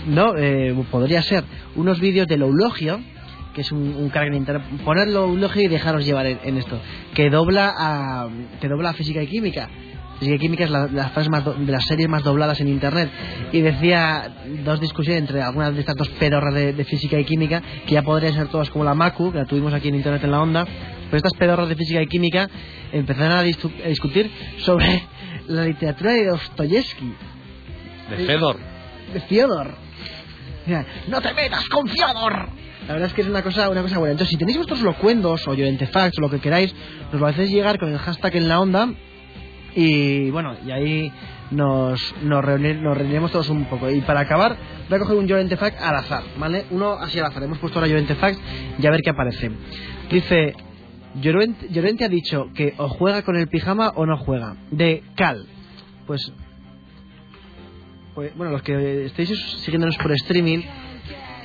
No, 0.08 0.36
eh, 0.38 0.76
podría 0.92 1.22
ser. 1.22 1.44
Unos 1.76 2.00
vídeos 2.00 2.28
del 2.28 2.42
Eulogio, 2.42 3.00
que 3.54 3.62
es 3.62 3.72
un, 3.72 3.80
un 3.96 4.10
crack 4.10 4.28
en 4.28 4.36
internet. 4.36 4.64
Ponerlo 4.86 5.26
Eulogio 5.26 5.62
y 5.64 5.68
dejaros 5.68 6.06
llevar 6.06 6.26
en, 6.26 6.40
en 6.44 6.58
esto. 6.58 6.80
Que 7.14 7.30
dobla 7.30 7.74
a. 7.78 8.30
Que 8.62 8.68
dobla 8.68 8.90
a 8.90 8.94
física 8.94 9.22
y 9.22 9.28
química. 9.28 9.70
Física 10.20 10.36
y 10.36 10.40
química 10.40 10.64
es 10.66 10.70
la, 10.70 10.88
la 10.88 11.10
fase 11.10 11.30
más 11.30 11.44
do- 11.46 11.54
de 11.54 11.72
las 11.72 11.84
series 11.86 12.08
más 12.10 12.24
dobladas 12.24 12.60
en 12.60 12.68
internet. 12.68 13.10
Y 13.52 13.62
decía 13.62 14.30
dos 14.66 14.80
discusiones 14.82 15.22
entre 15.22 15.42
algunas 15.42 15.74
de 15.74 15.80
estas 15.80 15.96
dos 15.96 16.10
pedorras 16.10 16.54
de, 16.54 16.74
de 16.74 16.84
física 16.86 17.18
y 17.20 17.26
química, 17.26 17.62
que 17.88 17.94
ya 17.94 18.02
podrían 18.04 18.34
ser 18.34 18.48
todas 18.48 18.70
como 18.70 18.84
la 18.84 18.94
Macu, 18.94 19.32
que 19.32 19.38
la 19.40 19.46
tuvimos 19.46 19.74
aquí 19.74 19.88
en 19.88 19.96
internet 19.96 20.24
en 20.24 20.32
la 20.32 20.42
onda. 20.42 20.66
Pero 21.06 21.18
estas 21.18 21.34
pedorras 21.34 21.68
de 21.70 21.76
física 21.76 22.02
y 22.02 22.08
química 22.08 22.50
empezaron 22.92 23.32
a, 23.32 23.40
a 23.40 23.44
discutir 23.44 24.30
sobre 24.60 25.04
la 25.48 25.64
literatura 25.64 26.12
de 26.14 26.26
Dostoyevsky 26.26 27.14
De 28.10 28.26
Fedor. 28.26 28.58
de. 29.14 29.76
Mira, 30.68 30.86
no 31.08 31.22
te 31.22 31.34
metas 31.34 31.68
con 31.70 31.88
Fiodor. 31.88 32.50
La 32.88 32.94
verdad 32.94 33.08
es 33.08 33.14
que 33.14 33.22
es 33.22 33.28
una 33.28 33.42
cosa, 33.44 33.70
una 33.70 33.82
cosa 33.82 33.98
buena. 34.00 34.12
Entonces, 34.14 34.32
si 34.32 34.38
tenéis 34.38 34.58
vuestros 34.58 34.82
locuendos 34.82 35.48
o 35.48 35.54
Llorente 35.54 35.88
Facts 35.88 36.18
o 36.18 36.22
lo 36.22 36.30
que 36.30 36.40
queráis, 36.40 36.74
nos 37.12 37.22
lo 37.22 37.28
hacéis 37.28 37.50
llegar 37.52 37.78
con 37.80 37.90
el 37.90 37.98
hashtag 38.00 38.36
en 38.38 38.48
la 38.50 38.60
onda. 38.60 38.90
Y 39.76 40.30
bueno, 40.32 40.56
y 40.66 40.72
ahí 40.72 41.12
nos, 41.52 42.16
nos, 42.24 42.44
reunir- 42.44 42.80
nos 42.82 42.98
reuniremos 42.98 43.32
todos 43.32 43.50
un 43.50 43.66
poco. 43.66 43.90
Y 43.90 44.02
para 44.02 44.22
acabar, 44.22 44.56
voy 44.90 44.96
a 44.96 45.00
coger 45.00 45.18
un 45.18 45.28
Llorente 45.28 45.58
Fact 45.58 45.80
al 45.82 45.96
azar, 45.96 46.24
¿vale? 46.38 46.66
Uno 46.72 46.94
así 46.94 47.20
al 47.20 47.26
azar. 47.26 47.44
Hemos 47.44 47.60
puesto 47.60 47.80
ahora 47.80 47.90
Llorente 47.90 48.16
Facts 48.16 48.40
y 48.80 48.86
a 48.86 48.92
ver 48.92 49.02
qué 49.02 49.10
aparece. 49.12 49.52
Dice, 50.12 50.56
Llorente, 51.22 51.68
Llorente 51.70 52.06
ha 52.06 52.10
dicho 52.10 52.50
que 52.56 52.74
o 52.78 52.88
juega 52.90 53.22
con 53.24 53.36
el 53.36 53.48
pijama 53.48 53.90
o 53.96 54.06
no 54.06 54.18
juega. 54.18 54.56
De 54.72 55.04
Cal. 55.16 55.46
Pues 56.08 56.32
pues, 58.16 58.36
bueno, 58.36 58.52
los 58.52 58.64
que 58.64 59.06
estéis 59.06 59.30
siguiéndonos 59.64 59.98
por 59.98 60.12
streaming, 60.12 60.60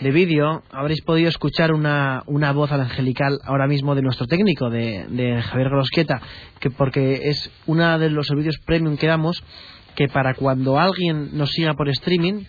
de 0.01 0.11
vídeo, 0.11 0.63
habréis 0.71 1.03
podido 1.03 1.29
escuchar 1.29 1.73
una, 1.73 2.23
una 2.27 2.53
voz 2.53 2.73
angelical 2.73 3.39
ahora 3.45 3.67
mismo 3.67 3.95
de 3.95 4.03
nuestro 4.03 4.27
técnico, 4.27 4.71
de, 4.71 5.07
de 5.09 5.43
Javier 5.43 5.71
Grosqueta, 5.71 6.21
que 6.61 6.71
porque 6.71 7.29
es 7.31 7.51
uno 7.67 7.99
de 7.99 8.11
los 8.11 8.27
servicios 8.27 8.59
premium 8.65 8.97
que 8.97 9.07
damos, 9.07 9.43
que 9.95 10.09
para 10.09 10.35
cuando 10.35 10.79
alguien 10.79 11.37
nos 11.37 11.51
siga 11.53 11.75
por 11.75 11.89
streaming, 11.89 12.45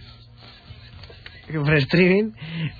por 1.53 1.75
streaming, 1.75 2.31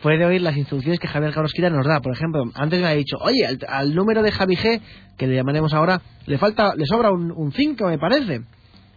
puede 0.02 0.26
oír 0.26 0.42
las 0.42 0.58
instrucciones 0.58 1.00
que 1.00 1.08
Javier 1.08 1.32
Grosqueta 1.32 1.70
nos 1.70 1.86
da. 1.86 2.00
Por 2.02 2.14
ejemplo, 2.14 2.44
antes 2.56 2.82
me 2.82 2.88
ha 2.88 2.92
dicho, 2.92 3.18
oye, 3.22 3.46
al, 3.46 3.60
al 3.68 3.96
número 3.96 4.24
de 4.24 4.32
Javi 4.32 4.56
G, 4.56 4.82
que 5.18 5.28
le 5.28 5.36
llamaremos 5.36 5.74
ahora, 5.74 6.02
le 6.26 6.38
falta, 6.38 6.76
le 6.76 6.86
sobra 6.86 7.12
un 7.12 7.52
5, 7.52 7.88
me 7.88 7.98
parece 7.98 8.42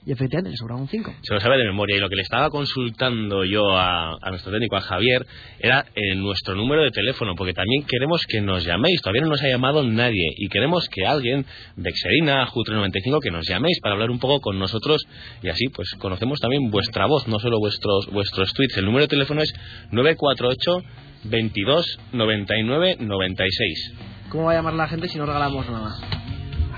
y 0.09 0.13
efectivamente 0.13 0.53
le 0.53 0.57
sobraba 0.57 0.81
un 0.81 0.89
5. 0.89 1.17
Se 1.21 1.35
lo 1.35 1.41
sabe 1.41 1.59
de 1.59 1.65
memoria 1.65 1.99
y 1.99 2.01
lo 2.01 2.09
que 2.09 2.17
le 2.17 2.23
estaba 2.23 2.49
consultando 2.49 3.45
yo 3.45 3.77
a, 3.77 4.17
a 4.23 4.31
nuestro 4.31 4.51
técnico, 4.51 4.75
a 4.77 4.81
Javier, 4.81 5.27
era 5.59 5.85
en 5.95 6.23
nuestro 6.23 6.55
número 6.55 6.83
de 6.83 6.91
teléfono, 6.91 7.35
porque 7.37 7.53
también 7.53 7.85
queremos 7.85 8.23
que 8.27 8.41
nos 8.41 8.65
llaméis. 8.65 9.03
Todavía 9.03 9.21
no 9.21 9.29
nos 9.29 9.43
ha 9.43 9.49
llamado 9.49 9.85
nadie 9.85 10.33
y 10.39 10.49
queremos 10.49 10.89
que 10.89 11.07
alguien 11.07 11.45
de 11.77 11.91
Exerina, 11.91 12.47
Jutre95, 12.47 13.21
que 13.21 13.31
nos 13.31 13.47
llaméis 13.47 13.81
para 13.83 13.97
hablar 13.97 14.11
un 14.11 14.19
poco 14.19 14.41
con 14.41 14.59
nosotros 14.59 15.07
y 15.43 15.51
así 15.51 15.69
pues 15.69 15.91
conocemos 15.99 16.41
también 16.41 16.71
vuestra 16.71 17.05
voz, 17.05 17.29
no 17.29 17.39
solo 17.39 17.59
vuestros, 17.59 18.07
vuestros 18.11 18.55
tweets. 18.55 18.79
El 18.79 18.87
número 18.87 19.03
de 19.03 19.09
teléfono 19.09 19.43
es 19.43 19.53
948 19.91 20.85
22 21.25 21.99
99 22.13 22.97
96. 22.99 23.95
¿Cómo 24.31 24.45
va 24.45 24.53
a 24.53 24.55
llamar 24.55 24.73
la 24.73 24.89
gente 24.89 25.07
si 25.09 25.19
no 25.19 25.27
regalamos 25.27 25.69
nada? 25.69 26.28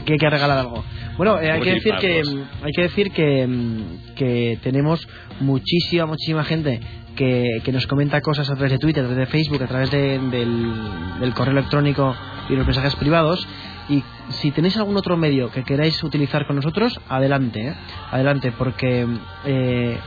Aquí 0.01 0.13
hay 0.13 0.19
que 0.19 0.31
regalar 0.31 0.59
algo. 0.59 0.85
Bueno, 1.17 1.39
eh, 1.41 1.51
hay, 1.51 1.61
que 1.61 1.75
decir 1.75 1.95
que, 2.01 2.23
hay 2.63 2.73
que 2.75 2.83
decir 2.83 3.11
que, 3.11 3.47
mm, 3.47 4.15
que 4.15 4.59
tenemos 4.63 5.07
muchísima, 5.41 6.07
muchísima 6.07 6.45
gente 6.45 6.81
que, 7.17 7.61
que, 7.63 7.73
nos 7.73 7.87
comenta 7.87 8.21
cosas 8.23 8.49
a 8.51 8.55
través 8.55 8.73
de 8.73 8.79
Twitter, 8.79 9.05
a 9.05 9.09
través 9.09 9.29
de 9.29 9.31
Facebook, 9.31 9.63
a 9.63 9.67
través 9.67 9.91
de, 9.91 10.19
del, 10.19 10.73
del, 11.21 11.35
correo 11.35 11.53
electrónico 11.53 12.15
y 12.49 12.57
los 12.57 12.65
mensajes 12.65 12.97
privados. 12.97 13.47
Y 13.89 14.03
si 14.31 14.51
tenéis 14.53 14.77
algún 14.77 14.97
otro 14.97 15.17
medio 15.17 15.51
que 15.51 15.65
queráis 15.65 16.03
utilizar 16.03 16.47
con 16.47 16.57
nosotros, 16.57 16.99
adelante, 17.09 17.69
¿eh? 17.69 17.75
adelante, 18.11 18.53
porque 18.57 19.07
eh, 19.45 19.99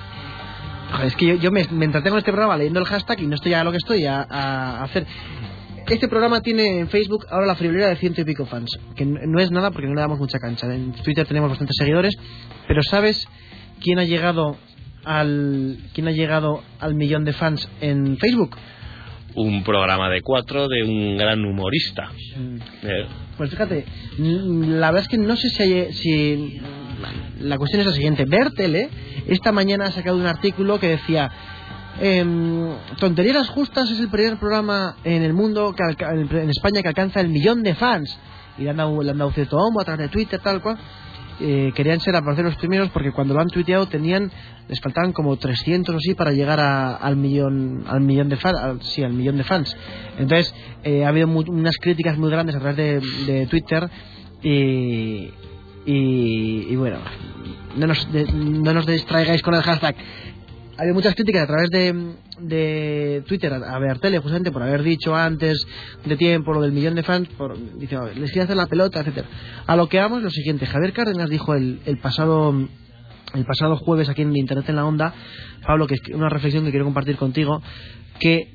es 1.04 1.16
que 1.16 1.28
yo, 1.28 1.36
yo 1.36 1.52
me, 1.52 1.66
me, 1.70 1.86
entretengo 1.86 2.16
en 2.16 2.20
este 2.20 2.32
programa 2.32 2.58
leyendo 2.58 2.80
el 2.80 2.86
hashtag 2.86 3.22
y 3.22 3.28
no 3.28 3.36
estoy 3.36 3.54
a 3.54 3.64
lo 3.64 3.72
que 3.72 3.78
estoy 3.78 4.06
a, 4.06 4.26
a 4.30 4.84
hacer. 4.84 5.06
Este 5.88 6.08
programa 6.08 6.42
tiene 6.42 6.80
en 6.80 6.88
Facebook 6.88 7.26
ahora 7.30 7.46
la 7.46 7.56
friolera 7.56 7.90
de 7.90 7.98
ciento 7.98 8.22
y 8.22 8.24
pico 8.24 8.46
fans, 8.46 8.80
que 8.96 9.06
no 9.06 9.40
es 9.40 9.52
nada 9.52 9.72
porque 9.72 9.88
no 9.88 9.94
le 9.94 10.02
damos 10.02 10.18
mucha 10.18 10.40
cancha. 10.40 10.74
En 10.74 10.94
Twitter 10.94 11.28
tenemos 11.28 11.50
bastantes 11.50 11.76
seguidores, 11.78 12.16
pero 12.68 12.82
¿sabes 12.84 13.28
quién 13.82 14.00
ha 14.00 14.06
llegado 14.06 14.56
al 15.04 15.78
quién 15.94 16.08
ha 16.08 16.12
llegado 16.12 16.64
al 16.80 16.96
millón 16.96 17.26
de 17.26 17.34
fans 17.34 17.68
en 17.82 18.18
Facebook? 18.18 18.56
Un 19.36 19.64
programa 19.64 20.10
de 20.10 20.22
cuatro 20.22 20.68
de 20.70 20.84
un 20.84 21.18
gran 21.18 21.44
humorista. 21.44 22.12
Mm. 22.38 22.58
Eh. 22.84 23.06
Pues 23.38 23.50
fíjate, 23.50 23.86
la 24.20 24.92
verdad 24.92 25.02
es 25.02 25.08
que 25.10 25.18
no 25.18 25.36
sé 25.36 25.50
si, 25.50 25.64
hay, 25.64 25.94
si 25.94 26.62
la 27.40 27.58
cuestión 27.58 27.82
es 27.82 27.88
la 27.88 27.94
siguiente. 27.94 28.26
Ver 28.26 28.52
tele 28.52 28.90
esta 29.28 29.52
mañana 29.52 29.86
ha 29.86 29.92
sacado 29.92 30.18
un 30.18 30.28
artículo 30.28 30.80
que 30.80 30.90
decía 30.90 31.30
eh, 32.00 32.76
Tonterías 33.00 33.50
Justas 33.50 33.90
es 33.92 34.00
el 34.00 34.10
primer 34.10 34.38
programa 34.38 34.96
en 35.04 35.24
el 35.24 35.34
mundo, 35.34 35.76
que, 35.76 36.04
en 36.04 36.50
España, 36.50 36.82
que 36.82 36.90
alcanza 36.90 37.22
el 37.22 37.30
millón 37.30 37.64
de 37.64 37.76
fans. 37.76 38.18
Y 38.58 38.64
le 38.64 38.70
han 38.70 38.78
dado, 38.78 39.02
le 39.02 39.12
han 39.12 39.18
dado 39.18 39.32
cierto 39.32 39.58
homo 39.58 39.82
a 39.82 39.86
través 39.86 40.08
de 40.08 40.10
Twitter, 40.10 40.40
tal 40.40 40.62
cual. 40.62 40.78
Eh, 41.40 41.72
querían 41.76 42.00
ser, 42.00 42.16
aparecer 42.16 42.46
los 42.46 42.56
primeros, 42.56 42.90
porque 42.90 43.12
cuando 43.12 43.34
lo 43.34 43.42
han 43.42 43.48
tuiteado 43.48 43.88
tenían, 43.88 44.32
les 44.68 44.80
faltaban 44.80 45.14
como 45.14 45.36
300 45.36 45.94
o 45.94 45.98
así 45.98 46.14
para 46.14 46.32
llegar 46.32 46.60
a, 46.60 46.96
al 46.96 47.16
millón, 47.16 47.84
al 47.88 48.02
millón 48.02 48.30
de 48.30 48.38
fans, 48.38 48.86
sí, 48.88 49.04
al 49.04 49.14
millón 49.14 49.38
de 49.38 49.44
fans. 49.44 49.76
Entonces, 50.18 50.54
eh, 50.84 51.04
ha 51.06 51.10
habido 51.10 51.28
muy, 51.28 51.46
unas 51.48 51.78
críticas 51.78 52.18
muy 52.18 52.30
grandes 52.30 52.56
a 52.56 52.60
través 52.60 52.78
de, 52.78 53.02
de 53.26 53.48
Twitter 53.48 53.90
y, 54.44 55.32
y, 55.86 56.68
y, 56.70 56.76
bueno, 56.76 57.00
no 57.78 57.88
nos, 57.88 58.12
de, 58.12 58.26
no 58.32 58.74
nos 58.74 58.86
distraigáis 58.86 59.42
con 59.42 59.56
el 59.56 59.64
hashtag 59.64 59.96
ha 60.78 60.82
habido 60.82 60.96
muchas 60.96 61.16
críticas 61.16 61.44
a 61.44 61.48
través 61.48 61.70
de, 61.70 62.16
de 62.40 63.24
Twitter 63.28 63.54
a, 63.54 63.58
a 63.58 64.22
justamente 64.22 64.52
por 64.52 64.64
haber 64.64 64.84
dicho 64.84 65.16
antes 65.16 65.66
de 66.06 66.18
tiempo 66.18 66.54
lo 66.54 66.62
del 66.62 66.72
millón 66.72 66.96
de 66.96 67.04
fans, 67.04 67.28
por, 67.38 67.58
dice, 67.78 67.98
les 68.16 68.32
quiere 68.32 68.46
hacer 68.46 68.58
la 68.58 68.68
pelota, 68.68 69.02
etcétera. 69.02 69.28
A 69.68 69.76
lo 69.76 69.88
que 69.88 70.00
vamos 70.00 70.24
lo 70.24 70.30
siguiente, 70.30 70.66
Javier 70.66 70.94
Cárdenas 70.94 71.30
dijo 71.30 71.54
el, 71.54 71.82
el 71.86 71.98
pasado 71.98 72.54
el 73.34 73.46
pasado 73.46 73.78
jueves 73.78 74.10
aquí 74.10 74.22
en 74.22 74.36
Internet 74.36 74.70
en 74.70 74.76
la 74.76 74.86
Onda, 74.86 75.14
Pablo, 75.66 75.88
que 75.88 75.96
es 75.96 76.02
una 76.14 76.30
reflexión 76.30 76.66
que 76.66 76.70
quiero 76.70 76.86
compartir 76.86 77.18
contigo, 77.18 77.64
que 78.20 78.54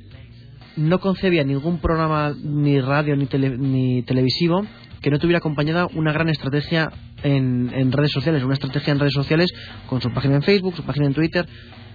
no 0.76 1.00
concebía 1.00 1.42
ningún 1.42 1.78
programa 1.78 2.32
ni 2.40 2.80
radio 2.80 3.16
ni, 3.16 3.26
tele, 3.26 3.58
ni 3.58 4.02
televisivo 4.02 4.64
que 5.00 5.10
no 5.10 5.18
tuviera 5.18 5.38
acompañada 5.38 5.86
una 5.94 6.12
gran 6.12 6.28
estrategia 6.28 6.90
en, 7.22 7.70
en, 7.72 7.92
redes 7.92 8.12
sociales, 8.12 8.42
una 8.42 8.54
estrategia 8.54 8.92
en 8.92 8.98
redes 8.98 9.14
sociales 9.14 9.52
con 9.86 10.00
su 10.00 10.10
página 10.10 10.36
en 10.36 10.42
Facebook, 10.42 10.76
su 10.76 10.82
página 10.82 11.06
en 11.06 11.14
Twitter. 11.14 11.46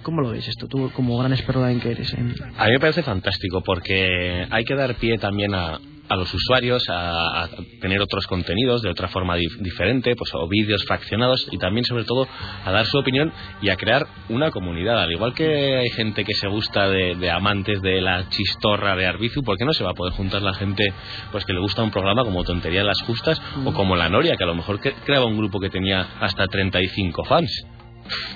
¿Cómo 0.04 0.22
lo 0.22 0.32
ves 0.32 0.48
esto, 0.48 0.68
tú 0.68 0.92
como 0.94 1.18
gran 1.18 1.34
experto 1.34 1.68
en 1.68 1.80
que 1.80 1.92
eres? 1.92 2.14
En... 2.14 2.36
A 2.58 2.66
mí 2.66 2.72
me 2.74 2.80
parece 2.80 3.04
fantástico 3.04 3.62
porque 3.62 4.46
hay 4.50 4.64
que 4.64 4.76
dar 4.76 4.96
pie 4.96 5.18
también 5.18 5.56
a, 5.56 5.80
a 6.10 6.16
los 6.16 6.34
usuarios 6.34 6.88
a, 6.90 7.44
a, 7.44 7.50
tener 7.82 8.02
otros 8.02 8.28
contenidos 8.28 8.82
de 8.82 8.90
otra 8.90 9.08
forma 9.08 9.36
dif 9.36 9.58
diferente, 9.60 10.16
pues 10.16 10.32
o 10.34 10.48
vídeos 10.48 10.84
fraccionados 10.86 11.48
y 11.52 11.58
también 11.58 11.86
sobre 11.86 12.04
todo 12.04 12.28
a 12.66 12.72
dar 12.72 12.86
su 12.86 12.98
opinión 12.98 13.32
y 13.62 13.70
a 13.70 13.76
crear 13.76 14.06
una 14.30 14.52
comunidad. 14.52 15.02
Al 15.02 15.12
igual 15.12 15.34
que 15.34 15.78
hay 15.78 15.90
gente 15.92 16.24
que 16.24 16.34
se 16.34 16.48
gusta 16.48 16.90
de, 16.90 17.16
de 17.16 17.32
amantes 17.32 17.82
de 17.82 18.02
la 18.02 18.30
chistorra 18.30 18.96
de 18.96 19.08
Arbizu, 19.08 19.44
¿por 19.44 19.58
qué 19.58 19.66
no 19.66 19.74
se 19.74 19.84
va 19.84 19.92
a 19.92 19.96
poder 19.96 20.14
juntar 20.14 20.42
la 20.42 20.54
gente 20.54 20.94
pues 21.32 21.46
que 21.46 21.54
le 21.54 21.60
gusta 21.60 21.84
un 21.84 21.92
programa 21.92 22.24
como 22.24 22.44
Tontería 22.44 22.82
de 22.82 22.88
las 22.88 23.02
Justas 23.02 23.42
mm. 23.58 23.68
o 23.68 23.74
como 23.74 23.96
La 23.96 24.10
Noria, 24.10 24.36
que 24.36 24.44
a 24.44 24.48
lo 24.48 24.56
mejor 24.56 24.80
creaba 24.80 25.26
un 25.26 25.38
grupo 25.38 25.60
que 25.60 25.70
tenía 25.70 26.08
hasta 26.20 26.48
35 26.48 27.24
fans? 27.24 27.66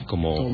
Como 0.05 0.49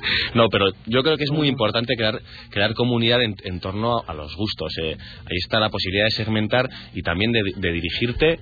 no 0.34 0.48
pero 0.48 0.70
yo 0.86 1.02
creo 1.02 1.16
que 1.16 1.24
es 1.24 1.30
muy 1.30 1.48
importante 1.48 1.94
crear 1.96 2.20
crear 2.50 2.74
comunidad 2.74 3.22
en, 3.22 3.34
en 3.44 3.60
torno 3.60 3.98
a, 3.98 4.04
a, 4.06 4.14
los 4.14 4.34
gustos 4.36 4.72
eh. 4.82 4.96
ahí 4.98 5.36
está 5.36 5.60
la 5.60 5.70
posibilidad 5.70 6.06
de 6.06 6.10
segmentar 6.10 6.68
y 6.94 7.02
también 7.02 7.32
de, 7.32 7.40
de 7.56 7.72
dirigirte 7.72 8.40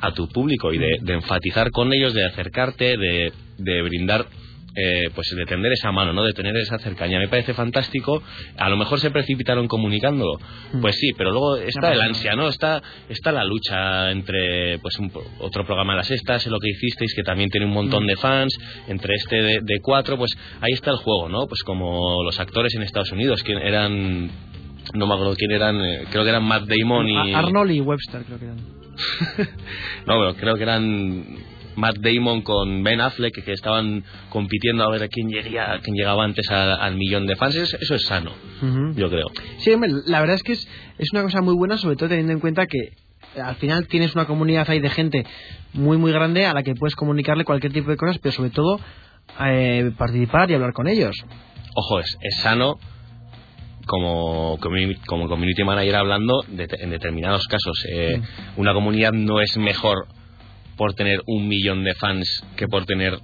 a 0.00 0.12
tu 0.12 0.28
público 0.28 0.72
y 0.72 0.78
de, 0.78 0.98
de, 1.00 1.14
enfatizar 1.14 1.70
con 1.70 1.92
ellos 1.92 2.14
de 2.14 2.24
acercarte 2.24 2.96
de, 2.96 3.32
de 3.58 3.82
brindar 3.82 4.26
eh, 4.80 5.10
pues 5.14 5.28
de 5.34 5.44
tender 5.44 5.72
esa 5.72 5.90
mano, 5.90 6.12
¿no? 6.12 6.22
De 6.22 6.32
tener 6.32 6.56
esa 6.56 6.78
cercanía. 6.78 7.18
Me 7.18 7.28
parece 7.28 7.54
fantástico. 7.54 8.22
A 8.56 8.68
lo 8.68 8.76
mejor 8.76 9.00
se 9.00 9.10
precipitaron 9.10 9.66
comunicándolo. 9.66 10.38
Pues 10.80 10.96
sí, 10.96 11.12
pero 11.16 11.30
luego 11.30 11.56
está 11.56 11.92
el 11.92 12.00
ansia, 12.00 12.34
¿no? 12.34 12.48
Está, 12.48 12.82
está 13.08 13.32
la 13.32 13.44
lucha 13.44 14.10
entre, 14.10 14.78
pues, 14.78 14.98
un, 14.98 15.10
otro 15.40 15.64
programa 15.64 15.94
de 15.94 15.98
las 15.98 16.06
sextas, 16.06 16.46
lo 16.46 16.58
que 16.58 16.70
hicisteis, 16.70 17.14
que 17.14 17.22
también 17.22 17.50
tiene 17.50 17.66
un 17.66 17.72
montón 17.72 18.06
de 18.06 18.16
fans, 18.16 18.56
entre 18.86 19.14
este 19.14 19.36
de, 19.36 19.60
de 19.62 19.80
cuatro, 19.82 20.16
pues 20.16 20.30
ahí 20.60 20.72
está 20.72 20.90
el 20.90 20.98
juego, 20.98 21.28
¿no? 21.28 21.46
Pues 21.46 21.62
como 21.62 22.22
los 22.22 22.38
actores 22.38 22.74
en 22.74 22.82
Estados 22.82 23.12
Unidos, 23.12 23.42
que 23.42 23.52
eran 23.52 24.30
no 24.94 25.06
me 25.06 25.14
acuerdo 25.14 25.34
quién 25.36 25.50
eran, 25.52 25.76
eh, 25.80 26.04
creo 26.10 26.24
que 26.24 26.30
eran 26.30 26.44
Matt 26.44 26.64
Damon 26.66 27.08
y... 27.08 27.34
Arnold 27.34 27.70
y 27.72 27.80
Webster 27.80 28.22
creo 28.24 28.38
que 28.38 28.44
eran. 28.46 28.58
no, 30.06 30.18
pero 30.18 30.34
creo 30.34 30.54
que 30.56 30.62
eran 30.62 31.24
Matt 31.78 31.98
Damon 31.98 32.42
con 32.42 32.82
Ben 32.82 33.00
Affleck 33.00 33.44
que 33.44 33.52
estaban 33.52 34.04
compitiendo 34.30 34.84
a 34.84 34.90
ver 34.90 35.08
quién, 35.08 35.28
llegaría, 35.28 35.78
quién 35.82 35.94
llegaba 35.96 36.24
antes 36.24 36.50
al 36.50 36.96
millón 36.96 37.26
de 37.26 37.36
fans. 37.36 37.54
Eso 37.56 37.94
es 37.94 38.02
sano, 38.04 38.32
uh 38.62 38.64
-huh. 38.64 38.94
yo 38.96 39.08
creo. 39.08 39.26
Sí, 39.58 39.70
la 40.06 40.20
verdad 40.20 40.34
es 40.34 40.42
que 40.42 40.52
es, 40.52 40.68
es 40.98 41.12
una 41.12 41.22
cosa 41.22 41.40
muy 41.40 41.54
buena, 41.54 41.78
sobre 41.78 41.96
todo 41.96 42.08
teniendo 42.08 42.32
en 42.32 42.40
cuenta 42.40 42.66
que 42.66 42.90
al 43.40 43.54
final 43.56 43.86
tienes 43.86 44.14
una 44.14 44.26
comunidad 44.26 44.68
ahí 44.68 44.80
de 44.80 44.90
gente 44.90 45.24
muy, 45.72 45.96
muy 45.96 46.10
grande 46.12 46.46
a 46.46 46.54
la 46.54 46.62
que 46.62 46.74
puedes 46.74 46.96
comunicarle 46.96 47.44
cualquier 47.44 47.72
tipo 47.72 47.90
de 47.90 47.96
cosas, 47.96 48.18
pero 48.18 48.32
sobre 48.32 48.50
todo 48.50 48.80
eh, 49.40 49.92
participar 49.96 50.50
y 50.50 50.54
hablar 50.54 50.72
con 50.72 50.88
ellos. 50.88 51.14
Ojo, 51.74 52.00
es, 52.00 52.18
es 52.20 52.40
sano 52.40 52.78
como, 53.86 54.58
como 55.06 55.28
community 55.28 55.62
manager 55.62 55.94
hablando 55.96 56.42
de, 56.48 56.68
en 56.80 56.90
determinados 56.90 57.46
casos. 57.46 57.84
Eh, 57.88 58.18
mm. 58.18 58.60
Una 58.60 58.74
comunidad 58.74 59.12
no 59.12 59.40
es 59.40 59.56
mejor 59.56 60.08
por 60.78 60.94
tener 60.94 61.20
un 61.26 61.46
millón 61.48 61.84
de 61.84 61.94
fans 61.94 62.42
que 62.56 62.66
por 62.66 62.86
tener 62.86 63.18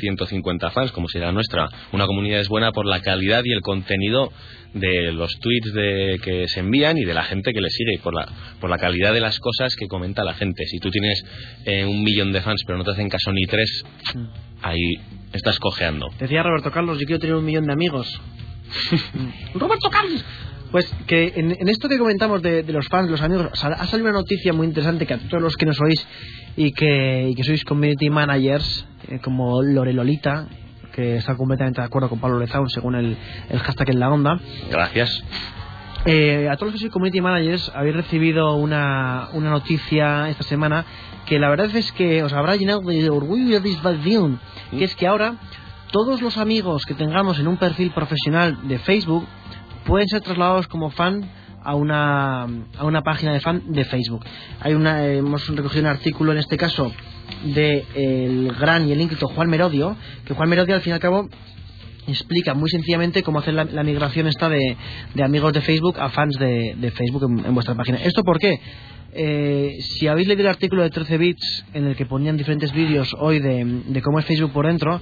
150 0.00 0.70
fans, 0.70 0.92
como 0.92 1.08
será 1.08 1.32
nuestra. 1.32 1.68
Una 1.92 2.06
comunidad 2.06 2.40
es 2.40 2.48
buena 2.48 2.72
por 2.72 2.84
la 2.84 3.00
calidad 3.00 3.42
y 3.44 3.52
el 3.52 3.62
contenido 3.62 4.30
de 4.74 5.12
los 5.12 5.38
tweets 5.38 5.72
de, 5.72 6.20
que 6.22 6.48
se 6.48 6.60
envían 6.60 6.98
y 6.98 7.04
de 7.04 7.14
la 7.14 7.24
gente 7.24 7.52
que 7.52 7.60
le 7.60 7.70
sigue 7.70 7.94
y 7.94 7.98
por 7.98 8.12
la, 8.12 8.28
por 8.60 8.68
la 8.68 8.76
calidad 8.76 9.14
de 9.14 9.20
las 9.20 9.38
cosas 9.38 9.74
que 9.74 9.86
comenta 9.86 10.24
la 10.24 10.34
gente. 10.34 10.66
Si 10.66 10.78
tú 10.78 10.90
tienes 10.90 11.24
eh, 11.64 11.86
un 11.86 12.02
millón 12.02 12.32
de 12.32 12.42
fans 12.42 12.62
pero 12.66 12.76
no 12.76 12.84
te 12.84 12.90
hacen 12.90 13.08
caso 13.08 13.32
ni 13.32 13.46
tres, 13.46 13.84
mm. 14.14 14.24
ahí 14.62 14.94
estás 15.32 15.58
cojeando. 15.58 16.08
Decía 16.18 16.42
Roberto 16.42 16.70
Carlos, 16.70 16.98
yo 16.98 17.06
quiero 17.06 17.20
tener 17.20 17.36
un 17.36 17.44
millón 17.44 17.66
de 17.66 17.72
amigos. 17.72 18.20
Roberto 19.54 19.88
Carlos. 19.88 20.24
Pues 20.76 20.94
que 21.06 21.32
en, 21.36 21.56
en, 21.58 21.68
esto 21.70 21.88
que 21.88 21.96
comentamos 21.96 22.42
de, 22.42 22.62
de, 22.62 22.70
los 22.70 22.86
fans, 22.88 23.08
los 23.10 23.22
amigos, 23.22 23.48
ha 23.64 23.86
salido 23.86 24.10
una 24.10 24.18
noticia 24.18 24.52
muy 24.52 24.66
interesante 24.66 25.06
que 25.06 25.14
a 25.14 25.18
todos 25.20 25.42
los 25.42 25.56
que 25.56 25.64
nos 25.64 25.80
oís 25.80 26.06
y 26.54 26.72
que, 26.72 27.30
y 27.30 27.34
que 27.34 27.44
sois 27.44 27.64
community 27.64 28.10
managers, 28.10 28.86
eh, 29.08 29.18
como 29.20 29.62
Lorelolita, 29.62 30.48
que 30.92 31.16
está 31.16 31.34
completamente 31.34 31.80
de 31.80 31.86
acuerdo 31.86 32.10
con 32.10 32.20
Pablo 32.20 32.38
Lezaun 32.38 32.68
según 32.68 32.94
el, 32.94 33.16
el 33.48 33.58
hashtag 33.60 33.88
en 33.88 34.00
la 34.00 34.10
onda. 34.10 34.38
Gracias. 34.70 35.24
Eh, 36.04 36.46
a 36.50 36.56
todos 36.58 36.72
los 36.72 36.74
que 36.74 36.80
sois 36.80 36.92
community 36.92 37.22
managers 37.22 37.72
habéis 37.74 37.96
recibido 37.96 38.56
una, 38.56 39.30
una 39.32 39.48
noticia 39.48 40.28
esta 40.28 40.42
semana 40.42 40.84
que 41.24 41.38
la 41.38 41.48
verdad 41.48 41.74
es 41.74 41.90
que 41.92 42.22
os 42.22 42.34
habrá 42.34 42.54
llenado 42.54 42.82
de 42.82 43.08
orgullo 43.08 43.44
y 43.44 43.48
de 43.48 43.56
satisfacción, 43.60 44.40
que 44.72 44.84
es 44.84 44.94
que 44.94 45.06
ahora 45.06 45.36
todos 45.90 46.20
los 46.20 46.36
amigos 46.36 46.84
que 46.84 46.92
tengamos 46.92 47.38
en 47.38 47.48
un 47.48 47.56
perfil 47.56 47.92
profesional 47.92 48.68
de 48.68 48.78
Facebook 48.78 49.26
pueden 49.86 50.08
ser 50.08 50.20
trasladados 50.20 50.66
como 50.68 50.90
fan 50.90 51.28
a 51.62 51.74
una, 51.74 52.42
a 52.42 52.84
una 52.84 53.02
página 53.02 53.32
de 53.32 53.40
fan 53.40 53.62
de 53.72 53.84
Facebook. 53.84 54.24
Hay 54.60 54.74
una, 54.74 55.04
eh, 55.04 55.18
hemos 55.18 55.46
recogido 55.48 55.82
un 55.82 55.88
artículo 55.88 56.32
en 56.32 56.38
este 56.38 56.56
caso 56.56 56.92
de 57.44 57.84
el 57.94 58.52
gran 58.52 58.88
y 58.88 58.92
el 58.92 59.00
ínclito 59.00 59.28
Juan 59.28 59.48
Merodio, 59.48 59.96
que 60.24 60.34
Juan 60.34 60.48
Merodio 60.48 60.74
al 60.74 60.80
fin 60.80 60.92
y 60.92 60.94
al 60.94 61.00
cabo 61.00 61.28
explica 62.06 62.54
muy 62.54 62.70
sencillamente 62.70 63.24
cómo 63.24 63.40
hacer 63.40 63.54
la, 63.54 63.82
migración 63.82 64.28
esta 64.28 64.48
de, 64.48 64.76
de 65.14 65.22
amigos 65.24 65.52
de 65.52 65.60
Facebook 65.60 65.98
a 65.98 66.08
fans 66.10 66.36
de, 66.38 66.76
de 66.76 66.90
Facebook 66.92 67.24
en, 67.24 67.44
en 67.46 67.54
vuestra 67.54 67.74
página. 67.74 67.98
¿Esto 67.98 68.22
por 68.22 68.38
qué? 68.38 68.60
Eh, 69.12 69.78
si 69.80 70.08
habéis 70.08 70.28
leído 70.28 70.42
el 70.42 70.48
artículo 70.48 70.82
de 70.82 70.90
13 70.90 71.18
bits 71.18 71.64
en 71.72 71.86
el 71.86 71.96
que 71.96 72.04
ponían 72.06 72.36
diferentes 72.36 72.72
vídeos 72.72 73.14
hoy 73.18 73.40
de, 73.40 73.82
de 73.86 74.02
cómo 74.02 74.18
es 74.18 74.26
Facebook 74.26 74.52
por 74.52 74.66
dentro, 74.66 75.00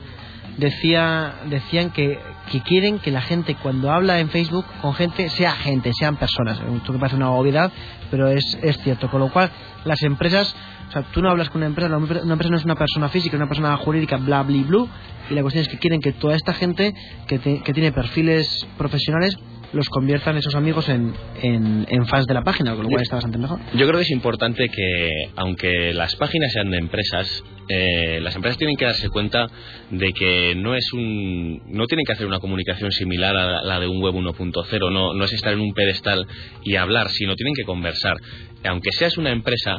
decía, 0.56 1.34
decían 1.46 1.90
que, 1.90 2.18
que 2.50 2.60
quieren 2.62 2.98
que 2.98 3.10
la 3.10 3.20
gente 3.20 3.54
cuando 3.56 3.90
habla 3.90 4.20
en 4.20 4.28
Facebook 4.30 4.64
con 4.80 4.94
gente 4.94 5.28
sea 5.30 5.52
gente, 5.52 5.92
sean 5.98 6.16
personas. 6.16 6.60
Esto 6.60 6.92
que 6.92 6.98
parece 6.98 7.16
una 7.16 7.30
obviedad, 7.30 7.72
pero 8.10 8.28
es, 8.28 8.58
es 8.62 8.78
cierto. 8.78 9.10
Con 9.10 9.20
lo 9.20 9.30
cual, 9.30 9.50
las 9.84 10.02
empresas, 10.02 10.54
o 10.88 10.92
sea, 10.92 11.02
tú 11.02 11.20
no 11.22 11.30
hablas 11.30 11.50
con 11.50 11.58
una 11.60 11.66
empresa, 11.66 11.96
una 11.96 12.32
empresa 12.32 12.50
no 12.50 12.56
es 12.56 12.64
una 12.64 12.76
persona 12.76 13.08
física, 13.08 13.36
es 13.36 13.40
una 13.40 13.48
persona 13.48 13.76
jurídica, 13.76 14.16
bla, 14.16 14.42
bla, 14.42 14.62
bla. 14.66 14.86
Y 15.30 15.34
la 15.34 15.42
cuestión 15.42 15.62
es 15.62 15.68
que 15.68 15.78
quieren 15.78 16.00
que 16.00 16.12
toda 16.12 16.36
esta 16.36 16.52
gente 16.52 16.94
que, 17.26 17.38
te- 17.38 17.62
que 17.62 17.72
tiene 17.72 17.92
perfiles 17.92 18.66
profesionales 18.76 19.36
los 19.74 19.88
conviertan 19.88 20.36
esos 20.36 20.54
amigos 20.54 20.88
en, 20.88 21.12
en, 21.42 21.86
en 21.88 22.06
fans 22.06 22.26
de 22.26 22.34
la 22.34 22.42
página, 22.42 22.74
con 22.74 22.84
lo 22.84 22.90
cual 22.90 23.02
está 23.02 23.16
bastante 23.16 23.38
mejor. 23.38 23.58
Yo 23.74 23.86
creo 23.86 23.98
que 23.98 24.02
es 24.02 24.10
importante 24.10 24.68
que, 24.68 25.10
aunque 25.36 25.92
las 25.92 26.16
páginas 26.16 26.52
sean 26.52 26.70
de 26.70 26.78
empresas, 26.78 27.42
eh, 27.68 28.20
las 28.22 28.34
empresas 28.36 28.58
tienen 28.58 28.76
que 28.76 28.84
darse 28.84 29.08
cuenta 29.08 29.48
de 29.90 30.12
que 30.12 30.54
no 30.56 30.74
es 30.74 30.92
un, 30.92 31.62
no 31.66 31.86
tienen 31.86 32.04
que 32.06 32.12
hacer 32.12 32.26
una 32.26 32.40
comunicación 32.40 32.92
similar 32.92 33.36
a 33.36 33.62
la 33.62 33.80
de 33.80 33.88
un 33.88 34.00
web 34.00 34.14
1.0, 34.14 34.92
no, 34.92 35.14
no 35.14 35.24
es 35.24 35.32
estar 35.32 35.52
en 35.52 35.60
un 35.60 35.72
pedestal 35.72 36.26
y 36.62 36.76
hablar, 36.76 37.10
sino 37.10 37.34
tienen 37.34 37.54
que 37.54 37.64
conversar. 37.64 38.16
Aunque 38.64 38.90
seas 38.92 39.18
una 39.18 39.30
empresa, 39.30 39.76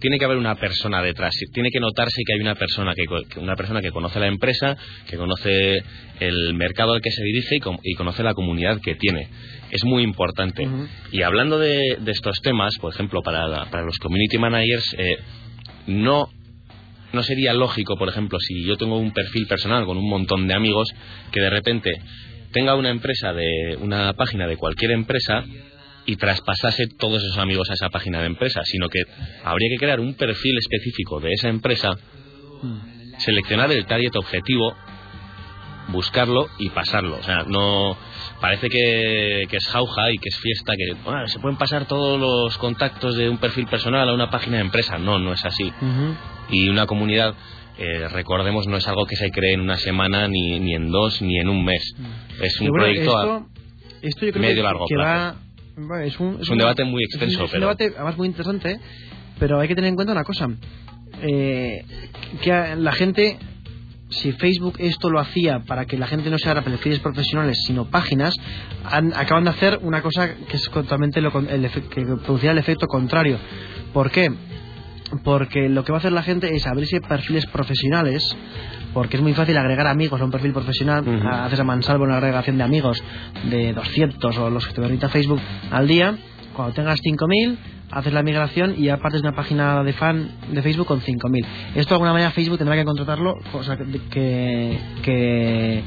tiene 0.00 0.18
que 0.18 0.24
haber 0.24 0.36
una 0.36 0.54
persona 0.56 1.02
detrás, 1.02 1.34
tiene 1.52 1.70
que 1.70 1.80
notarse 1.80 2.22
que 2.26 2.34
hay 2.34 2.40
una 2.40 2.54
persona 2.54 2.94
que, 2.94 3.04
una 3.38 3.56
persona 3.56 3.80
que 3.80 3.90
conoce 3.90 4.20
la 4.20 4.26
empresa, 4.26 4.76
que 5.08 5.16
conoce 5.16 5.82
el 6.20 6.54
mercado 6.54 6.92
al 6.94 7.00
que 7.00 7.10
se 7.10 7.22
dirige 7.24 7.56
y, 7.82 7.94
conoce 7.94 8.22
la 8.22 8.34
comunidad 8.34 8.80
que 8.80 8.94
tiene. 8.94 9.28
Es 9.70 9.84
muy 9.84 10.02
importante. 10.02 10.62
Y 11.12 11.22
hablando 11.22 11.58
de, 11.58 11.96
de 12.00 12.12
estos 12.12 12.40
temas, 12.42 12.76
por 12.78 12.92
ejemplo, 12.92 13.22
para, 13.22 13.46
la- 13.48 13.64
para 13.70 13.84
los 13.84 13.98
community 13.98 14.38
managers, 14.38 14.94
eh, 14.98 15.18
no, 15.86 16.28
no 17.12 17.22
sería 17.22 17.52
lógico, 17.54 17.96
por 17.96 18.08
ejemplo, 18.08 18.38
si 18.40 18.64
yo 18.64 18.76
tengo 18.76 18.98
un 18.98 19.12
perfil 19.12 19.46
personal 19.46 19.84
con 19.86 19.96
un 19.96 20.08
montón 20.08 20.46
de 20.48 20.54
amigos, 20.54 20.88
que 21.32 21.40
de 21.40 21.50
repente 21.50 21.92
tenga 22.52 22.74
una 22.76 22.90
empresa 22.90 23.32
de 23.32 23.76
una 23.80 24.12
página 24.12 24.46
de 24.46 24.56
cualquier 24.56 24.92
empresa 24.92 25.44
y 26.06 26.16
traspasase 26.16 26.86
todos 26.98 27.22
esos 27.22 27.38
amigos 27.38 27.70
a 27.70 27.74
esa 27.74 27.88
página 27.88 28.20
de 28.20 28.26
empresa, 28.26 28.62
sino 28.64 28.88
que 28.88 29.00
habría 29.44 29.68
que 29.70 29.76
crear 29.84 30.00
un 30.00 30.14
perfil 30.14 30.56
específico 30.58 31.20
de 31.20 31.32
esa 31.32 31.48
empresa, 31.48 31.94
seleccionar 33.18 33.70
el 33.72 33.86
target 33.86 34.14
objetivo, 34.16 34.74
buscarlo 35.88 36.48
y 36.58 36.70
pasarlo. 36.70 37.16
O 37.18 37.22
sea, 37.22 37.44
no 37.46 37.96
parece 38.40 38.68
que, 38.68 39.42
que 39.48 39.56
es 39.56 39.66
jauja 39.68 40.10
y 40.12 40.18
que 40.18 40.28
es 40.28 40.36
fiesta, 40.38 40.74
que 40.76 40.92
bueno, 41.04 41.26
se 41.28 41.38
pueden 41.38 41.56
pasar 41.58 41.86
todos 41.86 42.18
los 42.18 42.56
contactos 42.58 43.16
de 43.16 43.28
un 43.28 43.38
perfil 43.38 43.66
personal 43.66 44.08
a 44.08 44.14
una 44.14 44.30
página 44.30 44.56
de 44.56 44.62
empresa. 44.62 44.98
No, 44.98 45.18
no 45.18 45.32
es 45.32 45.44
así. 45.44 45.72
Y 46.50 46.68
una 46.68 46.86
comunidad, 46.86 47.34
eh, 47.78 48.08
recordemos, 48.08 48.66
no 48.66 48.76
es 48.76 48.86
algo 48.88 49.06
que 49.06 49.16
se 49.16 49.30
cree 49.30 49.54
en 49.54 49.60
una 49.60 49.76
semana, 49.76 50.28
ni, 50.28 50.58
ni 50.60 50.74
en 50.74 50.90
dos, 50.90 51.22
ni 51.22 51.38
en 51.38 51.48
un 51.48 51.64
mes. 51.64 51.94
Es 52.40 52.60
un 52.60 52.68
bueno, 52.68 52.84
proyecto... 52.84 53.16
a- 53.16 53.22
esto, 53.22 53.46
esto 54.02 54.26
yo 54.26 54.32
creo 54.32 54.42
medio 54.42 54.56
que, 54.56 54.62
largo 54.62 54.86
que 54.86 54.94
plazo. 54.94 55.08
va, 55.38 55.40
es 56.04 56.20
un, 56.20 56.38
Es 56.40 56.48
un 56.48 56.58
debate 56.58 56.84
muy 56.84 57.02
extenso, 57.04 57.36
es 57.36 57.40
un, 57.44 57.50
pero- 57.50 57.60
debate 57.68 57.92
además 57.96 58.16
muy 58.16 58.28
interesante, 58.28 58.78
pero 59.38 59.60
hay 59.60 59.68
que 59.68 59.74
tener 59.74 59.88
en 59.88 59.94
cuenta 59.96 60.12
una 60.12 60.24
cosa. 60.24 60.48
Eh, 61.22 61.84
que 62.42 62.76
la 62.76 62.92
gente, 62.92 63.38
si 64.10 64.32
Facebook 64.32 64.74
esto 64.78 65.10
lo 65.10 65.20
hacía 65.20 65.60
para 65.60 65.86
que 65.86 65.96
la 65.98 66.06
gente 66.06 66.30
no 66.30 66.38
se 66.38 66.48
haga 66.50 66.62
perfiles 66.62 66.98
profesionales, 67.00 67.58
sino 67.66 67.88
páginas, 67.90 68.34
han- 68.84 69.12
acaban 69.14 69.44
de 69.44 69.50
hacer 69.50 69.78
una 69.82 70.02
cosa 70.02 70.34
que 70.34 70.56
es 70.56 70.70
totalmente 70.70 71.20
lo, 71.20 71.36
el 71.48 71.70
que 71.70 72.04
producirá 72.24 72.52
el 72.52 72.58
efecto 72.58 72.86
contrario. 72.86 73.38
¿Por 73.92 74.10
qué? 74.10 74.30
Porque 75.22 75.68
lo 75.68 75.84
que 75.84 75.92
va 75.92 75.98
a 75.98 76.00
hacer 76.00 76.12
la 76.12 76.22
gente 76.22 76.54
es 76.54 76.66
abrirse 76.66 77.00
perfiles 77.00 77.46
profesionales, 77.46 78.22
porque 78.94 79.16
es 79.16 79.22
muy 79.22 79.34
fácil 79.34 79.56
agregar 79.58 79.86
amigos 79.86 80.20
a 80.20 80.24
un 80.24 80.30
perfil 80.30 80.52
profesional, 80.52 81.04
haces 81.26 81.60
a 81.60 81.64
mansalvo 81.64 82.04
una 82.04 82.16
agregación 82.16 82.56
de 82.56 82.64
amigos 82.64 83.02
de 83.50 83.74
200 83.74 84.38
o 84.38 84.50
los 84.50 84.66
que 84.66 84.72
te 84.72 84.80
permita 84.80 85.08
Facebook 85.08 85.40
al 85.70 85.86
día, 85.86 86.16
cuando 86.54 86.72
tengas 86.72 87.00
5000 87.00 87.58
haces 87.90 88.12
la 88.12 88.22
migración 88.22 88.74
y 88.76 88.88
aparte 88.88 89.18
es 89.18 89.22
una 89.22 89.36
página 89.36 89.82
de 89.84 89.92
fan 89.92 90.28
de 90.50 90.62
Facebook 90.62 90.86
con 90.86 91.00
5000. 91.00 91.46
Esto 91.74 91.90
de 91.90 91.94
alguna 91.94 92.12
manera 92.12 92.30
Facebook 92.30 92.58
tendrá 92.58 92.74
que 92.76 92.84
contratarlo, 92.84 93.36
cosa 93.52 93.76
que, 93.76 94.78
que, 95.02 95.84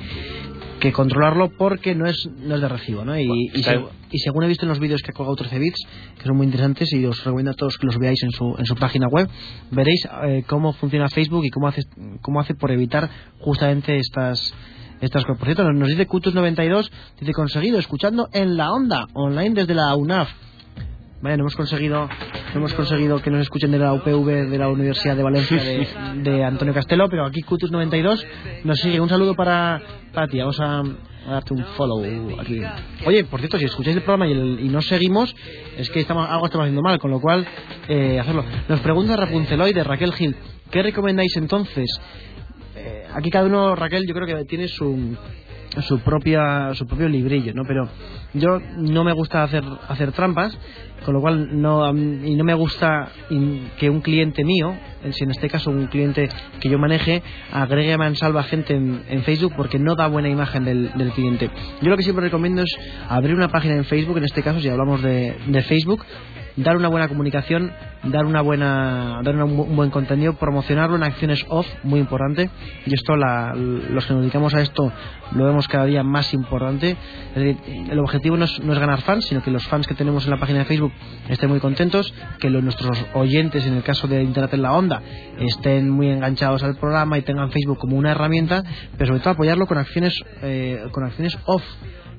que, 0.80 0.91
controlarlo 0.91 1.49
porque 1.57 1.95
no 1.95 2.05
es, 2.05 2.28
no 2.39 2.55
es 2.55 2.61
de 2.61 2.67
recibo, 2.69 3.03
¿no? 3.05 3.17
Y, 3.19 3.23
y, 3.53 3.61
seg- 3.63 3.89
y 4.11 4.19
según 4.19 4.43
he 4.43 4.47
visto 4.47 4.65
en 4.65 4.69
los 4.69 4.80
vídeos 4.80 5.01
que 5.01 5.11
ha 5.11 5.13
colgado 5.13 5.36
13 5.36 5.59
bits, 5.59 5.82
que 6.17 6.23
son 6.23 6.38
muy 6.38 6.45
interesantes 6.45 6.91
y 6.93 7.05
os 7.05 7.23
recomiendo 7.23 7.51
a 7.51 7.55
todos 7.55 7.78
que 7.78 7.86
los 7.88 7.97
veáis 7.97 8.21
en 8.23 8.32
su, 8.32 8.55
en 8.57 8.65
su 8.65 8.75
página 8.75 9.07
web, 9.07 9.28
veréis 9.71 10.07
eh, 10.23 10.43
cómo 10.47 10.73
funciona 10.73 11.09
Facebook 11.09 11.45
y 11.45 11.49
cómo 11.49 11.67
hace, 11.67 11.82
cómo 12.21 12.39
hace 12.39 12.53
por 12.55 12.71
evitar 12.71 13.09
justamente 13.39 13.97
estas 13.97 14.53
estas 14.99 15.23
cosas. 15.25 15.38
Por 15.38 15.47
cierto, 15.47 15.63
nos- 15.63 15.75
nos 15.80 15.89
dice 15.89 16.07
Cutus92, 16.07 16.89
dice 17.19 17.32
conseguido, 17.34 17.78
escuchando 17.78 18.30
en 18.34 18.57
la 18.57 18.71
onda, 18.71 19.05
online 19.13 19.53
desde 19.53 19.75
la 19.75 19.95
UNAF. 19.95 20.30
Vale, 21.20 21.36
no 21.38 21.43
hemos 21.43 21.55
conseguido, 21.55 22.07
hemos 22.53 22.74
conseguido 22.76 23.20
que 23.22 23.32
nos 23.32 23.41
escuchen 23.41 23.72
de 23.72 23.80
la 23.80 23.91
UPV 23.93 24.49
de 24.49 24.57
la 24.59 24.70
Universidad 24.70 25.15
de 25.15 25.24
Valencia 25.24 25.57
de, 26.15 26.43
Antonio 26.43 26.74
Castelo, 26.76 27.09
pero 27.09 27.26
aquí 27.26 27.41
Cutus92 27.41 28.24
nos 28.63 28.80
sigue. 28.80 28.99
Un 28.99 29.09
saludo 29.09 29.34
para, 29.34 29.82
para 30.13 30.28
ti. 30.28 30.38
Vamos 30.39 30.59
a, 30.59 30.84
darte 31.28 31.53
un 31.55 31.63
follow 31.76 32.03
aquí. 32.39 32.61
Oye, 33.05 33.24
por 33.24 33.39
cierto, 33.39 33.57
si 33.57 33.65
escucháis 33.65 33.95
el 33.97 34.03
programa 34.03 34.28
y, 34.28 34.32
el- 34.32 34.59
y 34.61 34.70
no 34.70 34.80
seguimos, 34.84 35.36
es 35.76 35.89
que 35.89 36.01
estamos, 36.01 36.30
algo 36.30 36.45
estamos 36.45 36.65
haciendo 36.65 36.84
mal, 36.84 36.99
con 36.99 37.09
lo 37.09 37.20
cual, 37.20 37.45
eh, 37.88 38.20
hacerlo. 38.20 38.45
Nos 38.70 38.80
pregunta 38.82 39.15
Rapunceloy 39.18 39.74
de 39.74 39.84
Raquel 39.84 40.13
Gil, 40.13 40.36
¿qué 40.70 40.84
recomendáis 40.84 41.36
entonces? 41.36 41.89
Eh, 42.76 43.07
aquí 43.11 43.32
cada 43.32 43.47
uno, 43.47 43.76
Raquel, 43.76 44.05
yo 44.07 44.13
creo 44.13 44.28
que 44.28 44.45
tiene 44.45 44.68
su 44.68 45.18
su 45.82 45.99
propia 45.99 46.73
su 46.73 46.86
propio 46.88 47.07
librillo, 47.07 47.53
¿no? 47.53 47.63
Pero 47.67 47.88
yo 48.34 48.59
no 48.78 49.03
me 49.03 49.13
gusta 49.13 49.43
hacer 49.43 49.63
hacer 49.88 50.11
trampas, 50.11 50.57
con 51.05 51.13
lo 51.13 51.21
cual 51.21 51.61
no 51.61 51.89
y 51.89 52.36
no 52.36 52.43
me 52.43 52.53
gusta 52.53 53.09
que 53.78 53.89
un 53.89 54.01
cliente 54.01 54.43
mío, 54.43 54.75
si 55.11 55.23
en 55.23 55.32
este 55.32 55.49
caso 55.49 55.69
un 55.69 55.88
cliente 55.88 56.30
que 56.59 56.69
yo 56.69 56.78
maneje, 56.80 57.21
agregue 57.51 57.93
a 57.93 57.97
mansalva 57.97 58.43
gente 58.43 58.75
en, 58.75 59.03
en 59.09 59.23
Facebook 59.23 59.53
porque 59.55 59.80
no 59.80 59.95
da 59.95 60.07
buena 60.07 60.30
imagen 60.30 60.65
del, 60.65 60.91
del 60.93 61.11
cliente. 61.11 61.49
Yo 61.82 61.89
lo 61.89 61.97
que 61.97 62.03
siempre 62.03 62.25
recomiendo 62.25 62.61
es 62.61 62.78
abrir 63.09 63.36
una 63.36 63.49
página 63.49 63.75
en 63.75 63.86
Facebook, 63.86 64.17
en 64.17 64.25
este 64.25 64.43
caso 64.43 64.59
si 64.59 64.69
hablamos 64.69 65.01
de, 65.01 65.36
de 65.47 65.61
Facebook, 65.63 66.03
dar 66.57 66.75
una 66.75 66.87
buena 66.89 67.07
comunicación, 67.07 67.71
dar 68.03 68.25
una 68.25 68.41
buena, 68.41 69.21
dar 69.23 69.35
una- 69.35 69.45
un 69.45 69.75
buen 69.75 69.89
contenido, 69.89 70.33
promocionarlo 70.33 70.95
en 70.95 71.03
acciones 71.03 71.45
off, 71.49 71.67
muy 71.83 71.99
importante. 71.99 72.49
Y 72.85 72.93
esto, 72.93 73.15
la- 73.15 73.53
los 73.55 74.05
que 74.05 74.13
nos 74.13 74.21
dedicamos 74.23 74.53
a 74.53 74.61
esto, 74.61 74.91
lo 75.33 75.45
vemos 75.45 75.67
cada 75.67 75.85
día 75.85 76.03
más 76.03 76.33
importante. 76.33 76.97
Es 77.35 77.35
decir, 77.35 77.57
el 77.91 77.99
objetivo 77.99 78.37
no 78.37 78.45
es, 78.45 78.59
no 78.63 78.73
es 78.73 78.79
ganar 78.79 79.01
fans, 79.01 79.25
sino 79.25 79.43
que 79.43 79.51
los 79.51 79.65
fans 79.67 79.87
que 79.87 79.93
tenemos 79.93 80.25
en 80.25 80.31
la 80.31 80.37
página 80.37 80.59
de 80.59 80.65
Facebook 80.65 80.91
estén 81.29 81.49
muy 81.49 81.59
contentos, 81.59 82.13
que 82.39 82.49
los- 82.49 82.63
nuestros 82.63 83.05
oyentes, 83.13 83.65
en 83.65 83.73
el 83.75 83.83
caso 83.83 84.07
de 84.07 84.23
Internet 84.23 84.53
en 84.53 84.61
la 84.63 84.73
Onda, 84.73 85.01
estén 85.39 85.89
muy 85.89 86.09
enganchados 86.09 86.63
al 86.63 86.75
programa 86.77 87.17
y 87.17 87.21
tengan 87.21 87.51
Facebook 87.51 87.77
como 87.77 87.97
una 87.97 88.11
herramienta, 88.11 88.63
pero 88.97 89.07
sobre 89.09 89.19
todo 89.19 89.33
apoyarlo 89.33 89.67
con 89.67 89.77
acciones, 89.77 90.19
eh, 90.41 90.83
con 90.91 91.03
acciones 91.03 91.37
off 91.45 91.63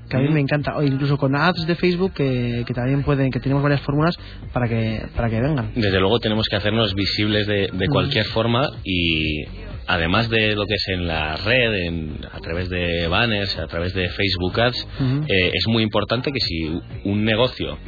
que 0.08 0.16
a 0.16 0.20
mí 0.20 0.28
me 0.28 0.40
encanta. 0.40 0.76
O 0.76 0.82
incluso 0.82 1.16
con 1.18 1.36
ads 1.36 1.66
de 1.66 1.74
Facebook 1.74 2.12
que, 2.14 2.64
que 2.66 2.74
también 2.74 3.02
pueden 3.02 3.30
que 3.30 3.40
tenemos 3.40 3.62
varias 3.62 3.80
fórmulas 3.82 4.16
para 4.52 4.68
que 4.68 5.06
para 5.14 5.28
que 5.30 5.40
vengan. 5.40 5.72
Desde 5.74 6.00
luego 6.00 6.18
tenemos 6.18 6.46
que 6.48 6.56
hacernos 6.56 6.94
visibles 6.94 7.46
de, 7.46 7.68
de 7.72 7.86
cualquier 7.88 8.24
forma 8.26 8.68
y 8.84 9.44
además 9.86 10.28
de 10.28 10.54
lo 10.54 10.66
que 10.66 10.74
es 10.74 10.84
en 10.88 11.06
la 11.06 11.36
red, 11.36 11.74
en- 11.86 12.18
a 12.32 12.38
través 12.40 12.68
de 12.68 13.06
banners, 13.08 13.56
a 13.58 13.66
través 13.66 13.94
de 13.94 14.08
Facebook 14.10 14.60
Ads, 14.60 14.86
eh, 15.28 15.50
es 15.54 15.66
muy 15.68 15.82
importante 15.82 16.30
que 16.32 16.40
si 16.40 16.64
un 17.04 17.24
negocio 17.24 17.78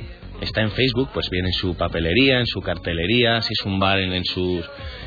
está 0.41 0.63
en 0.63 0.71
Facebook, 0.71 1.11
pues 1.13 1.29
viene 1.29 1.49
en 1.49 1.53
su 1.55 1.75
papelería, 1.77 2.41
en 2.41 2.47
su 2.47 2.63
cartelería, 2.63 3.43
si 3.43 3.53
es 3.53 3.67
un 3.67 3.79
bar 3.79 3.99
en, 3.99 4.13
en 4.15 4.25
sus, 4.25 4.65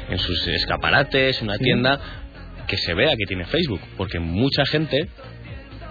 en 0.10 0.20
sus 0.20 0.48
escaparates, 0.48 1.42
una 1.42 1.56
Sí. 1.56 1.64
tienda, 1.64 2.00
que 2.68 2.78
se 2.78 2.94
vea 2.94 3.16
que 3.18 3.26
tiene 3.28 3.46
Facebook, 3.46 3.82
porque 3.98 4.20
mucha 4.20 4.64
gente 4.66 5.10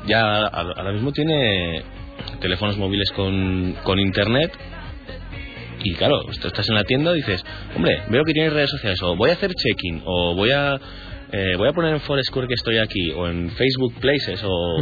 ya 0.07 0.47
ahora 0.47 0.93
mismo 0.93 1.13
tiene 1.13 1.83
teléfonos 2.41 2.77
móviles 2.79 3.11
con, 3.13 3.75
con 3.83 3.99
internet. 3.99 4.53
Y 5.85 5.95
claro, 5.95 6.23
tú 6.41 6.47
estás 6.49 6.69
en 6.69 6.77
la 6.77 6.85
tienda 6.85 7.13
y 7.13 7.17
dices, 7.17 7.45
hombre, 7.75 8.03
veo 8.09 8.23
que 8.25 8.33
tienes 8.33 8.53
redes 8.53 8.71
sociales, 8.71 9.03
o 9.03 9.17
voy 9.17 9.31
a 9.31 9.33
hacer 9.33 9.53
check-in, 9.55 10.01
o 10.05 10.35
voy 10.37 10.51
a 10.53 10.79
eh, 11.33 11.55
voy 11.57 11.69
a 11.69 11.73
poner 11.73 11.95
en 11.95 12.01
Foursquare 12.01 12.47
que 12.47 12.55
estoy 12.55 12.79
aquí, 12.79 13.11
o 13.11 13.27
en 13.27 13.51
Facebook 13.53 13.95
Places, 14.01 14.43
o... 14.45 14.79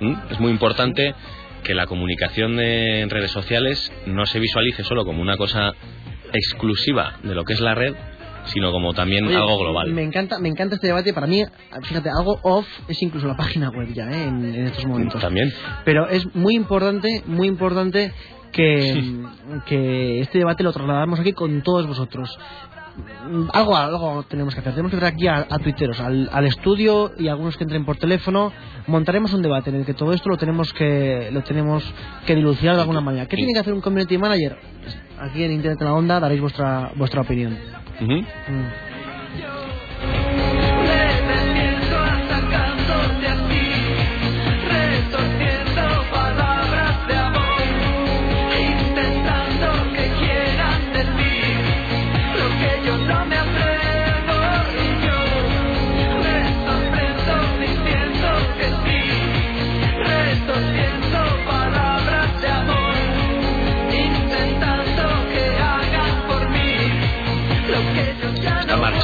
¿Mm? 0.00 0.14
Es 0.30 0.40
muy 0.40 0.50
importante 0.50 1.14
que 1.62 1.74
la 1.74 1.86
comunicación 1.86 2.56
de- 2.56 3.00
en 3.00 3.10
redes 3.10 3.30
sociales 3.32 3.92
no 4.06 4.24
se 4.26 4.38
visualice 4.40 4.82
solo 4.84 5.04
como 5.04 5.20
una 5.20 5.36
cosa 5.36 5.72
exclusiva 6.32 7.14
de 7.22 7.34
lo 7.34 7.44
que 7.44 7.52
es 7.54 7.60
la 7.60 7.74
red, 7.74 7.94
sino 8.46 8.70
como 8.72 8.92
también 8.92 9.26
Oye, 9.26 9.36
algo 9.36 9.58
global. 9.58 9.92
Me 9.92 10.02
encanta, 10.02 10.38
me 10.38 10.48
encanta 10.48 10.74
este 10.76 10.88
debate. 10.88 11.12
Para 11.12 11.26
mí, 11.26 11.42
fíjate, 11.82 12.10
algo 12.10 12.38
off 12.42 12.66
es 12.88 13.02
incluso 13.02 13.26
la 13.26 13.36
página 13.36 13.70
web 13.70 13.92
ya, 13.92 14.10
¿eh? 14.10 14.24
en, 14.24 14.44
en 14.44 14.66
estos 14.66 14.86
momentos. 14.86 15.20
También. 15.20 15.52
Pero 15.84 16.08
es 16.08 16.34
muy 16.34 16.54
importante, 16.54 17.22
muy 17.26 17.48
importante 17.48 18.12
que, 18.52 19.22
que 19.66 20.20
este 20.20 20.38
debate 20.38 20.62
lo 20.62 20.72
trasladamos 20.72 21.20
aquí 21.20 21.32
con 21.32 21.62
todos 21.62 21.86
vosotros. 21.86 22.38
Algo, 23.52 23.76
algo 23.76 24.22
tenemos 24.28 24.54
que 24.54 24.60
hacer. 24.60 24.72
Tenemos 24.72 24.92
que 24.92 24.98
traer 24.98 25.14
aquí 25.14 25.26
a, 25.26 25.46
a 25.50 25.58
tuiteros, 25.58 25.98
al, 26.00 26.28
al 26.32 26.46
estudio 26.46 27.10
y 27.18 27.26
algunos 27.26 27.56
que 27.56 27.64
entren 27.64 27.84
por 27.84 27.96
teléfono. 27.96 28.52
Montaremos 28.86 29.34
un 29.34 29.42
debate 29.42 29.70
en 29.70 29.76
el 29.76 29.84
que 29.84 29.94
todo 29.94 30.12
esto 30.12 30.28
lo 30.28 30.36
tenemos 30.36 30.72
que 30.72 31.30
lo 31.32 31.42
tenemos 31.42 31.82
que 32.24 32.36
dilucidar 32.36 32.76
de 32.76 32.82
alguna 32.82 33.00
manera. 33.00 33.26
¿Qué 33.26 33.36
tiene 33.36 33.52
que 33.52 33.58
hacer 33.58 33.72
un 33.72 33.80
community 33.80 34.16
manager? 34.16 34.56
Aquí 35.18 35.42
en 35.42 35.52
Internet 35.52 35.80
en 35.80 35.86
la 35.86 35.94
Onda 35.94 36.20
daréis 36.20 36.40
vuestra 36.40 36.92
vuestra 36.94 37.22
opinión. 37.22 37.58
Ujú. 38.00 38.26
Mm. 38.48 38.93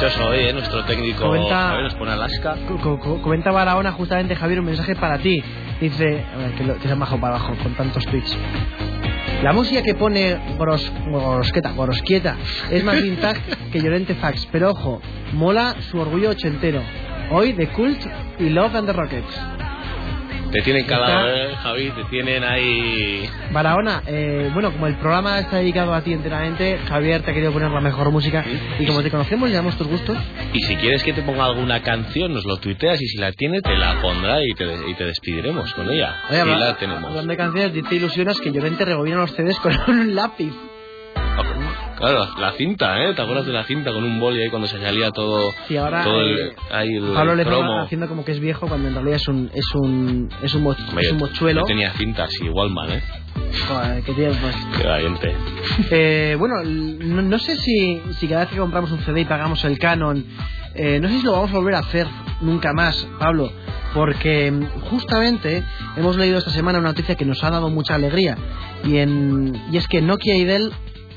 Hoy, 0.05 0.37
¿eh? 0.39 0.53
Nuestro 0.53 0.83
técnico 0.85 1.23
Comenta- 1.23 1.67
Javier 1.67 1.83
nos 1.83 1.95
pone 1.95 2.11
Alaska. 2.11 2.55
Co- 2.67 2.77
co- 2.77 2.99
co- 2.99 3.21
Comenta 3.21 3.51
Barahona 3.51 3.91
justamente, 3.91 4.35
Javier, 4.35 4.59
un 4.59 4.65
mensaje 4.65 4.95
para 4.95 5.17
ti. 5.19 5.43
Dice, 5.79 6.23
a 6.33 6.37
ver, 6.37 6.51
que, 6.53 6.63
lo, 6.63 6.75
que 6.77 6.87
se 6.87 6.91
han 6.93 6.99
bajado 6.99 7.19
para 7.21 7.35
abajo 7.35 7.55
con 7.61 7.73
tantos 7.75 8.03
tweets. 8.05 8.35
La 9.43 9.53
música 9.53 9.81
que 9.81 9.95
pone 9.95 10.37
Goros, 10.57 10.91
Gorosqueta, 11.07 11.71
Gorosquieta 11.71 12.35
es 12.69 12.83
más 12.83 13.01
vintage 13.01 13.41
que 13.71 13.79
Llorente 13.81 14.13
Fax, 14.15 14.47
pero 14.51 14.71
ojo, 14.71 15.01
mola 15.33 15.75
su 15.89 15.99
orgullo 15.99 16.29
ochentero. 16.31 16.81
Hoy 17.31 17.53
The 17.53 17.67
Cult 17.69 17.99
y 18.39 18.49
Love 18.49 18.75
and 18.75 18.87
the 18.87 18.93
Rockets. 18.93 19.39
Te 20.51 20.61
tienen 20.63 20.85
calado, 20.85 21.33
¿eh, 21.33 21.55
Javi? 21.63 21.91
Te 21.91 22.03
tienen 22.05 22.43
ahí... 22.43 23.29
Barahona, 23.51 24.03
eh, 24.05 24.49
bueno, 24.53 24.71
como 24.71 24.87
el 24.87 24.95
programa 24.95 25.39
está 25.39 25.57
dedicado 25.57 25.93
a 25.93 26.01
ti 26.01 26.11
enteramente, 26.11 26.77
Javier 26.89 27.21
te 27.21 27.31
ha 27.31 27.33
querido 27.33 27.53
poner 27.53 27.71
la 27.71 27.79
mejor 27.79 28.11
música 28.11 28.43
y 28.77 28.85
como 28.85 29.01
te 29.01 29.09
conocemos 29.09 29.49
y 29.49 29.53
damos 29.53 29.77
tus 29.77 29.87
gustos, 29.87 30.17
Y 30.53 30.59
si 30.63 30.75
quieres 30.75 31.03
que 31.03 31.13
te 31.13 31.21
ponga 31.21 31.45
alguna 31.45 31.81
canción, 31.81 32.33
nos 32.33 32.45
lo 32.45 32.57
tuiteas 32.57 33.01
y 33.01 33.07
si 33.07 33.17
la 33.17 33.31
tiene, 33.31 33.61
te 33.61 33.77
la 33.77 34.01
pondrá 34.01 34.39
y 34.43 34.53
te, 34.53 34.65
y 34.89 34.93
te 34.95 35.05
despediremos 35.05 35.73
con 35.73 35.89
ella. 35.89 36.17
Oye, 36.29 36.45
la 36.45 36.75
tenemos. 36.75 37.05
hablando 37.05 37.31
de 37.31 37.37
canciones, 37.37 37.87
te 37.87 37.95
ilusionas 37.95 38.37
que 38.41 38.51
Llorente 38.51 38.83
rebobina 38.83 39.17
los 39.17 39.31
CDs 39.31 39.57
con 39.59 39.73
un 39.87 40.15
lápiz. 40.15 40.53
Claro, 42.01 42.27
la, 42.39 42.51
cinta, 42.53 43.01
¿eh? 43.03 43.13
¿Te 43.13 43.21
acuerdas 43.21 43.45
de 43.45 43.53
la 43.53 43.63
cinta 43.63 43.91
con 43.93 44.03
un 44.03 44.19
boli 44.19 44.41
ahí 44.41 44.49
cuando 44.49 44.67
se 44.67 44.81
salía 44.81 45.11
todo, 45.11 45.51
Sí, 45.67 45.77
ahora, 45.77 46.03
todo 46.03 46.21
eh, 46.21 46.31
el, 46.33 46.51
ahí 46.75 46.95
el, 46.95 47.13
Pablo 47.13 47.35
le 47.35 47.45
cromo? 47.45 47.79
haciendo 47.81 48.07
como 48.07 48.25
que 48.25 48.31
es 48.31 48.39
viejo 48.39 48.67
cuando 48.67 48.87
en 48.87 48.95
realidad 48.95 49.17
es 49.17 49.27
un 49.27 49.49
es 49.53 49.65
un 49.75 50.29
es 50.41 50.53
un, 50.55 50.63
mo- 50.63 50.71
Hombre, 50.71 51.05
es 51.05 51.11
un 51.11 51.17
mochuelo 51.19 51.61
yo 51.61 51.65
tenía 51.67 51.91
cintas 51.93 52.29
y 52.41 52.49
Wallman, 52.49 52.91
¿eh? 52.91 53.03
Joder, 53.67 54.03
que 54.03 54.13
tiene, 54.13 54.33
pues. 54.41 54.55
Qué 54.77 54.87
valiente. 54.87 55.35
Eh, 55.91 56.35
bueno, 56.39 56.55
no 56.63 57.39
sé 57.39 57.55
si, 57.55 58.01
si 58.19 58.27
cada 58.27 58.41
vez 58.41 58.49
que 58.49 58.57
compramos 58.57 58.91
un 58.91 58.99
CD 58.99 59.21
y 59.21 59.25
pagamos 59.25 59.63
el 59.63 59.77
canon, 59.77 60.25
eh, 60.73 60.99
no 60.99 61.07
sé 61.07 61.19
si 61.19 61.23
lo 61.25 61.33
vamos 61.33 61.51
a 61.51 61.53
volver 61.57 61.75
a 61.75 61.79
hacer 61.79 62.07
nunca 62.41 62.73
más, 62.73 63.07
Pablo, 63.19 63.51
porque 63.93 64.51
mm, 64.51 64.79
justamente 64.89 65.63
hemos 65.97 66.17
leído 66.17 66.39
esta 66.39 66.49
semana 66.51 66.79
una 66.79 66.89
noticia 66.89 67.15
que 67.15 67.25
nos 67.25 67.43
ha 67.43 67.51
dado 67.51 67.69
mucha 67.69 67.95
alegría 67.95 68.37
y, 68.83 68.97
en, 68.97 69.55
y 69.71 69.77
es 69.77 69.87
que 69.87 70.01
Nokia 70.01 70.35
y 70.35 70.43
Dell 70.45 70.71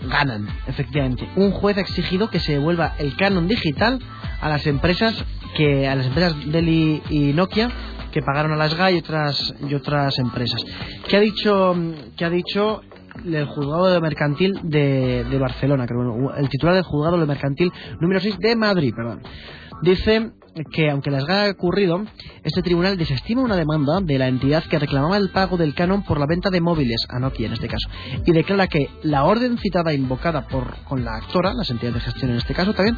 ganan, 0.08 0.48
efectivamente. 0.66 1.28
Un 1.36 1.50
juez 1.50 1.76
ha 1.78 1.82
exigido 1.82 2.30
que 2.30 2.40
se 2.40 2.52
devuelva 2.52 2.94
el 2.98 3.16
canon 3.16 3.48
digital 3.48 4.00
a 4.40 4.48
las 4.48 4.66
empresas 4.66 5.24
que 5.56 5.88
a 5.88 5.94
las 5.94 6.06
empresas 6.06 6.34
Dell 6.46 6.68
y, 6.68 7.32
Nokia 7.34 7.70
que 8.12 8.22
pagaron 8.22 8.52
a 8.52 8.56
las 8.56 8.74
GAI 8.74 8.94
y 8.94 8.98
otras 8.98 9.54
y 9.68 9.74
otras 9.74 10.18
empresas. 10.18 10.64
¿Qué 11.08 11.16
ha 11.16 11.20
dicho 11.20 11.74
qué 12.16 12.24
ha 12.24 12.30
dicho 12.30 12.82
el 13.24 13.46
juzgado 13.46 13.92
de 13.92 14.00
mercantil 14.00 14.58
de, 14.64 15.24
de 15.24 15.38
Barcelona, 15.38 15.86
creo, 15.86 16.34
el 16.34 16.48
titular 16.48 16.74
del 16.74 16.84
juzgado 16.84 17.18
de 17.18 17.26
mercantil 17.26 17.72
número 18.00 18.20
6 18.20 18.38
de 18.38 18.56
Madrid, 18.56 18.92
perdón. 18.94 19.20
Dice 19.84 20.30
que 20.72 20.88
aunque 20.88 21.10
las 21.10 21.28
ha 21.28 21.50
ocurrido, 21.50 22.04
este 22.44 22.62
tribunal 22.62 22.96
desestima 22.96 23.42
una 23.42 23.56
demanda 23.56 23.98
de 24.00 24.18
la 24.18 24.28
entidad 24.28 24.62
que 24.64 24.78
reclamaba 24.78 25.16
el 25.16 25.30
pago 25.30 25.56
del 25.56 25.74
canon 25.74 26.04
por 26.04 26.18
la 26.20 26.26
venta 26.26 26.48
de 26.48 26.60
móviles, 26.60 27.04
a 27.10 27.18
Nokia 27.18 27.48
en 27.48 27.54
este 27.54 27.66
caso, 27.66 27.88
y 28.24 28.30
declara 28.32 28.68
que 28.68 28.88
la 29.02 29.24
orden 29.24 29.58
citada 29.58 29.92
invocada 29.92 30.46
por 30.46 30.76
con 30.84 31.04
la 31.04 31.16
actora, 31.16 31.52
las 31.54 31.68
entidades 31.70 31.94
de 31.96 32.00
gestión 32.12 32.30
en 32.30 32.36
este 32.36 32.54
caso 32.54 32.72
también, 32.72 32.96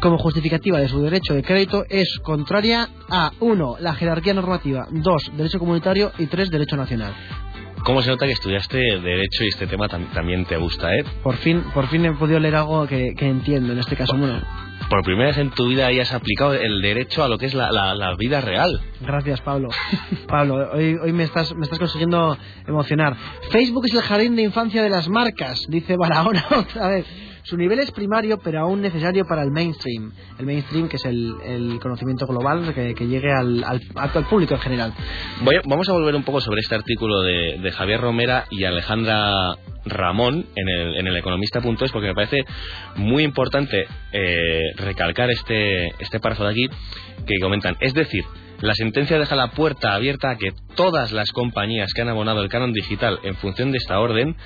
como 0.00 0.16
justificativa 0.16 0.78
de 0.78 0.88
su 0.88 1.02
derecho 1.02 1.34
de 1.34 1.42
crédito 1.42 1.84
es 1.90 2.18
contraria 2.22 2.88
a 3.10 3.32
1. 3.40 3.76
la 3.80 3.94
jerarquía 3.94 4.34
normativa, 4.34 4.86
2. 4.90 5.32
derecho 5.36 5.58
comunitario 5.58 6.12
y 6.18 6.26
3. 6.26 6.50
derecho 6.50 6.76
nacional. 6.76 7.12
¿Cómo 7.84 8.00
se 8.00 8.10
nota 8.10 8.26
que 8.26 8.32
estudiaste 8.32 8.78
Derecho 8.78 9.42
y 9.42 9.48
este 9.48 9.66
tema 9.66 9.88
tam- 9.88 10.08
también 10.12 10.44
te 10.44 10.56
gusta, 10.56 10.94
eh? 10.94 11.04
Por 11.24 11.34
fin, 11.38 11.64
por 11.74 11.88
fin 11.88 12.04
he 12.06 12.12
podido 12.12 12.38
leer 12.38 12.54
algo 12.54 12.86
que, 12.86 13.12
que 13.16 13.26
entiendo 13.26 13.72
en 13.72 13.80
este 13.80 13.96
caso. 13.96 14.16
Bueno, 14.16 14.40
Por 14.92 15.04
primera 15.04 15.28
vez 15.28 15.38
en 15.38 15.48
tu 15.48 15.68
vida 15.68 15.86
hayas 15.86 16.12
aplicado 16.12 16.52
el 16.52 16.82
derecho 16.82 17.24
a 17.24 17.28
lo 17.28 17.38
que 17.38 17.46
es 17.46 17.54
la, 17.54 17.72
la, 17.72 18.14
vida 18.14 18.42
real. 18.42 18.78
gracias 19.00 19.40
Pablo. 19.40 19.70
Pablo, 20.28 20.68
hoy, 20.70 20.98
hoy 21.02 21.14
me 21.14 21.22
estás 21.22 21.54
me 21.54 21.62
estás 21.62 21.78
consiguiendo 21.78 22.36
emocionar. 22.66 23.16
Facebook 23.50 23.86
es 23.86 23.94
el 23.94 24.02
jardín 24.02 24.36
de 24.36 24.42
infancia 24.42 24.82
de 24.82 24.90
las 24.90 25.08
marcas, 25.08 25.64
dice 25.66 25.96
Barahona 25.96 26.44
otra 26.50 26.88
vez. 26.88 27.06
Su 27.44 27.56
nivel 27.56 27.80
es 27.80 27.90
primario, 27.90 28.38
pero 28.38 28.60
aún 28.60 28.80
necesario 28.80 29.24
para 29.24 29.42
el 29.42 29.50
mainstream. 29.50 30.12
El 30.38 30.46
mainstream, 30.46 30.88
que 30.88 30.96
es 30.96 31.04
el, 31.04 31.78
conocimiento 31.80 32.26
global 32.26 32.72
que, 32.74 33.06
llegue 33.06 33.32
al, 33.32 33.64
al, 33.64 34.26
público 34.28 34.54
en 34.54 34.60
general. 34.60 34.94
Voy 35.42 35.56
vamos 35.64 35.88
a 35.88 35.92
volver 35.92 36.14
un 36.14 36.22
poco 36.22 36.40
sobre 36.40 36.60
este 36.60 36.74
artículo 36.74 37.20
de, 37.22 37.58
de 37.60 37.72
Javier 37.72 38.00
Romera 38.00 38.46
y 38.50 38.64
Alejandra 38.64 39.56
Ramón 39.84 40.46
en 40.54 40.68
el, 40.68 40.96
en 40.96 41.06
el 41.06 41.16
economista.es 41.16 41.90
porque 41.90 42.08
me 42.08 42.14
parece 42.14 42.44
muy 42.96 43.24
importante 43.24 43.86
eh, 44.12 44.60
recalcar 44.76 45.30
este, 45.30 45.88
este 45.98 46.20
párrafo 46.20 46.44
de 46.44 46.50
aquí 46.50 46.66
que 47.26 47.40
comentan. 47.40 47.76
Es 47.80 47.94
decir, 47.94 48.24
la 48.62 48.74
sentencia 48.74 49.18
deja 49.18 49.34
la 49.34 49.48
puerta 49.48 49.94
abierta 49.94 50.30
a 50.30 50.36
que 50.36 50.52
todas 50.76 51.12
las 51.12 51.32
compañías 51.32 51.92
que 51.92 52.02
han 52.02 52.08
abonado 52.08 52.42
el 52.42 52.48
canon 52.48 52.72
digital 52.72 53.18
en 53.24 53.34
función 53.34 53.72
de 53.72 53.78
esta 53.78 53.98
orden 53.98 54.36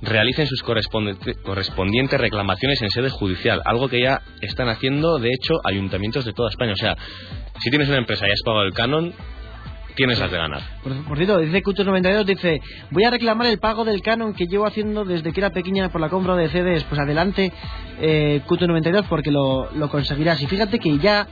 realicen 0.00 0.46
sus 0.46 0.62
correspondiente- 0.62 1.34
correspondientes 1.42 2.20
reclamaciones 2.20 2.80
en 2.82 2.90
sede 2.90 3.10
judicial, 3.10 3.62
algo 3.64 3.88
que 3.88 4.00
ya 4.00 4.22
están 4.42 4.68
haciendo, 4.68 5.18
de 5.18 5.30
hecho, 5.30 5.54
ayuntamientos 5.64 6.24
de 6.24 6.32
toda 6.32 6.50
España. 6.50 6.72
O 6.72 6.76
sea, 6.76 6.96
si 7.60 7.70
tienes 7.70 7.88
una 7.88 7.98
empresa 7.98 8.26
y 8.28 8.30
has 8.30 8.42
pagado 8.44 8.64
el 8.64 8.74
canon, 8.74 9.12
tienes 9.96 10.20
las 10.20 10.30
de 10.30 10.36
ganar. 10.36 10.60
Por, 10.82 11.16
cierto, 11.16 11.38
dice 11.38 11.62
Cutos92, 11.62 12.24
dice, 12.24 12.60
voy 12.90 13.04
a 13.04 13.10
reclamar 13.10 13.48
el 13.48 13.58
pago 13.58 13.84
del 13.84 14.02
canon 14.02 14.34
que 14.34 14.46
llevo 14.46 14.66
haciendo 14.66 15.04
desde 15.04 15.32
que 15.32 15.40
era 15.40 15.50
pequeña 15.50 15.88
por 15.88 16.00
la 16.00 16.10
compra 16.10 16.36
de 16.36 16.48
CDs. 16.48 16.84
Pues 16.84 17.00
adelante, 17.00 17.52
eh, 18.00 18.40
Cuto92, 18.46 19.06
porque 19.08 19.30
lo 19.30 19.88
conseguirás. 19.90 20.40
Y 20.42 20.46
fíjate 20.46 20.78
que 20.78 20.98
ya 20.98 21.26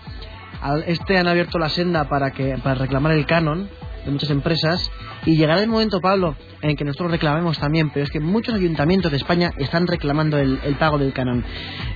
este 0.86 1.18
han 1.18 1.28
abierto 1.28 1.58
la 1.58 1.68
senda 1.68 2.04
para, 2.04 2.32
que, 2.32 2.56
para 2.62 2.76
reclamar 2.76 3.12
el 3.12 3.26
canon 3.26 3.68
de 4.04 4.10
muchas 4.10 4.30
empresas 4.30 4.90
y 5.24 5.36
llegará 5.36 5.60
el 5.62 5.68
momento, 5.68 6.00
Pablo, 6.00 6.34
en 6.60 6.76
que 6.76 6.84
nosotros 6.84 7.10
reclamemos 7.10 7.58
también, 7.58 7.90
pero 7.90 8.04
es 8.04 8.10
que 8.10 8.20
muchos 8.20 8.54
ayuntamientos 8.54 9.10
de 9.10 9.16
España 9.16 9.52
están 9.58 9.86
reclamando 9.86 10.38
el, 10.38 10.58
el 10.64 10.74
pago 10.74 10.98
del 10.98 11.12
canon. 11.12 11.44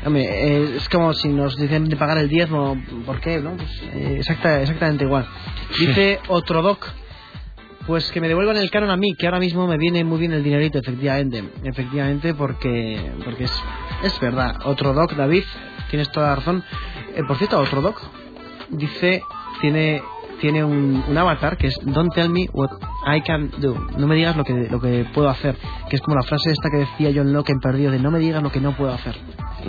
Hombre, 0.04 0.24
eh, 0.24 0.76
es 0.76 0.88
como 0.88 1.12
si 1.14 1.28
nos 1.28 1.56
dicen 1.56 1.88
de 1.88 1.96
pagar 1.96 2.18
el 2.18 2.28
diezmo, 2.28 2.80
¿por 3.04 3.20
qué? 3.20 3.40
No? 3.40 3.56
Pues, 3.56 3.82
eh, 3.94 4.16
exacta, 4.18 4.60
exactamente 4.60 5.04
igual. 5.04 5.26
Dice 5.78 6.20
Otrodoc, 6.28 6.86
pues 7.86 8.10
que 8.10 8.20
me 8.20 8.28
devuelvan 8.28 8.56
el 8.56 8.70
canon 8.70 8.90
a 8.90 8.96
mí, 8.96 9.14
que 9.14 9.26
ahora 9.26 9.38
mismo 9.38 9.66
me 9.66 9.76
viene 9.76 10.04
muy 10.04 10.18
bien 10.18 10.32
el 10.32 10.42
dinerito, 10.42 10.78
efectivamente. 10.78 11.44
Efectivamente, 11.64 12.34
porque 12.34 13.12
porque 13.24 13.44
es, 13.44 13.52
es 14.02 14.18
verdad. 14.20 14.56
Otro 14.64 14.92
doc, 14.92 15.14
David, 15.14 15.44
tienes 15.90 16.10
toda 16.10 16.28
la 16.28 16.36
razón. 16.36 16.64
Eh, 17.14 17.22
por 17.26 17.36
cierto, 17.36 17.58
otro 17.60 17.80
doc 17.80 18.00
dice, 18.70 19.22
tiene 19.60 20.02
tiene 20.40 20.62
un, 20.62 21.02
un 21.08 21.18
avatar 21.18 21.56
que 21.56 21.68
es 21.68 21.78
Don't 21.82 22.12
tell 22.14 22.28
me 22.28 22.46
what 22.52 22.70
I 23.06 23.20
can 23.22 23.50
do. 23.58 23.74
No 23.96 24.06
me 24.06 24.14
digas 24.14 24.36
lo 24.36 24.44
que, 24.44 24.68
lo 24.70 24.80
que 24.80 25.06
puedo 25.14 25.28
hacer. 25.28 25.56
Que 25.88 25.96
es 25.96 26.02
como 26.02 26.16
la 26.16 26.22
frase 26.22 26.50
esta 26.50 26.68
que 26.70 26.78
decía 26.78 27.10
John 27.14 27.32
Locke 27.32 27.52
en 27.52 27.60
Perdido 27.60 27.90
de 27.90 27.98
no 27.98 28.10
me 28.10 28.18
digas 28.18 28.42
lo 28.42 28.50
que 28.50 28.60
no 28.60 28.76
puedo 28.76 28.92
hacer. 28.92 29.16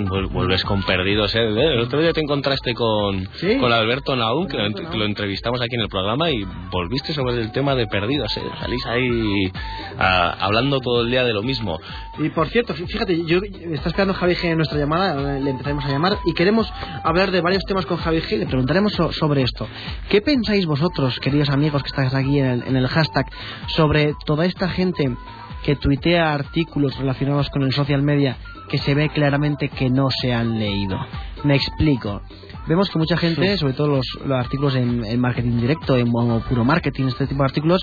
Vuel- 0.06 0.30
Vuelves 0.30 0.64
con 0.64 0.84
perdidos, 0.84 1.34
¿eh? 1.36 1.40
El 1.48 1.80
otro 1.80 2.00
día 2.00 2.14
te 2.14 2.22
encontraste 2.22 2.74
con, 2.74 3.28
Sí. 3.36 3.58
con 3.58 3.72
Alberto 3.74 4.16
Naum, 4.16 4.48
que 4.48 4.58
lo, 4.58 4.74
que 4.74 5.06
entrevistamos 5.06 5.60
aquí 5.62 5.76
en 5.76 5.82
el 5.82 5.90
programa 5.90 6.30
y 6.32 6.44
volviste 6.72 7.14
sobre 7.14 7.36
el 7.42 7.52
tema 7.52 7.76
de 7.76 7.88
perdidos, 7.88 8.36
¿eh? 8.38 8.42
Salís 8.60 8.86
ahí 8.86 9.52
ah, 9.98 10.36
hablando 10.40 10.80
todo 10.80 11.02
el 11.02 11.10
día 11.12 11.24
de 11.24 11.34
lo 11.34 11.42
mismo. 11.44 11.80
Y 12.20 12.30
por 12.30 12.48
cierto, 12.50 12.74
fí- 12.76 12.88
fíjate, 12.88 13.26
yo 13.26 13.40
está 13.74 13.90
esperando 13.90 14.14
Javi 14.14 14.34
G 14.36 14.46
en 14.46 14.58
nuestra 14.58 14.78
llamada, 14.78 15.14
ahora 15.14 15.40
le 15.40 15.50
empezaremos 15.50 15.86
a 15.86 15.90
llamar 15.90 16.18
y 16.26 16.34
queremos 16.34 16.72
hablar 17.04 17.32
de 17.32 17.42
varios 17.42 17.64
temas 17.64 17.86
con 17.86 17.98
Javi 17.98 18.22
G. 18.22 18.38
Le 18.38 18.46
preguntaremos 18.46 18.94
so- 18.94 19.12
sobre 19.12 19.42
esto. 19.42 19.68
¿Qué 20.10 20.22
pensáis 20.22 20.66
vosotros, 20.66 21.20
queridos 21.20 21.50
amigos 21.50 21.82
que 21.84 21.88
estáis 21.88 22.14
aquí 22.14 22.40
en 22.40 22.46
el, 22.46 22.64
en 22.68 22.76
el 22.78 22.88
hashtag, 22.88 23.26
sobre 23.68 24.14
toda 24.26 24.46
esta 24.46 24.70
gente 24.70 25.16
que 25.64 25.76
tuitea 25.76 26.34
artículos 26.34 26.98
relacionados 26.98 27.50
con 27.50 27.64
el 27.64 27.72
social 27.74 28.02
media 28.02 28.38
que 28.70 28.78
se 28.78 28.94
ve 28.94 29.10
claramente 29.10 29.70
que 29.70 29.90
no 29.90 30.10
se 30.12 30.34
han 30.34 30.60
leído? 30.60 30.98
Me 31.44 31.56
explico. 31.56 32.22
Vemos 32.68 32.90
que 32.90 33.00
mucha 33.00 33.16
gente, 33.16 33.58
sobre 33.58 33.74
todo 33.74 33.88
los, 33.88 34.06
los 34.26 34.38
artículos 34.38 34.76
en, 34.76 35.06
en 35.06 35.20
marketing 35.20 35.60
directo, 35.62 35.96
en 35.98 36.10
o 36.14 36.40
puro 36.42 36.66
marketing, 36.66 37.06
este 37.06 37.28
tipo 37.28 37.42
de 37.44 37.46
artículos, 37.46 37.82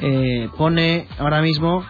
eh, 0.00 0.48
pone 0.58 1.06
ahora 1.18 1.40
mismo 1.40 1.84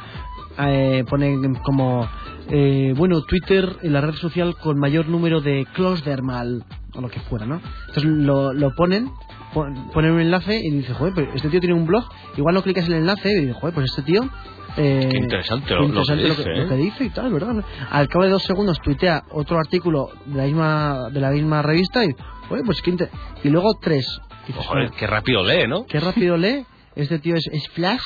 eh, 0.59 1.05
ponen 1.09 1.55
como 1.57 2.07
eh, 2.49 2.93
bueno 2.97 3.23
Twitter 3.23 3.77
la 3.83 4.01
red 4.01 4.15
social 4.15 4.57
con 4.57 4.79
mayor 4.79 5.09
número 5.09 5.41
de 5.41 5.67
close 5.75 6.05
dermal 6.05 6.65
o 6.95 7.01
lo 7.01 7.09
que 7.09 7.21
fuera 7.21 7.47
no 7.47 7.61
entonces 7.87 8.05
lo, 8.05 8.53
lo 8.53 8.75
ponen 8.75 9.11
pon- 9.55 9.91
ponen 9.93 10.11
un 10.13 10.21
enlace 10.21 10.61
y 10.61 10.71
dice 10.71 10.93
joder 10.93 11.15
pero 11.15 11.33
este 11.35 11.49
tío 11.49 11.61
tiene 11.61 11.75
un 11.77 11.87
blog 11.87 12.05
igual 12.37 12.55
no 12.57 12.63
clicas 12.63 12.87
el 12.89 12.95
enlace 12.95 13.31
y 13.33 13.41
dices 13.43 13.57
joder 13.57 13.75
pues 13.75 13.87
este 13.91 14.03
tío 14.03 14.29
eh, 14.77 15.09
Qué 15.11 15.19
interesante 15.19 15.75
lo- 15.75 15.89
lo 15.89 16.03
que 16.03 16.15
lo, 16.17 16.23
dice, 16.29 16.45
que, 16.45 16.51
¿eh? 16.51 16.57
lo 16.63 16.69
que 16.69 16.77
dice 16.77 17.05
y 17.05 17.11
tal 17.11 17.33
verdad 17.33 17.65
al 17.91 18.09
cabo 18.09 18.25
de 18.25 18.31
dos 18.31 18.43
segundos 18.43 18.79
tuitea 18.81 19.23
otro 19.31 19.59
artículo 19.59 20.09
de 20.27 20.37
la 20.37 20.45
misma 20.45 21.09
de 21.13 21.21
la 21.21 21.31
misma 21.31 21.63
revista 21.63 22.05
y 22.05 22.11
joder 22.49 22.63
pues 22.65 22.81
qué 22.83 22.97
y 23.45 23.49
luego 23.49 23.69
tres 23.81 24.07
Dices, 24.47 24.67
Joder, 24.67 24.91
qué 24.99 25.07
rápido 25.07 25.43
lee, 25.47 25.69
¿no? 25.69 25.85
qué 25.87 26.01
rápido 26.01 26.37
lee, 26.37 26.65
este 26.97 27.19
tío 27.21 27.37
es, 27.37 27.47
es 27.53 27.69
Flash 27.69 28.03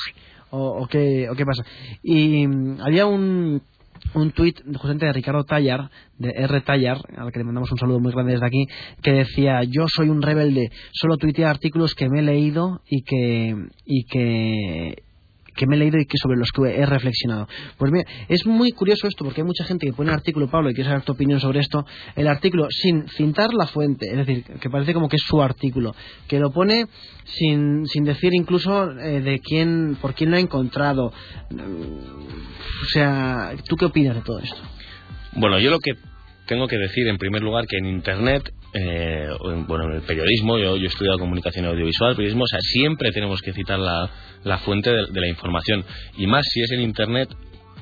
o, 0.51 0.83
o 0.83 0.87
qué, 0.87 1.27
o 1.29 1.33
qué 1.35 1.43
pasa. 1.45 1.63
Y 2.03 2.45
mm, 2.45 2.81
había 2.81 3.05
un 3.07 3.61
un 4.13 4.31
tuit 4.31 4.59
justamente 4.75 5.05
de 5.07 5.13
Ricardo 5.13 5.43
Tallar, 5.45 5.89
de 6.19 6.29
R. 6.29 6.61
Tallar, 6.61 6.97
al 7.17 7.31
que 7.31 7.39
le 7.39 7.45
mandamos 7.45 7.71
un 7.71 7.77
saludo 7.79 7.99
muy 7.99 8.11
grande 8.11 8.33
desde 8.33 8.45
aquí, 8.45 8.65
que 9.01 9.11
decía, 9.13 9.63
yo 9.63 9.85
soy 9.87 10.09
un 10.09 10.21
rebelde, 10.21 10.69
solo 10.91 11.17
tuiteo 11.17 11.47
artículos 11.47 11.95
que 11.95 12.07
me 12.09 12.19
he 12.19 12.21
leído 12.23 12.81
y 12.87 13.01
que, 13.03 13.55
y 13.85 14.05
que, 14.05 14.95
que 15.55 15.67
me 15.67 15.75
he 15.75 15.79
leído 15.79 15.99
y 15.99 16.05
que 16.05 16.17
sobre 16.17 16.37
los 16.37 16.51
que 16.51 16.61
he 16.63 16.85
reflexionado. 16.85 17.47
Pues 17.77 17.91
mira, 17.91 18.05
es 18.27 18.45
muy 18.45 18.71
curioso 18.71 19.07
esto 19.07 19.23
porque 19.23 19.41
hay 19.41 19.47
mucha 19.47 19.63
gente 19.63 19.85
que 19.85 19.93
pone 19.93 20.09
un 20.09 20.15
artículo, 20.15 20.49
Pablo, 20.49 20.69
y 20.69 20.73
quiere 20.73 20.89
saber 20.89 21.03
tu 21.03 21.13
opinión 21.13 21.39
sobre 21.39 21.59
esto, 21.59 21.85
el 22.15 22.27
artículo 22.27 22.67
sin 22.69 23.07
cintar 23.09 23.53
la 23.53 23.67
fuente, 23.67 24.07
es 24.09 24.17
decir, 24.17 24.43
que 24.59 24.69
parece 24.69 24.93
como 24.93 25.09
que 25.09 25.15
es 25.15 25.23
su 25.23 25.41
artículo, 25.41 25.95
que 26.27 26.39
lo 26.39 26.51
pone 26.51 26.87
sin, 27.25 27.85
sin 27.87 28.03
decir 28.03 28.33
incluso 28.33 28.91
eh, 28.91 29.21
de 29.21 29.39
quién, 29.39 29.97
por 30.01 30.13
quién 30.13 30.31
lo 30.31 30.37
ha 30.37 30.39
encontrado. 30.39 31.05
O 31.05 32.85
sea, 32.91 33.53
¿tú 33.67 33.75
qué 33.75 33.85
opinas 33.85 34.15
de 34.15 34.21
todo 34.21 34.39
esto? 34.39 34.61
Bueno, 35.33 35.59
yo 35.59 35.69
lo 35.69 35.79
que 35.79 35.93
tengo 36.45 36.67
que 36.67 36.77
decir 36.77 37.07
en 37.07 37.17
primer 37.17 37.41
lugar 37.41 37.65
que 37.67 37.77
en 37.77 37.85
Internet, 37.85 38.53
eh, 38.77 39.29
bueno, 39.67 39.85
en 39.85 39.93
el 39.93 40.01
periodismo, 40.01 40.57
yo, 40.57 40.75
yo 40.75 40.83
he 40.83 40.87
estudiado 40.87 41.17
comunicación 41.17 41.65
audiovisual, 41.65 42.13
periodismo, 42.13 42.43
o 42.43 42.47
sea, 42.47 42.59
siempre 42.61 43.11
tenemos 43.11 43.41
que 43.41 43.53
citar 43.53 43.79
la, 43.79 44.09
la 44.43 44.57
fuente 44.57 44.91
de, 44.91 45.05
la 45.13 45.27
información. 45.29 45.85
Y 46.17 46.27
más 46.27 46.45
si 46.51 46.61
es 46.61 46.71
en 46.71 46.81
Internet, 46.81 47.29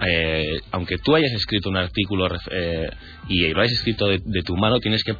eh, 0.08 0.60
aunque 0.72 1.00
tú 1.00 1.16
hayas 1.16 1.32
escrito 1.32 1.70
un 1.70 1.78
artículo 1.78 2.28
eh, 2.52 2.92
y 3.28 3.48
lo 3.50 3.62
hayas 3.62 3.74
escrito 3.74 4.08
de, 4.08 4.20
de 4.24 4.44
tu 4.44 4.56
mano, 4.56 4.80
tienes 4.80 5.04
que 5.04 5.16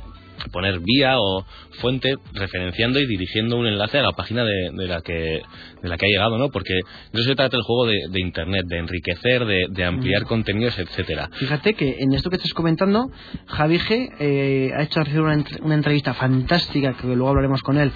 poner 0.52 0.80
vía 0.80 1.20
o 1.20 1.46
fuente 1.80 2.16
referenciando 2.34 3.00
y 3.00 3.06
dirigiendo 3.06 3.58
un 3.58 3.68
enlace 3.68 4.00
a 4.00 4.04
la 4.04 4.12
página 4.12 4.44
de, 4.44 4.72
de 4.74 4.88
la 4.88 5.02
que 5.02 5.42
de 5.82 5.90
la 5.90 5.98
que 5.98 6.06
ha 6.06 6.10
llegado, 6.10 6.38
¿no? 6.38 6.50
Porque 6.50 6.74
de 6.74 7.20
eso 7.20 7.30
se 7.30 7.36
trata 7.36 7.58
el 7.58 7.64
juego 7.64 7.86
de, 7.88 8.00
de 8.10 8.20
internet, 8.22 8.66
de 8.68 8.78
enriquecer, 8.78 9.46
de, 9.46 9.68
de 9.70 9.84
ampliar 9.84 10.24
contenidos, 10.24 10.78
etcétera. 10.80 11.30
Fíjate 11.34 11.74
que 11.74 11.98
en 12.00 12.14
esto 12.14 12.30
que 12.30 12.38
estás 12.38 12.54
comentando, 12.54 13.10
Javi 13.48 13.80
G 13.80 14.10
eh, 14.20 14.72
ha 14.76 14.84
hecho 14.84 15.02
una, 15.16 15.44
una 15.62 15.76
entrevista 15.76 16.14
fantástica, 16.14 16.94
que 16.94 17.08
luego 17.08 17.30
hablaremos 17.30 17.62
con 17.62 17.78
él. 17.78 17.92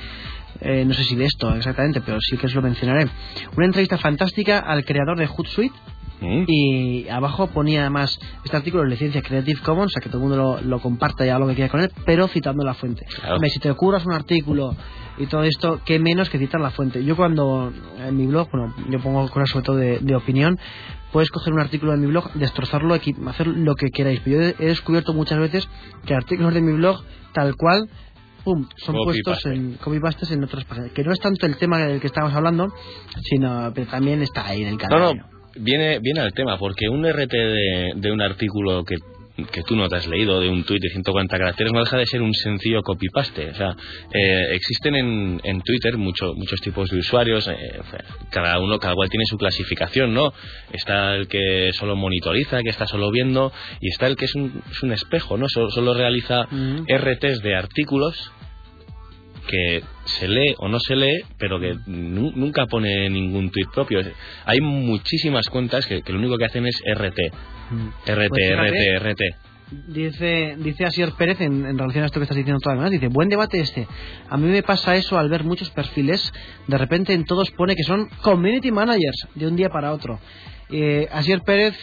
eh, 0.62 0.86
no 0.86 0.94
sé 0.94 1.04
si 1.04 1.16
de 1.16 1.26
esto 1.26 1.54
exactamente, 1.56 2.02
pero 2.02 2.18
sí 2.20 2.38
que 2.38 2.48
os 2.48 2.56
lo 2.56 2.62
mencionaré. 2.62 3.08
Una 3.56 3.66
entrevista 3.66 3.98
fantástica 3.98 4.60
al 4.60 4.84
creador 4.86 5.18
de 5.18 5.28
Hootsuite, 5.28 5.76
¿Mm? 6.20 6.46
y 6.48 7.08
abajo 7.10 7.46
ponía 7.48 7.82
además 7.82 8.18
este 8.44 8.58
artículo 8.58 8.82
de 8.84 8.90
licencia 8.90 9.22
Creative 9.22 9.62
Commons, 9.62 9.92
o 9.92 9.94
sea 9.94 10.02
que 10.02 10.10
todo 10.10 10.18
el 10.24 10.28
mundo 10.30 10.38
lo, 10.38 10.62
lo 10.62 10.80
comparta 10.80 11.24
y 11.26 11.30
haga 11.30 11.40
lo 11.40 11.48
que 11.48 11.54
quiera 11.56 11.70
con 11.70 11.80
él, 11.82 11.92
pero 12.06 12.28
citando 12.28 12.64
la 12.64 12.74
fuente. 12.74 13.06
Claro. 13.22 13.38
Si 13.48 13.60
te 13.60 13.70
ocurras 13.70 14.04
un 14.06 14.14
artículo 14.14 14.76
y 15.20 15.28
todo 15.28 15.44
esto, 15.44 15.80
qué 15.86 16.00
menos 16.00 16.30
que 16.32 16.40
citar 16.40 16.60
la 16.60 16.72
fuente. 16.72 17.04
Yo 17.04 17.16
cuando 17.16 17.72
en 18.00 18.18
mi 18.18 18.26
blog, 18.26 18.50
bueno, 18.52 18.74
yo 18.90 19.00
pongo 19.00 19.28
cosas 19.30 19.50
sobre 19.50 19.66
todo 19.66 19.76
de, 19.76 20.00
de 20.00 20.16
opinión, 20.16 20.58
puedes 21.12 21.30
coger 21.30 21.54
un 21.54 21.60
artículo 21.60 21.92
de 21.92 22.00
mi 22.00 22.08
blog, 22.08 22.34
destrozarlo, 22.34 22.96
hacer 22.96 23.48
lo 23.48 23.76
que 23.76 23.90
queráis. 23.92 24.20
Pero 24.24 24.42
yo 24.42 24.48
he, 24.60 24.66
descubierto 24.70 25.14
muchas 25.14 25.38
veces 25.40 25.70
que 26.06 26.16
artículos 26.16 26.54
de 26.54 26.62
mi 26.62 26.74
blog, 26.74 27.04
tal 27.34 27.56
cual, 27.56 27.90
pum, 28.44 28.68
son 28.78 28.96
Copy 28.96 29.06
puestos 29.06 29.34
paste. 29.36 29.54
en 29.54 29.74
copy 29.76 30.00
pastes 30.00 30.32
en 30.32 30.44
otras 30.44 30.66
páginas. 30.66 30.92
Que 30.94 31.04
no 31.04 31.12
es 31.12 31.20
tanto 31.20 31.46
el 31.46 31.58
tema 31.58 31.78
del 31.78 32.00
que 32.02 32.08
estábamos 32.08 32.36
hablando, 32.36 32.74
sino 33.24 33.72
pero 33.76 33.88
también 33.88 34.22
está 34.24 34.48
ahí 34.48 34.64
en 34.64 34.70
el 34.70 34.74
No, 34.76 34.80
canal. 34.80 35.18
no, 35.18 35.37
viene, 35.60 36.00
viene 36.00 36.22
al 36.22 36.34
tema, 36.34 36.58
porque 36.58 36.90
un 36.90 37.06
RT 37.08 37.32
de, 37.32 37.92
de 37.96 38.12
un 38.12 38.22
artículo 38.22 38.84
que, 38.84 38.96
que 39.52 39.62
tú 39.62 39.76
no 39.76 39.88
te 39.88 39.96
has 39.98 40.08
leído, 40.08 40.40
de 40.40 40.50
un 40.50 40.64
tuit 40.64 40.82
de 40.82 40.90
140 40.90 41.38
caracteres, 41.38 41.72
no 41.72 41.80
deja 41.82 41.98
de 41.98 42.06
ser 42.08 42.22
un 42.24 42.34
sencillo 42.34 42.82
copy-paste. 42.82 43.50
O 43.52 43.54
sea, 43.56 43.76
eh, 44.12 44.48
existen 44.54 44.96
en, 44.96 45.40
en 45.44 45.62
Twitter 45.62 45.96
mucho- 45.98 46.34
muchos 46.36 46.60
tipos 46.62 46.90
de 46.90 46.98
usuarios, 46.98 47.48
eh, 47.48 47.54
cada 48.32 48.60
uno, 48.60 48.80
cada 48.80 48.96
cual 48.96 49.10
tiene 49.10 49.26
su 49.26 49.38
clasificación, 49.38 50.14
¿no? 50.14 50.34
Está 50.72 51.14
el 51.16 51.28
que 51.28 51.70
solo 51.74 51.96
monitoriza, 51.96 52.64
que 52.64 52.70
está 52.70 52.88
solo 52.88 53.12
viendo, 53.12 53.52
y 53.80 53.90
está 53.90 54.08
el 54.08 54.16
que 54.16 54.26
es 54.26 54.34
un, 54.34 54.64
es 54.72 54.82
un 54.82 54.92
espejo, 54.92 55.38
¿no? 55.38 55.48
Solo, 55.50 55.70
solo 55.70 55.94
realiza 55.94 56.48
Ujú. 56.52 56.86
RTs 56.90 57.42
de 57.44 57.56
artículos 57.56 58.32
que 59.48 59.82
se 60.06 60.28
lee 60.28 60.54
o 60.60 60.68
no 60.68 60.80
se 60.80 60.96
lee, 60.96 61.22
pero 61.40 61.60
que 61.60 61.76
nu- 61.88 62.32
nunca 62.36 62.66
pone 62.68 63.10
ningún 63.10 63.50
tuit 63.50 63.70
propio. 63.74 64.02
Hay 64.46 64.62
muchísimas 64.62 65.48
cuentas 65.50 65.86
que, 65.88 66.02
que 66.02 66.12
lo 66.14 66.20
único 66.20 66.38
que 66.38 66.46
hacen 66.46 66.68
es 66.68 66.80
RT. 66.86 67.20
RT, 68.06 68.28
Pues 68.30 68.48
fíjate, 68.48 69.00
RT, 69.00 69.12
RT. 69.12 69.22
Dice, 69.90 70.56
dice 70.60 70.86
Asier 70.86 71.12
Pérez 71.12 71.42
en, 71.42 71.66
en 71.66 71.78
relación 71.78 72.04
a 72.04 72.06
esto 72.06 72.20
que 72.22 72.24
estás 72.24 72.38
diciendo 72.38 72.60
todas 72.64 72.80
las 72.80 72.90
dice, 72.90 73.10
buen 73.10 73.28
debate 73.28 73.60
este. 73.60 73.86
A 74.30 74.38
mí 74.38 74.48
me 74.48 74.64
pasa 74.64 74.96
eso 74.96 75.18
al 75.20 75.30
ver 75.30 75.44
muchos 75.44 75.70
perfiles, 75.72 76.32
de 76.68 76.78
repente 76.78 77.14
en 77.14 77.26
todos 77.26 77.52
pone 77.52 77.76
que 77.76 77.84
son 77.84 78.08
community 78.22 78.72
managers 78.72 79.28
de 79.36 79.46
un 79.48 79.58
día 79.58 79.70
para 79.70 79.92
otro. 79.92 80.20
Eh, 80.70 81.08
Asier 81.12 81.42
Pérez, 81.42 81.76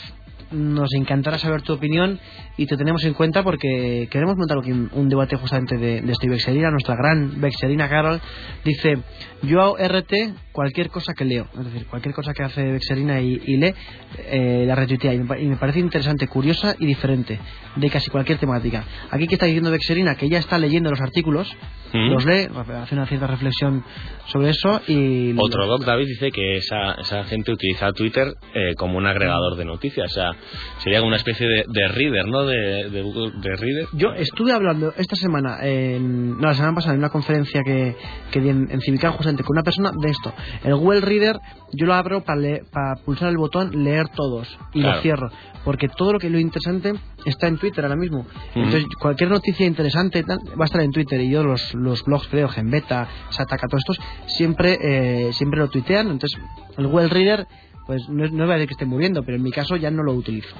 nos 0.54 0.92
encantará 0.94 1.38
saber 1.38 1.62
tu 1.62 1.72
opinión 1.72 2.18
y 2.56 2.66
te 2.66 2.76
tenemos 2.76 3.04
en 3.04 3.14
cuenta 3.14 3.42
porque 3.42 4.08
queremos 4.10 4.36
montar 4.36 4.58
un, 4.58 5.08
debate 5.08 5.36
justamente 5.36 5.76
de, 5.76 6.00
de 6.00 6.12
esto. 6.12 6.26
Y 6.26 6.30
Bexerina, 6.30 6.70
nuestra 6.70 6.96
gran 6.96 7.40
Bexerina 7.40 7.88
Carol, 7.88 8.20
dice, 8.64 8.98
yo 9.42 9.60
hago 9.60 9.76
RT 9.76 10.12
cualquier 10.54 10.88
cosa 10.88 11.12
que 11.14 11.24
leo, 11.24 11.48
es 11.58 11.64
decir, 11.64 11.86
cualquier 11.86 12.14
cosa 12.14 12.32
que 12.32 12.44
hace 12.44 12.62
Bexerina 12.62 13.20
y, 13.20 13.42
y 13.44 13.56
lee, 13.56 13.74
eh, 14.18 14.64
la 14.66 14.76
retuitea 14.76 15.12
y 15.12 15.18
me, 15.18 15.42
y 15.42 15.46
me 15.46 15.56
parece 15.56 15.80
interesante, 15.80 16.28
curiosa 16.28 16.76
y 16.78 16.86
diferente 16.86 17.40
de 17.74 17.90
casi 17.90 18.08
cualquier 18.08 18.38
temática. 18.38 18.84
Aquí 19.10 19.26
que 19.26 19.34
está 19.34 19.46
diciendo 19.46 19.72
Bexerina 19.72 20.14
que 20.14 20.26
ella 20.26 20.38
está 20.38 20.56
leyendo 20.58 20.90
los 20.90 21.00
artículos, 21.00 21.54
Mm. 21.94 22.10
los 22.10 22.24
lee, 22.24 22.48
hace 22.82 22.96
una 22.96 23.06
cierta 23.06 23.28
reflexión 23.28 23.84
sobre 24.26 24.50
eso 24.50 24.80
y... 24.88 25.32
Otro 25.38 25.64
doc, 25.68 25.84
David, 25.84 26.06
dice 26.08 26.32
que 26.32 26.56
esa, 26.56 26.94
esa 26.94 27.22
gente 27.22 27.52
utiliza 27.52 27.92
Twitter 27.92 28.34
eh, 28.52 28.74
como 28.76 28.98
un 28.98 29.06
agregador 29.06 29.54
de 29.56 29.64
noticias. 29.64 30.10
O 30.10 30.14
sea, 30.14 30.30
sería 30.78 30.98
como 30.98 31.08
una 31.08 31.18
especie 31.18 31.46
de, 31.46 31.64
de 31.68 31.88
reader, 31.88 32.26
¿no? 32.26 32.44
De, 32.46 32.90
de 32.90 33.00
Google 33.00 33.34
de 33.40 33.56
reader. 33.56 33.86
Yo 33.92 34.08
estuve 34.16 34.50
hablando 34.52 34.92
esta 34.96 35.14
semana, 35.14 35.58
en, 35.62 36.32
no, 36.32 36.48
la 36.48 36.54
semana 36.54 36.74
pasada, 36.74 36.94
en 36.94 36.98
una 36.98 37.10
conferencia 37.10 37.62
que, 37.64 37.94
que 38.32 38.40
di 38.40 38.48
en, 38.48 38.68
en 38.72 38.80
Civicar 38.80 39.12
justamente 39.12 39.44
con 39.44 39.54
una 39.54 39.62
persona 39.62 39.92
de 39.96 40.10
esto. 40.10 40.34
El 40.64 40.74
Google 40.76 41.00
Reader 41.00 41.38
yo 41.72 41.86
lo 41.86 41.94
abro 41.94 42.22
para, 42.22 42.40
para 42.70 42.96
pulsar 42.96 43.28
el 43.30 43.36
botón 43.38 43.84
leer 43.84 44.08
todos 44.08 44.48
y 44.72 44.80
Claro. 44.80 44.96
lo 44.96 45.02
cierro. 45.02 45.30
Porque 45.64 45.88
todo 45.88 46.12
lo 46.12 46.18
que 46.18 46.28
lo 46.30 46.38
interesante 46.38 46.92
está 47.24 47.48
en 47.48 47.56
Twitter 47.58 47.84
ahora 47.84 47.96
mismo. 47.96 48.26
Entonces, 48.54 48.84
cualquier 49.00 49.30
noticia 49.30 49.66
interesante 49.66 50.22
tal, 50.22 50.38
va 50.60 50.64
a 50.64 50.66
estar 50.66 50.82
en 50.82 50.92
Twitter. 50.92 51.20
Y 51.20 51.30
yo 51.30 51.42
los, 51.42 51.72
los 51.74 52.04
blogs, 52.04 52.28
creo, 52.28 52.48
Genbeta, 52.48 53.08
Sataka, 53.30 53.66
todos 53.66 53.80
estos, 53.88 53.98
siempre, 54.26 54.78
eh, 54.80 55.32
siempre 55.32 55.58
lo 55.60 55.68
tuitean. 55.68 56.10
Entonces, 56.10 56.38
el 56.76 56.86
Google 56.86 57.08
Reader, 57.08 57.46
pues 57.86 58.06
no, 58.10 58.26
no 58.26 58.44
voy 58.44 58.50
a 58.52 58.54
decir 58.56 58.68
que 58.68 58.74
esté 58.74 58.84
muriendo, 58.84 59.22
pero 59.24 59.36
en 59.38 59.42
mi 59.42 59.50
caso 59.50 59.76
ya 59.76 59.90
no 59.90 60.02
lo 60.02 60.12
utilizo. 60.12 60.54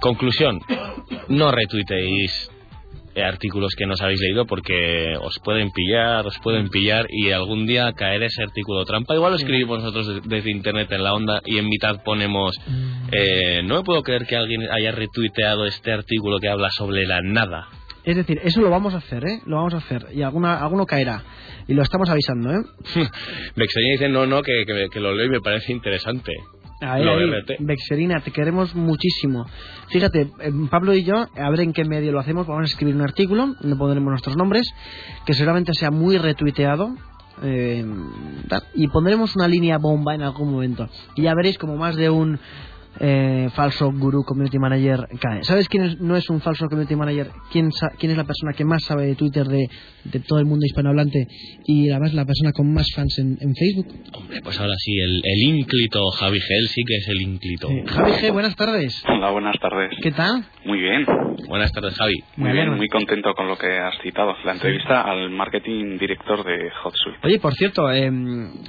Conclusión, 0.00 0.60
no 1.28 1.50
retuiteéis 1.50 2.50
artículos 3.24 3.74
que 3.76 3.86
nos 3.86 4.00
habéis 4.02 4.20
leído 4.20 4.46
porque 4.46 5.14
os 5.20 5.38
pueden 5.40 5.70
pillar, 5.70 6.26
os 6.26 6.38
pueden 6.38 6.68
pillar 6.68 7.06
y 7.10 7.30
algún 7.30 7.66
día 7.66 7.92
caer 7.94 8.22
ese 8.22 8.42
artículo 8.42 8.84
trampa. 8.84 9.14
Igual 9.14 9.32
lo 9.32 9.36
escribimos 9.36 9.82
nosotros 9.82 10.06
de- 10.06 10.20
desde 10.36 10.50
internet 10.50 10.90
en 10.92 11.02
la 11.04 11.14
onda 11.14 11.40
y 11.44 11.58
en 11.58 11.68
mitad 11.68 12.02
ponemos 12.04 12.56
eh, 13.12 13.62
no 13.64 13.76
me 13.76 13.82
puedo 13.84 14.02
creer 14.02 14.26
que 14.26 14.36
alguien 14.36 14.62
haya 14.70 14.92
retuiteado 14.92 15.64
este 15.66 15.92
artículo 15.92 16.38
que 16.38 16.48
habla 16.48 16.68
sobre 16.70 17.06
la 17.06 17.20
nada. 17.22 17.68
Es 18.04 18.16
decir, 18.16 18.40
eso 18.42 18.62
lo 18.62 18.70
vamos 18.70 18.94
a 18.94 18.98
hacer, 18.98 19.22
¿eh? 19.24 19.40
Lo 19.44 19.56
vamos 19.56 19.74
a 19.74 19.78
hacer. 19.78 20.06
Y 20.14 20.22
alguna, 20.22 20.58
alguno 20.58 20.86
caerá. 20.86 21.22
Y 21.66 21.74
lo 21.74 21.82
estamos 21.82 22.08
avisando, 22.08 22.50
¿eh? 22.52 22.62
Vexenia 23.56 23.92
dice 23.92 24.08
no, 24.08 24.24
no, 24.26 24.42
que, 24.42 24.64
que, 24.66 24.86
que 24.90 25.00
lo 25.00 25.14
leo 25.14 25.26
y 25.26 25.30
me 25.30 25.40
parece 25.40 25.72
interesante. 25.72 26.32
Ahí, 26.80 27.02
Lo. 27.04 27.12
Vexerina, 27.60 28.20
te 28.20 28.30
queremos 28.30 28.74
muchísimo. 28.74 29.46
Fíjate, 29.88 30.30
eh, 30.40 30.52
Pablo 30.70 30.94
y 30.94 31.02
yo, 31.04 31.26
a 31.36 31.50
ver 31.50 31.60
en 31.60 31.72
qué 31.72 31.84
medio 31.84 32.12
lo 32.12 32.20
hacemos, 32.20 32.46
vamos 32.46 32.62
a 32.62 32.66
escribir 32.66 32.94
un 32.94 33.02
artículo, 33.02 33.54
no 33.60 33.78
pondremos 33.78 34.10
nuestros 34.10 34.36
nombres, 34.36 34.68
que 35.26 35.34
seguramente 35.34 35.72
sea 35.74 35.90
muy 35.90 36.18
retuiteado. 36.18 36.94
eh, 37.42 37.84
y 38.74 38.88
pondremos 38.88 39.36
una 39.36 39.46
línea 39.46 39.78
bomba 39.78 40.14
en 40.14 40.22
algún 40.22 40.50
momento. 40.52 40.88
Y 41.14 41.22
ya 41.22 41.34
veréis 41.34 41.56
como 41.58 41.76
más 41.76 41.94
de 41.94 42.10
un 42.10 42.38
eh, 43.00 43.48
falso 43.54 43.92
gurú 43.92 44.24
community 44.24 44.58
manager 44.58 45.06
cae. 45.20 45.44
¿Sabes 45.44 45.68
quién 45.68 45.84
es- 45.84 46.00
no 46.00 46.16
es 46.16 46.28
un 46.30 46.40
falso 46.40 46.66
community 46.68 46.96
manager? 46.96 47.30
¿Quién, 47.52 47.70
sa- 47.72 47.90
quién 47.98 48.10
es 48.12 48.18
la 48.18 48.24
persona 48.24 48.52
que 48.52 48.64
más 48.64 48.82
sabe 48.84 49.06
de 49.06 49.14
Twitter 49.14 49.46
de, 49.46 49.68
de 50.04 50.20
todo 50.20 50.38
el 50.38 50.46
mundo 50.46 50.64
hispanohablante 50.66 51.26
y 51.64 51.90
además 51.90 52.14
la 52.14 52.24
persona 52.24 52.52
con 52.52 52.72
más 52.72 52.86
fans 52.94 53.18
en, 53.18 53.38
en 53.40 53.54
Facebook? 53.54 53.86
Hombre, 54.14 54.40
pues 54.42 54.58
ahora 54.60 54.74
sí, 54.78 54.92
el, 54.98 55.20
el 55.24 55.56
ínclito 55.58 56.00
Javi 56.10 56.40
Gel 56.40 56.68
sí 56.68 56.82
que 56.86 56.96
es 56.96 57.08
el 57.08 57.20
ínclito. 57.22 57.70
Eh, 57.70 57.84
Javi 57.86 58.10
G, 58.12 58.32
buenas 58.32 58.56
tardes. 58.56 59.02
Hola, 59.08 59.30
buenas 59.30 59.56
tardes. 59.60 59.90
¿Qué 60.02 60.10
tal? 60.12 60.44
Muy 60.64 60.80
bien, 60.80 61.06
Buenas 61.48 61.72
tardes, 61.72 61.94
Javi. 61.94 62.14
Muy 62.36 62.50
bien, 62.52 62.74
muy 62.76 62.88
contento 62.88 63.32
con 63.34 63.46
lo 63.48 63.56
que 63.56 63.66
has 63.78 63.94
citado. 64.02 64.34
La 64.44 64.52
entrevista 64.52 65.02
al 65.02 65.30
marketing 65.30 65.96
director 65.98 66.44
de 66.44 66.68
HotSuite. 66.84 67.18
Oye, 67.24 67.38
por 67.38 67.54
cierto, 67.54 67.90
eh, 67.92 68.10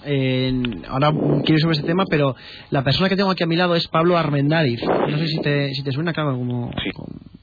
eh, 0.05 0.53
ahora 0.87 1.11
quiero 1.43 1.53
ir 1.55 1.59
sobre 1.61 1.77
ese 1.77 1.85
tema, 1.85 2.03
pero 2.09 2.35
la 2.69 2.83
persona 2.83 3.09
que 3.09 3.15
tengo 3.15 3.31
aquí 3.31 3.43
a 3.43 3.47
mi 3.47 3.55
lado 3.55 3.75
es 3.75 3.87
Pablo 3.87 4.08
Armendáriz. 4.17 4.81
No 4.83 5.17
sé 5.17 5.27
si 5.27 5.41
te, 5.41 5.73
si 5.73 5.83
te 5.83 5.91
suena, 5.91 6.13
claro, 6.13 6.37
como, 6.37 6.71
Sí. 6.83 6.89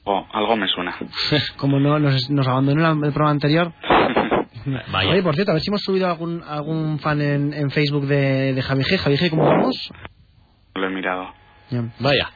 Oh, 0.03 0.25
algo 0.31 0.55
me 0.55 0.67
suena. 0.67 0.95
como 1.57 1.79
no, 1.79 1.99
nos, 1.99 2.29
nos 2.29 2.47
abandonó 2.47 2.91
el 2.91 2.99
programa 3.13 3.31
anterior. 3.31 3.73
Vaya. 4.91 5.11
Oye, 5.11 5.23
por 5.23 5.35
cierto, 5.35 5.51
a 5.51 5.53
ver 5.55 5.61
si 5.61 5.69
hemos 5.69 5.81
subido 5.81 6.07
algún, 6.07 6.43
algún 6.43 6.99
fan 6.99 7.21
en, 7.21 7.53
en 7.53 7.71
Facebook 7.71 8.05
de, 8.07 8.53
de 8.53 8.61
Javi 8.61 8.83
G. 8.83 8.97
Javi 8.97 9.15
G, 9.17 9.29
¿cómo 9.29 9.45
vamos? 9.45 9.91
lo 10.75 10.87
he 10.87 10.89
mirado. 10.91 11.27
Ya. 11.71 11.83
Vaya. 11.99 12.29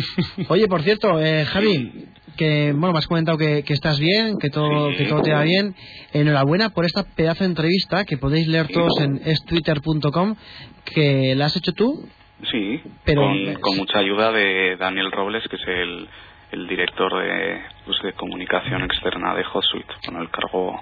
Oye, 0.48 0.68
por 0.68 0.82
cierto, 0.82 1.20
eh, 1.20 1.44
Javi, 1.46 2.06
que 2.36 2.72
bueno, 2.72 2.92
me 2.92 2.98
has 2.98 3.06
comentado 3.06 3.36
que, 3.38 3.62
que 3.64 3.72
estás 3.72 3.98
bien, 3.98 4.36
que 4.38 4.50
todo, 4.50 4.90
Sí. 4.92 4.98
que 4.98 5.04
todo 5.06 5.22
te 5.22 5.32
va 5.32 5.42
bien. 5.42 5.74
Enhorabuena 6.12 6.70
por 6.70 6.84
esta 6.84 7.02
pedazo 7.04 7.44
de 7.44 7.50
entrevista 7.50 8.04
que 8.04 8.16
podéis 8.18 8.46
leer 8.48 8.68
todos 8.68 9.00
en 9.00 9.20
estwitter.com, 9.24 10.36
que 10.84 11.34
la 11.36 11.46
has 11.46 11.56
hecho 11.56 11.72
tú. 11.72 12.08
Sí, 12.50 12.80
Pero- 13.04 13.22
con, 13.22 13.54
con 13.60 13.76
mucha 13.78 13.98
ayuda 13.98 14.30
de 14.32 14.76
Daniel 14.76 15.10
Robles, 15.10 15.46
que 15.48 15.56
es 15.56 15.66
el, 15.66 16.08
el 16.52 16.68
director 16.68 17.12
de, 17.22 17.60
pues, 17.84 18.00
de 18.02 18.12
comunicación 18.12 18.82
externa 18.82 19.34
de 19.34 19.44
HotSuite. 19.44 19.92
Bueno, 20.06 20.22
el 20.22 20.30
cargo, 20.30 20.80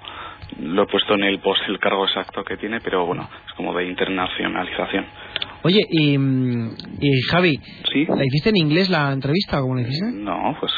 lo 0.59 0.83
he 0.83 0.87
puesto 0.87 1.15
en 1.15 1.23
el 1.23 1.39
post 1.39 1.61
el 1.67 1.79
cargo 1.79 2.05
exacto 2.05 2.43
que 2.43 2.57
tiene, 2.57 2.79
pero 2.81 3.05
bueno, 3.05 3.27
es 3.47 3.53
como 3.53 3.73
de 3.73 3.85
internacionalización. 3.87 5.05
Oye, 5.63 5.81
y, 5.89 6.15
y 6.15 7.21
Javi, 7.31 7.57
¿Sí? 7.91 8.05
¿la 8.07 8.23
hiciste 8.23 8.49
en 8.49 8.57
inglés 8.57 8.89
la 8.89 9.11
entrevista 9.11 9.59
cómo 9.59 9.75
la 9.75 9.81
hiciste? 9.81 10.11
No, 10.13 10.55
pues 10.59 10.71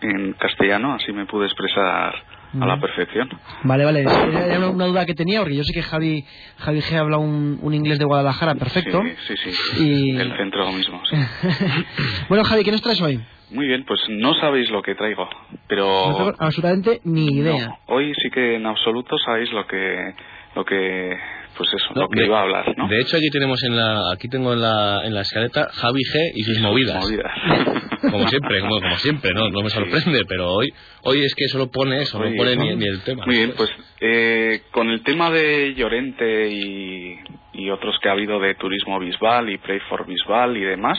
en 0.00 0.32
castellano, 0.34 0.94
así 0.94 1.12
me 1.12 1.26
pude 1.26 1.46
expresar 1.46 2.14
a 2.60 2.66
la 2.66 2.80
perfección. 2.80 3.28
Vale, 3.64 3.84
vale, 3.84 4.00
era 4.02 4.58
una, 4.58 4.68
una 4.70 4.86
duda 4.86 5.06
que 5.06 5.14
tenía 5.14 5.40
porque 5.40 5.56
yo 5.56 5.64
sé 5.64 5.72
que 5.72 5.82
Javi, 5.82 6.24
Javi 6.58 6.80
G 6.80 6.96
habla 6.96 7.18
un, 7.18 7.58
un 7.60 7.74
inglés 7.74 7.98
de 7.98 8.04
Guadalajara 8.04 8.54
perfecto. 8.54 9.02
Sí, 9.26 9.34
sí, 9.36 9.50
sí. 9.52 9.84
Y- 9.84 10.16
El 10.16 10.36
centro 10.36 10.70
mismo, 10.72 11.00
sí. 11.06 11.16
bueno, 12.28 12.44
Javi, 12.44 12.64
¿qué 12.64 12.72
nos 12.72 12.82
traes 12.82 13.00
hoy? 13.00 13.20
Muy 13.50 13.66
bien, 13.66 13.84
pues 13.86 14.00
no 14.08 14.34
sabéis 14.34 14.70
lo 14.70 14.82
que 14.82 14.94
traigo, 14.94 15.24
No 15.24 15.58
pero 15.68 16.14
tengo 16.16 16.34
absolutamente 16.38 17.00
ni 17.04 17.26
idea. 17.38 17.68
no, 17.68 17.78
hoy 17.86 18.12
sí 18.22 18.30
que 18.30 18.56
en 18.56 18.66
absoluto 18.66 19.16
sabéis 19.18 19.50
lo 19.52 19.66
que, 19.66 20.14
lo 20.54 20.64
que, 20.64 21.16
pues 21.58 21.68
eso, 21.74 21.92
No, 21.94 22.02
lo 22.02 22.08
que 22.08 22.20
de- 22.20 22.26
iba 22.26 22.38
a 22.38 22.42
hablar, 22.42 22.74
¿no? 22.78 22.88
De 22.88 23.00
hecho, 23.00 23.16
aquí 23.18 23.28
tenemos 23.30 23.62
en 23.64 23.76
la, 23.76 24.00
aquí 24.14 24.28
tengo 24.28 24.52
en 24.54 24.62
la, 24.62 25.02
en 25.04 25.12
la 25.12 25.20
escaleta 25.22 25.68
Javi 25.72 26.00
G 26.00 26.30
y 26.36 26.42
sus 26.44 26.60
movidas. 26.60 27.04
Como 28.10 28.28
siempre, 28.28 28.60
como, 28.60 28.80
como 28.80 28.96
siempre, 28.96 29.34
no, 29.34 29.50
no 29.50 29.60
me 29.60 29.70
sorprende, 29.70 30.22
pero 30.28 30.52
hoy, 30.52 30.68
hoy 31.02 31.24
es 31.24 31.34
que 31.34 31.48
solo 31.48 31.68
pone 31.68 32.00
eso, 32.02 32.18
no 32.22 32.30
pone 32.36 32.54
ni, 32.54 32.76
ni 32.76 32.86
el 32.86 33.02
tema. 33.02 33.26
Muy 33.26 33.34
bien, 33.36 33.54
pues 33.56 33.68
eh, 34.00 34.62
con 34.70 34.88
el 34.88 35.02
tema 35.02 35.30
de 35.30 35.74
Llorente 35.74 36.48
y, 36.48 37.18
y 37.54 37.70
otros 37.70 37.98
que 38.00 38.08
ha 38.08 38.12
habido 38.12 38.38
de 38.38 38.54
turismo 38.54 39.00
Bisbal 39.00 39.50
y 39.50 39.58
Pray 39.58 39.80
for 39.88 40.06
Bisbal 40.06 40.56
y 40.56 40.60
demás, 40.60 40.96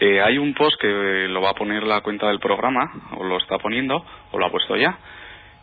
eh, 0.00 0.20
hay 0.20 0.36
un 0.36 0.52
post 0.54 0.78
que 0.80 1.26
lo 1.28 1.40
va 1.40 1.50
a 1.50 1.54
poner 1.54 1.82
la 1.84 2.02
cuenta 2.02 2.28
del 2.28 2.38
programa, 2.38 2.82
o 3.16 3.24
lo 3.24 3.38
está 3.38 3.58
poniendo, 3.58 4.04
o 4.30 4.38
lo 4.38 4.46
ha 4.46 4.50
puesto 4.50 4.76
ya, 4.76 4.98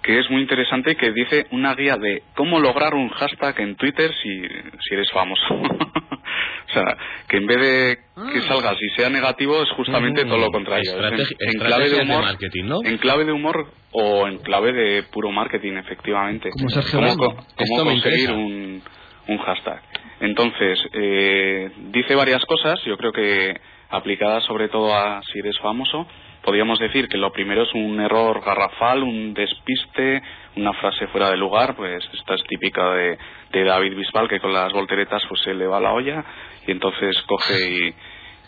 que 0.06 0.20
es 0.20 0.30
muy 0.30 0.41
interesante 0.41 0.95
que 0.95 1.12
dice 1.12 1.47
una 1.51 1.74
guía 1.74 1.97
de 1.97 2.22
cómo 2.36 2.60
lograr 2.60 2.93
un 2.93 3.10
hashtag 3.10 3.60
en 3.62 3.76
Twitter 3.76 4.12
si, 4.22 4.41
si 4.88 4.93
eres 4.93 5.10
famoso. 5.12 5.43
o 5.56 6.74
sea, 6.74 6.97
que 7.28 7.38
en 7.38 7.47
vez 7.47 7.58
de 7.58 7.97
que 8.32 8.39
Ah. 8.39 8.47
salgas 8.47 8.78
y 8.80 8.89
sea 8.95 9.10
negativo 9.10 9.62
es 9.64 9.70
justamente 9.72 10.24
Mm, 10.24 10.28
todo 10.30 10.38
lo 10.38 10.51
contrario. 10.51 10.91
Es 10.91 10.95
estrategi- 10.97 11.36
en, 11.39 11.49
en 11.49 11.60
clave 11.60 11.89
de 11.89 12.01
humor, 12.03 12.22
marketing, 12.24 12.64
¿no? 12.66 12.80
en 12.86 12.97
clave 12.99 13.26
de 13.26 13.32
humor 13.32 13.68
o 13.91 14.28
en 14.28 14.38
clave 14.39 14.74
de 14.74 15.03
puro 15.03 15.32
marketing, 15.32 15.74
efectivamente. 15.78 16.49
Cómo, 16.51 17.18
co- 17.18 17.36
cómo 17.58 17.86
me 17.86 17.91
conseguir 18.01 18.32
un, 18.32 18.82
un 19.28 19.38
hashtag. 19.39 19.82
Entonces, 20.22 20.80
eh, 20.93 21.72
dice 21.91 22.14
varias 22.16 22.45
cosas, 22.45 22.80
yo 22.86 22.95
creo 22.97 23.12
que 23.12 23.53
aplicadas 23.89 24.43
sobre 24.45 24.70
todo 24.70 24.93
a 24.95 25.22
si 25.32 25.39
eres 25.39 25.58
famoso, 25.60 26.08
podríamos 26.46 26.80
decir 26.80 27.10
que 27.10 27.18
lo 27.18 27.32
primero 27.34 27.64
es 27.64 27.74
un 27.74 28.00
error 28.00 28.41
garrafal, 28.46 29.04
un 29.04 29.34
despiste, 29.34 30.22
una 30.56 30.72
frase 30.74 31.08
fuera 31.08 31.30
de 31.32 31.38
lugar, 31.38 31.76
pues 31.76 32.04
esta 32.14 32.36
es 32.36 32.43
típica 32.43 32.91
de, 32.93 33.18
de 33.52 33.64
David 33.64 33.96
Bisbal, 33.98 34.30
que 34.30 34.39
con 34.39 34.54
las 34.54 34.72
volteretas 34.72 35.24
pues 35.28 35.41
se 35.41 35.54
le 35.54 35.66
va 35.68 35.80
la 35.82 35.91
olla 35.93 36.24
y 36.68 36.72
entonces 36.72 37.22
coge 37.24 37.70
y, 37.70 37.96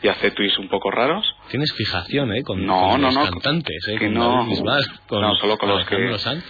y 0.04 0.08
hace 0.08 0.32
tweets 0.32 0.58
un 0.60 0.70
poco 0.70 0.92
raros. 0.92 1.26
Tienes 1.50 1.74
fijación, 1.76 2.32
¿eh? 2.34 2.44
Con, 2.44 2.66
No, 2.66 2.92
con 2.92 3.02
no, 3.02 3.08
los 3.08 3.16
no, 3.16 3.24
cantantes, 3.32 3.88
¿eh? 3.90 3.98
que 3.98 4.06
con 4.06 4.14
no. 4.14 4.30
David 4.38 4.50
Bisbal, 4.52 4.84
con, 5.08 5.22
No, 5.22 5.36
solo 5.36 5.58
con 5.58 5.70
los 5.70 5.86
que- 5.86 6.18
Sanz. 6.20 6.44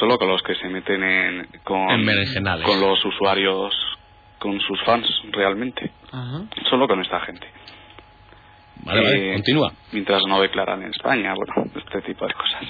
Solo 0.00 0.16
con 0.18 0.28
los 0.28 0.42
que 0.42 0.54
se 0.54 0.68
meten 0.70 1.02
en, 1.04 1.46
con, 1.62 1.90
En 1.90 2.06
con 2.64 2.80
los 2.80 3.04
usuarios, 3.04 3.74
con 4.38 4.58
sus 4.60 4.82
fans 4.84 5.06
realmente. 5.32 5.92
Ajá. 6.10 6.44
Solo 6.70 6.88
con 6.88 7.02
esta 7.02 7.20
gente. 7.20 7.46
Vale, 8.84 9.02
vale, 9.02 9.30
Eh, 9.30 9.34
continúa. 9.34 9.72
Mientras 9.92 10.22
no 10.28 10.40
declaran 10.40 10.82
en 10.82 10.90
España, 10.90 11.34
bueno, 11.34 11.70
este 11.76 12.02
tipo 12.02 12.26
de 12.26 12.34
cosas. 12.34 12.62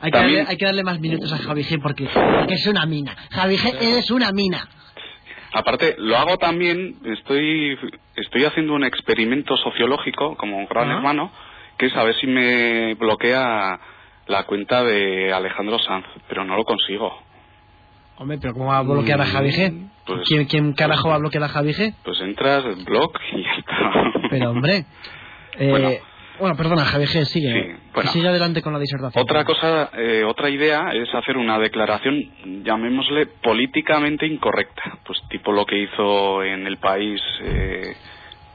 Hay 0.00 0.10
que, 0.10 0.18
darle, 0.18 0.44
hay 0.46 0.56
que 0.56 0.64
darle 0.66 0.82
más 0.84 1.00
minutos 1.00 1.32
a 1.32 1.38
Javi 1.38 1.62
G 1.64 1.80
porque, 1.80 2.06
porque 2.12 2.54
es 2.54 2.66
una 2.66 2.84
mina. 2.86 3.14
Javi 3.32 3.56
G, 3.56 3.74
eres 3.80 4.10
una 4.10 4.30
mina. 4.32 4.68
Aparte, 5.52 5.94
lo 5.98 6.16
hago 6.18 6.36
también, 6.36 6.96
estoy, 7.04 7.78
estoy 8.14 8.44
haciendo 8.44 8.74
un 8.74 8.84
experimento 8.84 9.56
sociológico 9.56 10.36
como 10.36 10.58
un 10.58 10.66
gran 10.66 10.90
hermano, 10.90 11.30
que 11.78 11.86
es 11.86 11.96
a 11.96 12.04
ver 12.04 12.14
si 12.16 12.26
me 12.26 12.94
bloquea 12.94 13.80
la 14.26 14.42
cuenta 14.44 14.84
de 14.84 15.32
Alejandro 15.32 15.78
Sanz, 15.78 16.04
pero 16.28 16.44
no 16.44 16.56
lo 16.56 16.64
consigo. 16.64 17.22
Hombre, 18.18 18.38
pero 18.40 18.52
¿cómo 18.54 18.66
va 18.66 18.78
a 18.78 18.82
bloquear 18.82 19.20
a 19.20 19.26
Javi 19.26 19.50
G? 19.50 19.88
Pues- 20.06 20.22
¿Quién, 20.28 20.44
quién 20.46 20.72
carajo 20.74 21.08
va 21.08 21.14
a 21.16 21.18
bloquear 21.18 21.44
a 21.44 21.48
Javi 21.48 21.72
G? 21.72 21.94
Pues 22.04 22.20
entras, 22.20 22.64
blog 22.84 23.12
y 23.32 23.42
ya 23.42 23.52
está. 23.58 24.15
Pero 24.30 24.50
hombre. 24.50 24.84
Eh, 25.58 25.70
bueno. 25.70 25.88
Bueno. 26.38 26.54
perdona, 26.54 26.84
Javi 26.84 27.06
G, 27.06 27.24
sigue. 27.24 27.50
Sí, 27.50 27.82
bueno. 27.94 28.10
sigue 28.10 28.28
adelante 28.28 28.60
con 28.60 28.74
la 28.74 28.78
disertación. 28.78 29.22
Otra 29.22 29.42
cosa, 29.46 29.88
eh, 29.96 30.22
otra 30.22 30.50
idea 30.50 30.90
es 30.92 31.08
hacer 31.14 31.38
una 31.38 31.58
declaración, 31.58 32.62
llamémosle 32.62 33.24
políticamente 33.42 34.26
incorrecta, 34.26 34.98
pues 35.06 35.18
tipo 35.30 35.52
lo 35.52 35.64
que 35.64 35.78
hizo 35.78 36.42
en 36.42 36.66
el 36.66 36.76
país 36.76 37.22
eh, 37.42 37.96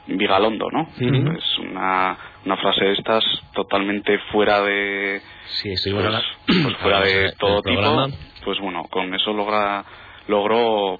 Vigalondo, 0.05 0.67
¿no? 0.71 0.89
Es 0.99 1.57
una, 1.57 2.17
una 2.45 2.57
frase 2.57 2.85
de 2.85 2.93
estas 2.93 3.23
totalmente 3.53 4.19
fuera 4.31 4.61
de, 4.61 5.21
Sí, 5.51 5.73
pues, 5.91 6.05
pues 6.45 6.77
fuera 6.77 7.01
de 7.05 7.33
todo 7.37 7.61
tipo, 7.61 8.07
pues 8.43 8.59
bueno, 8.59 8.83
con 8.89 9.13
eso 9.13 9.33
logra, 9.33 9.83
logró, 10.27 10.99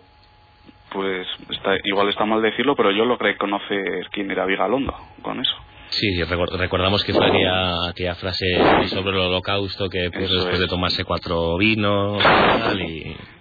pues 0.91 1.27
está, 1.49 1.71
igual 1.83 2.09
está 2.09 2.25
mal 2.25 2.41
decirlo, 2.41 2.75
pero 2.75 2.91
yo 2.91 3.05
logré 3.05 3.37
conocer 3.37 4.07
quién 4.11 4.29
era 4.31 4.45
Vigalondo 4.45 4.93
con 5.21 5.39
eso. 5.39 5.53
Sí, 5.89 6.07
recor- 6.23 6.57
recordamos 6.57 7.03
que 7.03 7.13
fue 7.13 7.25
aquella, 7.27 7.89
aquella 7.89 8.15
frase 8.15 8.45
sobre 8.87 9.11
el 9.11 9.23
holocausto 9.25 9.89
que 9.89 10.09
puso 10.09 10.23
Eso 10.25 10.33
después 10.35 10.53
es. 10.55 10.59
de 10.61 10.67
tomarse 10.67 11.03
cuatro 11.03 11.57
vinos 11.57 12.17
y, 12.21 12.23
tal, 12.23 12.81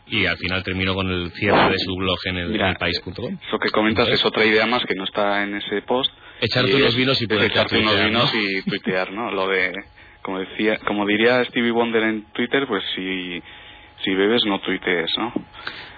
y, 0.08 0.26
al 0.26 0.36
final 0.36 0.64
terminó 0.64 0.94
con 0.94 1.08
el 1.10 1.30
cierre 1.32 1.70
de 1.70 1.78
su 1.78 1.94
blog 1.94 2.18
en 2.24 2.36
el, 2.38 2.60
el 2.60 2.76
país.com. 2.76 3.38
Eso 3.46 3.58
que 3.58 3.70
comentas 3.70 4.08
es 4.08 4.24
otra 4.24 4.44
idea 4.44 4.66
más 4.66 4.82
que 4.84 4.96
no 4.96 5.04
está 5.04 5.44
en 5.44 5.54
ese 5.54 5.82
post. 5.82 6.12
Echarte 6.40 6.74
unos 6.74 6.96
vinos 6.96 7.20
y 7.20 7.24
es 7.24 7.28
ponerte 7.28 7.56
a 7.58 7.62
echarte 7.62 7.78
unos 7.78 7.92
tuitear, 7.92 8.08
vinos 8.10 8.34
¿no? 8.34 8.40
y 8.40 8.62
tuitear, 8.62 9.12
¿no? 9.12 9.30
Lo 9.30 9.46
de 9.48 9.72
como 10.22 10.40
decía, 10.40 10.76
como 10.86 11.06
diría 11.06 11.44
Stevie 11.44 11.70
Wonder 11.70 12.02
en 12.02 12.24
Twitter, 12.32 12.66
pues 12.66 12.82
si, 12.96 13.40
si 14.04 14.14
bebes 14.14 14.42
no 14.44 14.60
tuitees, 14.60 15.10
¿no? 15.18 15.32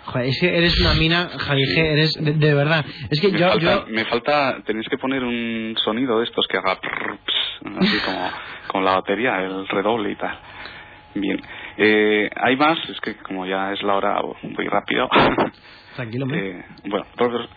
Joder, 0.05 0.27
es 0.29 0.41
que 0.41 0.57
eres 0.57 0.81
una 0.81 0.95
mina, 0.95 1.29
Javi 1.39 1.63
G, 1.63 1.79
eres 1.79 2.13
de, 2.15 2.33
de 2.33 2.55
verdad. 2.55 2.85
Es 3.11 3.21
que 3.21 3.29
me, 3.29 3.39
yo, 3.39 3.49
falta, 3.49 3.75
yo... 3.75 3.87
me 3.89 4.05
falta, 4.07 4.59
tenéis 4.67 4.89
que 4.89 4.99
poner 4.99 5.23
un 5.23 5.77
sonido 5.85 6.19
de 6.19 6.25
estos 6.25 6.47
que 6.49 6.57
haga 6.57 6.81
prrr, 6.81 7.19
ps, 7.19 7.79
así 7.81 7.99
como 8.05 8.31
con 8.67 8.85
la 8.85 8.93
batería, 8.97 9.39
el 9.43 9.67
redoble 9.69 10.11
y 10.11 10.17
tal. 10.17 10.39
Bien. 11.15 11.41
Eh, 11.77 12.29
hay 12.35 12.57
más, 12.57 12.79
es 12.89 13.01
que 13.01 13.17
como 13.19 13.47
ya 13.47 13.73
es 13.73 13.83
la 13.83 13.95
hora, 13.95 14.21
voy 14.21 14.67
rápido. 14.69 15.09
Tranquilo, 15.95 16.25
hombre. 16.25 16.51
Eh, 16.51 16.65
bueno, 16.87 17.07
Robert, 17.17 17.51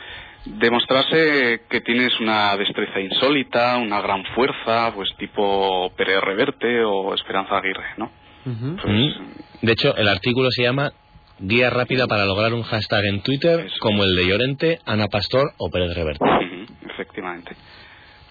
demostrarse 0.46 1.62
que 1.70 1.82
tienes 1.82 2.20
una 2.20 2.56
destreza 2.58 3.00
insólita, 3.00 3.78
una 3.78 4.02
gran 4.02 4.24
fuerza, 4.36 4.92
pues 4.94 5.10
tipo 5.18 5.92
Pérez 5.98 6.22
Reverte 6.22 6.84
o 6.84 7.14
Esperanza 7.16 7.58
Aguirre, 7.58 7.86
¿no? 7.98 8.12
Ujú. 8.46 8.76
Pues, 8.82 8.94
Mm. 8.94 9.66
De 9.66 9.72
hecho, 9.72 9.96
el 9.96 10.08
artículo 10.08 10.52
se 10.52 10.64
llama 10.64 10.92
Guía 11.40 11.70
rápida 11.70 12.08
para 12.08 12.26
lograr 12.26 12.54
un 12.54 12.64
hashtag 12.64 13.06
en 13.06 13.22
Twitter 13.22 13.62
Eso. 13.62 13.76
como 13.80 14.04
el 14.04 14.16
de 14.16 14.26
Llorente, 14.28 14.80
Ana 14.86 15.08
Pastor 15.08 15.52
o 15.58 15.70
Pérez 15.70 15.94
Reverte. 15.96 16.24
Ujú, 16.24 16.66
Efectivamente. 16.90 17.56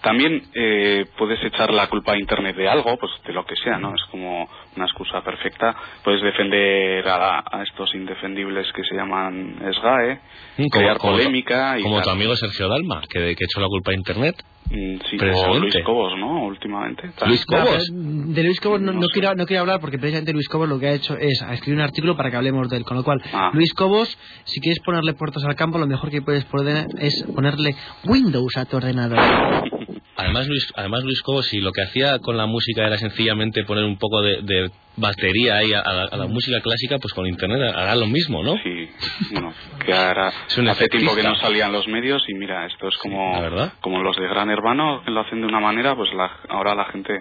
También 0.01 0.43
eh, 0.53 1.05
puedes 1.17 1.43
echar 1.43 1.71
la 1.71 1.87
culpa 1.87 2.13
a 2.13 2.17
Internet 2.19 2.55
de 2.55 2.67
algo, 2.69 2.95
pues 2.97 3.11
de 3.25 3.33
lo 3.33 3.43
que 3.45 3.55
sea, 3.55 3.79
¿no? 3.79 3.95
Es 3.95 4.03
como 4.11 4.47
una 4.75 4.85
excusa 4.85 5.21
perfecta. 5.21 5.75
Puedes 6.03 6.21
defender 6.21 7.07
a, 7.07 7.39
a 7.39 7.63
estos 7.63 7.93
indefendibles 7.95 8.67
que 8.73 8.83
se 8.83 8.95
llaman 8.95 9.55
SGAE, 9.61 10.19
Mm, 10.57 10.67
crear 10.71 10.97
como 10.97 11.13
tu- 11.13 11.17
polémica 11.19 11.79
y 11.79 11.83
Como 11.83 11.97
tu 11.99 12.05
tal. 12.05 12.15
amigo 12.15 12.35
Sergio 12.35 12.67
Dalma, 12.69 13.01
que, 13.09 13.35
que 13.35 13.43
echó 13.45 13.59
la 13.59 13.67
culpa 13.67 13.91
a 13.91 13.95
Internet. 13.95 14.35
Mm, 14.69 14.95
sí, 15.09 15.17
o. 15.21 15.59
Luis 15.59 15.75
Cobos, 15.85 16.17
¿no? 16.17 16.45
Últimamente. 16.45 17.09
tal. 17.17 17.27
Luis 17.29 17.45
Cobos. 17.45 17.87
de 17.93 18.43
Luis 18.43 18.59
Cobos 18.59 18.81
no, 18.81 18.93
No 18.93 18.99
no 19.01 19.07
sé. 19.07 19.13
quiero, 19.13 19.35
no 19.35 19.45
quiero 19.45 19.61
hablar 19.61 19.79
porque 19.79 19.99
precisamente 19.99 20.33
Luis 20.33 20.47
Cobos 20.49 20.67
lo 20.67 20.79
que 20.79 20.87
ha 20.87 20.93
hecho 20.93 21.15
es 21.17 21.39
escribir 21.51 21.77
un 21.79 21.83
artículo 21.85 22.17
para 22.17 22.31
que 22.31 22.37
hablemos 22.37 22.67
de 22.69 22.77
él. 22.77 22.83
Con 22.83 22.97
lo 22.97 23.03
cual, 23.03 23.21
Ah. 23.33 23.51
Luis 23.53 23.73
Cobos, 23.73 24.17
si 24.45 24.59
quieres 24.61 24.79
ponerle 24.83 25.13
puertas 25.13 25.43
al 25.45 25.55
campo, 25.55 25.77
lo 25.77 25.85
mejor 25.87 26.09
que 26.09 26.21
puedes 26.21 26.45
poner 26.45 26.87
es 26.99 27.23
ponerle 27.35 27.75
Windows 28.05 28.57
a 28.57 28.65
tu 28.65 28.77
ordenador. 28.77 29.19
Además 30.17 30.47
Luis, 30.47 30.71
además 30.75 31.03
Luis 31.03 31.21
Cobos, 31.21 31.45
si 31.47 31.59
lo 31.59 31.71
que 31.71 31.81
hacía 31.81 32.19
con 32.19 32.37
la 32.37 32.45
música 32.45 32.85
era 32.87 32.97
sencillamente 32.97 33.63
poner 33.65 33.83
un 33.83 33.97
poco 33.97 34.21
de, 34.21 34.41
de 34.43 34.71
batería 34.95 35.57
ahí 35.57 35.73
a, 35.73 35.81
a 35.81 35.93
la, 35.93 36.03
a 36.05 36.15
la 36.17 36.27
música 36.27 36.61
clásica, 36.61 36.97
pues 36.99 37.13
con 37.13 37.27
Internet 37.27 37.59
hará 37.75 37.95
lo 37.95 38.05
mismo, 38.07 38.41
¿no? 38.41 38.53
Sí, 38.63 38.89
bueno, 39.33 39.53
que 39.85 39.93
ahora 39.93 40.31
Es 40.49 40.57
un 40.57 40.69
hace 40.69 40.87
tiempo 40.87 41.13
que 41.15 41.23
no 41.23 41.35
salían 41.35 41.73
los 41.73 41.87
medios 41.89 42.23
y 42.29 42.33
mira, 42.33 42.65
esto 42.65 42.87
es 42.87 42.95
como, 42.97 43.33
La 43.33 43.41
verdad. 43.41 43.73
como 43.81 44.01
los 44.01 44.15
de 44.15 44.23
Gran 44.27 44.49
Hermano 44.49 45.01
que 45.03 45.11
lo 45.11 45.19
hacen 45.19 45.41
de 45.41 45.47
una 45.47 45.59
manera, 45.59 45.95
pues 45.97 46.09
la- 46.13 46.31
ahora 46.47 46.75
la 46.75 46.85
gente 46.85 47.11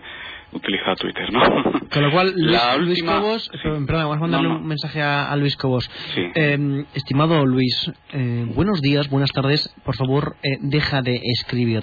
utiliza 0.53 0.95
Twitter, 0.95 1.33
¿no? 1.33 1.41
Con 1.93 2.03
lo 2.05 2.13
cual, 2.13 2.33
Luis, 2.37 2.53
La 2.63 2.77
Luis 2.77 3.03
Cobos, 3.03 3.43
sí. 3.53 3.59
perdón, 3.61 3.87
perdón, 3.87 4.03
vamos 4.05 4.17
a 4.17 4.21
mandarle 4.21 4.49
No, 4.49 4.55
no. 4.55 4.61
un 4.61 4.67
mensaje 4.69 5.03
a, 5.03 5.33
a 5.33 5.37
Luis 5.37 5.57
Cobos. 5.57 5.91
Sí. 6.15 6.23
Eh, 6.37 6.85
estimado 6.95 7.45
Luis, 7.45 7.91
eh, 8.13 8.47
buenos 8.55 8.81
días, 8.81 9.11
buenas 9.11 9.31
tardes. 9.33 9.75
Por 9.85 9.97
favor, 9.97 10.37
eh, 10.45 10.59
deja 10.61 11.03
de 11.03 11.21
escribir. 11.25 11.83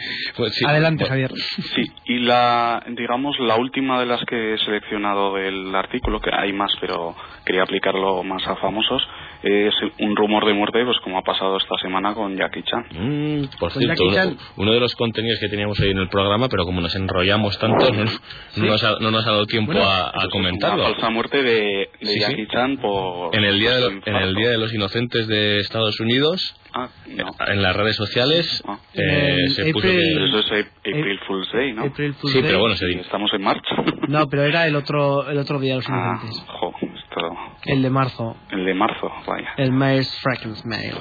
Pues 0.36 0.54
sí. 0.54 0.64
Adelante, 0.66 1.04
Bueno, 1.04 1.10
Javier. 1.10 1.30
Sí, 1.74 1.82
y 2.06 2.18
la, 2.20 2.82
digamos, 2.88 3.36
la 3.40 3.56
última 3.56 3.98
de 4.00 4.06
las 4.06 4.24
que 4.24 4.54
he 4.54 4.58
seleccionado 4.58 5.34
del 5.34 5.74
artículo, 5.74 6.20
que 6.20 6.30
hay 6.32 6.52
más, 6.52 6.72
pero 6.80 7.14
quería 7.44 7.62
aplicarlo 7.62 8.22
más 8.22 8.46
a 8.46 8.56
famosos, 8.56 9.02
es 9.42 9.72
un 10.00 10.14
rumor 10.16 10.44
de 10.46 10.52
muerte, 10.52 10.84
pues 10.84 10.98
como 11.02 11.18
ha 11.18 11.22
pasado 11.22 11.56
esta 11.56 11.74
semana 11.80 12.12
con 12.14 12.36
Jackie 12.36 12.62
Chan. 12.62 12.84
Mm, 12.90 13.44
por 13.58 13.72
cierto, 13.72 13.88
Jackie 13.88 14.04
uno, 14.04 14.14
Chan. 14.14 14.36
uno 14.56 14.72
de 14.72 14.80
los 14.80 14.94
contenidos 14.94 15.38
que 15.40 15.48
teníamos 15.48 15.80
hoy 15.80 15.90
en 15.90 15.98
el 15.98 16.08
programa, 16.08 16.48
pero 16.50 16.64
como 16.64 16.80
nos 16.82 16.94
enrollamos 16.94 17.58
tanto, 17.58 17.90
no, 17.90 18.04
no 18.04 18.66
nos, 18.66 18.84
ha, 18.84 18.98
no 19.00 19.10
nos 19.10 19.26
ha 19.26 19.30
dado 19.30 19.46
tiempo 19.46 19.72
Bueno, 19.72 19.86
a, 19.88 20.08
a 20.08 20.12
Pues 20.12 20.28
comentarlo. 20.28 20.84
Una 20.84 20.92
falsa 20.92 21.10
muerte 21.10 21.42
de, 21.42 21.50
de 21.52 21.90
Sí, 22.02 22.06
sí. 22.12 22.20
Jackie 22.20 22.46
Chan 22.48 22.76
por... 22.78 23.34
En 23.34 23.44
el, 23.44 23.58
día 23.58 23.76
de, 23.76 24.00
en 24.04 24.16
el. 24.16 24.34
Día 24.34 24.50
de 24.50 24.58
los 24.58 24.72
Inocentes 24.74 25.26
de 25.26 25.60
Estados 25.60 25.98
Unidos, 26.00 26.54
Ah, 26.72 26.88
no. 27.08 27.30
en 27.48 27.62
las 27.62 27.74
redes 27.74 27.96
sociales, 27.96 28.62
Ah. 28.68 28.78
eh, 28.94 29.36
se 29.48 29.72
puso 29.72 29.88
Que... 29.92 30.24
eso 30.38 30.38
es 30.54 30.66
April 30.80 31.20
Fool's 31.26 31.52
Day, 31.52 31.72
¿no? 31.72 31.82
April 31.84 32.14
Fool's 32.14 32.32
Sí, 32.32 32.40
Day. 32.40 32.48
pero 32.50 32.60
bueno, 32.60 32.76
se 32.76 32.90
estamos 33.00 33.30
en 33.34 33.42
marzo. 33.42 33.62
No, 34.08 34.26
pero 34.28 34.42
era 34.44 34.66
el 34.66 34.76
otro, 34.76 35.28
el 35.28 35.38
otro 35.38 35.58
día 35.58 35.72
de 35.72 35.76
los 35.78 35.88
Ah, 35.88 36.18
inocentes. 36.20 36.44
jo, 36.48 36.72
esto... 36.80 37.20
El 37.66 37.82
de 37.82 37.90
marzo. 37.90 38.36
El 38.50 38.64
de 38.64 38.74
marzo, 38.74 39.10
vaya. 39.26 39.50
El 39.56 39.72
Maes 39.72 40.18
Frackens 40.22 40.64
Mail. 40.66 40.94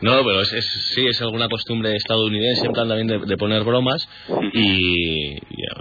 No, 0.00 0.22
pero 0.24 0.40
es, 0.42 0.52
es- 0.52 0.92
sí, 0.94 1.06
es 1.06 1.20
alguna 1.22 1.48
costumbre 1.48 1.94
estadounidense, 1.96 2.66
en 2.66 2.72
plan 2.72 2.88
también 2.88 3.06
de, 3.06 3.18
de 3.26 3.36
poner 3.36 3.62
bromas, 3.64 4.08
y, 4.52 5.34
y, 5.36 5.38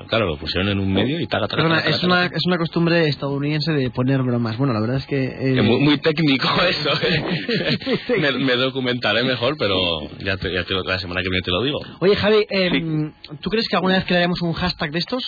claro, 0.07 0.27
lo 0.27 0.37
pusieron 0.37 0.69
en 0.69 0.79
un 0.79 0.91
medio 0.93 1.19
y 1.19 1.27
taca, 1.27 1.45
es 1.45 1.49
taca, 1.49 1.65
una, 2.05 2.25
es 2.25 2.45
una 2.45 2.57
costumbre 2.57 3.07
estadounidense 3.07 3.71
de 3.73 3.89
poner 3.89 4.21
bromas. 4.21 4.57
Bueno, 4.57 4.73
la 4.73 4.81
verdad 4.81 4.97
es 4.97 5.05
que... 5.07 5.23
eh, 5.25 5.53
Que 5.55 5.61
muy, 5.61 5.79
muy 5.79 5.97
técnico 5.99 6.47
eso. 6.69 6.89
¿eh? 7.03 8.19
me, 8.19 8.31
me 8.31 8.55
documentaré 8.55 9.23
mejor, 9.23 9.55
pero 9.57 9.75
ya, 10.19 10.37
te- 10.37 10.53
ya 10.53 10.63
te 10.63 10.73
lo- 10.73 10.83
la 10.83 10.99
semana 10.99 11.21
que 11.21 11.29
viene 11.29 11.41
te 11.43 11.51
lo 11.51 11.63
digo. 11.63 11.79
Oye, 11.99 12.15
Javi, 12.15 12.45
eh, 12.49 13.11
¿tú 13.41 13.49
crees 13.49 13.67
que 13.67 13.75
alguna 13.75 13.95
vez 13.95 14.05
crearemos 14.05 14.41
un 14.41 14.53
hashtag 14.53 14.91
de 14.91 14.99
estos? 14.99 15.23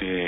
Eh, 0.00 0.27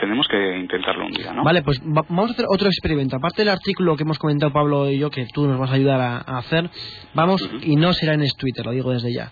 tenemos 0.00 0.26
que 0.28 0.58
intentarlo 0.58 1.06
un 1.06 1.12
día, 1.12 1.32
¿no? 1.32 1.44
Vale, 1.44 1.62
pues 1.62 1.80
va- 1.82 2.04
vamos 2.08 2.30
a 2.30 2.32
hacer 2.32 2.46
otro 2.48 2.66
experimento. 2.68 3.16
Aparte 3.16 3.42
del 3.42 3.50
artículo 3.50 3.96
que 3.96 4.02
hemos 4.04 4.18
comentado 4.18 4.52
Pablo 4.52 4.90
y 4.90 4.98
yo, 4.98 5.10
que 5.10 5.26
tú 5.32 5.46
nos 5.46 5.58
vas 5.58 5.70
a 5.70 5.74
ayudar 5.74 6.00
a, 6.00 6.16
a 6.18 6.38
hacer, 6.38 6.68
vamos, 7.14 7.48
y 7.62 7.76
no 7.76 7.92
será 7.92 8.14
en 8.14 8.26
Twitter, 8.36 8.64
lo 8.66 8.72
digo 8.72 8.90
desde 8.92 9.12
ya. 9.12 9.30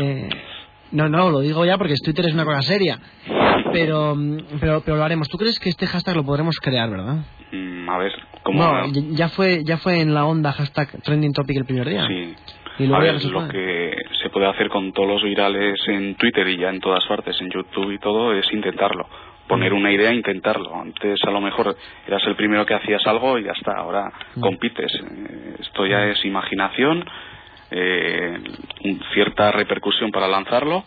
Eh, 0.00 0.28
no, 0.92 1.08
no, 1.08 1.30
lo 1.30 1.40
digo 1.40 1.64
ya 1.64 1.76
porque 1.78 1.94
Twitter 2.02 2.26
es 2.26 2.34
una 2.34 2.44
cosa 2.44 2.62
seria. 2.62 2.98
Pero, 3.72 4.16
pero, 4.60 4.80
pero 4.84 4.96
lo 4.96 5.04
haremos. 5.04 5.28
¿Tú 5.28 5.38
crees 5.38 5.58
que 5.60 5.68
este 5.68 5.86
hashtag 5.86 6.16
lo 6.16 6.24
podremos 6.24 6.56
crear, 6.58 6.90
verdad? 6.90 7.18
Mm, 7.52 7.88
a 7.88 7.98
ver, 7.98 8.12
como... 8.42 8.62
No, 8.64 8.86
ya- 9.12 9.28
fue, 9.28 9.62
ya 9.64 9.76
fue 9.78 10.00
en 10.00 10.12
la 10.14 10.24
onda 10.24 10.52
hashtag 10.52 10.88
trending 11.02 11.32
topic 11.32 11.56
el 11.58 11.64
primer 11.64 11.88
día. 11.88 12.06
Sí. 12.08 12.34
Y 12.80 12.92
a 12.92 12.98
ver, 12.98 13.22
lo 13.26 13.46
que 13.48 13.94
se 14.22 14.30
puede 14.30 14.46
hacer 14.46 14.68
con 14.70 14.92
todos 14.92 15.08
los 15.08 15.22
virales 15.22 15.78
en 15.88 16.14
Twitter 16.16 16.48
y 16.48 16.56
ya 16.58 16.70
en 16.70 16.80
todas 16.80 17.04
partes, 17.06 17.36
en 17.40 17.50
YouTube 17.50 17.92
y 17.92 17.98
todo, 17.98 18.32
es 18.32 18.50
intentarlo. 18.52 19.06
Poner 19.50 19.72
una 19.72 19.90
idea 19.92 20.10
e 20.10 20.14
intentarlo. 20.14 20.74
Antes 20.80 21.18
a 21.26 21.30
lo 21.30 21.40
mejor 21.40 21.76
eras 22.06 22.22
el 22.26 22.36
primero 22.36 22.64
que 22.64 22.74
hacías 22.74 23.04
algo 23.06 23.36
y 23.38 23.44
ya 23.44 23.52
está. 23.52 23.72
Ahora 23.76 24.04
Mm. 24.36 24.40
compites. 24.40 24.92
Eh, 24.94 25.56
Esto 25.60 25.86
ya 25.86 26.04
es 26.06 26.24
imaginación, 26.24 27.04
eh, 27.70 28.38
cierta 29.12 29.50
repercusión 29.52 30.10
para 30.10 30.26
lanzarlo, 30.28 30.84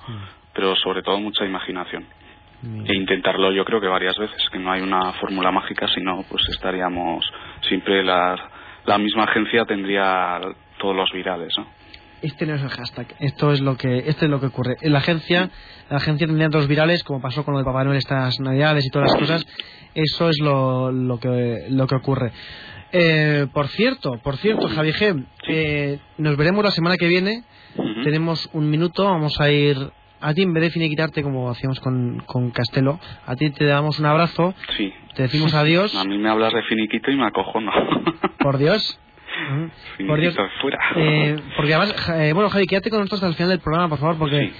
pero 0.53 0.76
sobre 0.76 1.01
todo 1.03 1.20
mucha 1.20 1.45
imaginación. 1.45 2.05
Mm. 2.61 2.86
E 2.89 2.95
intentarlo 2.95 3.51
yo 3.51 3.66
creo 3.66 3.82
que 3.82 3.88
varias 3.88 4.18
veces, 4.18 4.49
que 4.49 4.59
no 4.59 4.72
hay 4.72 4.82
una 4.82 5.11
fórmula 5.14 5.51
mágica, 5.51 5.88
sino 5.89 6.24
pues 6.30 6.47
estaríamos 6.49 7.26
siempre 7.68 8.03
la, 8.03 8.36
la 8.86 8.97
misma 8.97 9.24
agencia 9.26 9.66
tendría 9.66 10.39
todos 10.78 10.95
los 10.95 11.11
virales, 11.11 11.53
¿no? 11.57 11.68
Este 12.24 12.45
no 12.47 12.55
es 12.55 12.61
el 12.63 12.69
hashtag. 12.69 13.07
Esto 13.19 13.51
es 13.51 13.61
lo 13.61 13.78
que, 13.78 13.99
esto 14.07 14.26
es 14.26 14.32
lo 14.32 14.39
que 14.39 14.47
ocurre. 14.47 14.76
En 14.82 14.93
la 14.93 14.99
agencia, 14.99 15.49
la 15.89 15.97
agencia 15.97 16.26
tendría 16.26 16.49
dos 16.49 16.67
virales, 16.67 17.03
como 17.03 17.21
pasó 17.21 17.43
con 17.45 17.53
lo 17.53 17.59
de 17.59 17.65
Papá 17.65 17.84
Noel 17.84 17.97
estas 17.97 18.39
navidades 18.39 18.86
y 18.86 18.89
todas 18.89 19.11
las 19.11 19.19
cosas. 19.19 19.45
Eso 19.93 20.30
es 20.30 20.39
lo, 20.39 20.91
lo 20.91 21.19
que, 21.19 21.65
lo 21.69 21.86
que 21.86 21.95
ocurre. 21.95 22.32
Eh, 22.91 23.47
por 23.53 23.67
cierto, 23.67 24.19
por 24.24 24.38
cierto, 24.38 24.67
Javi 24.69 24.93
G, 24.93 25.26
eh, 25.49 25.99
nos 26.17 26.38
veremos 26.38 26.63
la 26.63 26.71
semana 26.71 26.95
que 26.97 27.07
viene. 27.07 27.43
Tenemos 28.03 28.49
un 28.53 28.69
minuto, 28.69 29.03
vamos 29.05 29.39
a 29.41 29.49
ir 29.49 29.78
a 30.21 30.34
ti 30.34 30.43
en 30.43 30.53
vez 30.53 30.63
de 30.63 30.69
finiquitarte 30.69 31.24
como 31.24 31.49
hacíamos 31.49 31.80
con, 31.80 32.21
con 32.26 32.51
Castelo. 32.51 32.99
A 33.26 33.36
ti 33.36 33.49
te 33.49 33.65
damos 33.65 33.99
un 33.99 34.05
abrazo, 34.05 34.53
Sí. 34.78 34.93
te 35.15 35.24
decimos 35.24 35.53
adiós. 35.53 35.93
A 35.99 36.03
mí 36.05 36.17
me 36.17 36.30
hablas 36.30 36.53
de 36.53 36.61
finiquito 36.63 37.11
y 37.11 37.15
me 37.17 37.26
acojono. 37.26 37.71
Por 38.39 38.57
Dios. 38.57 38.99
Por 40.07 40.19
Dios. 40.19 40.36
Fuera. 40.61 40.79
Eh, 40.95 41.36
porque 41.55 41.73
además, 41.73 41.95
eh, 42.09 42.34
bueno, 42.34 42.49
Javi, 42.49 42.65
quédate 42.65 42.89
con 42.89 42.99
nosotros 42.99 43.19
hasta 43.19 43.29
el 43.29 43.36
final 43.36 43.49
del 43.49 43.59
programa, 43.59 43.89
por 43.89 43.99
favor, 43.99 44.17
porque 44.17 44.51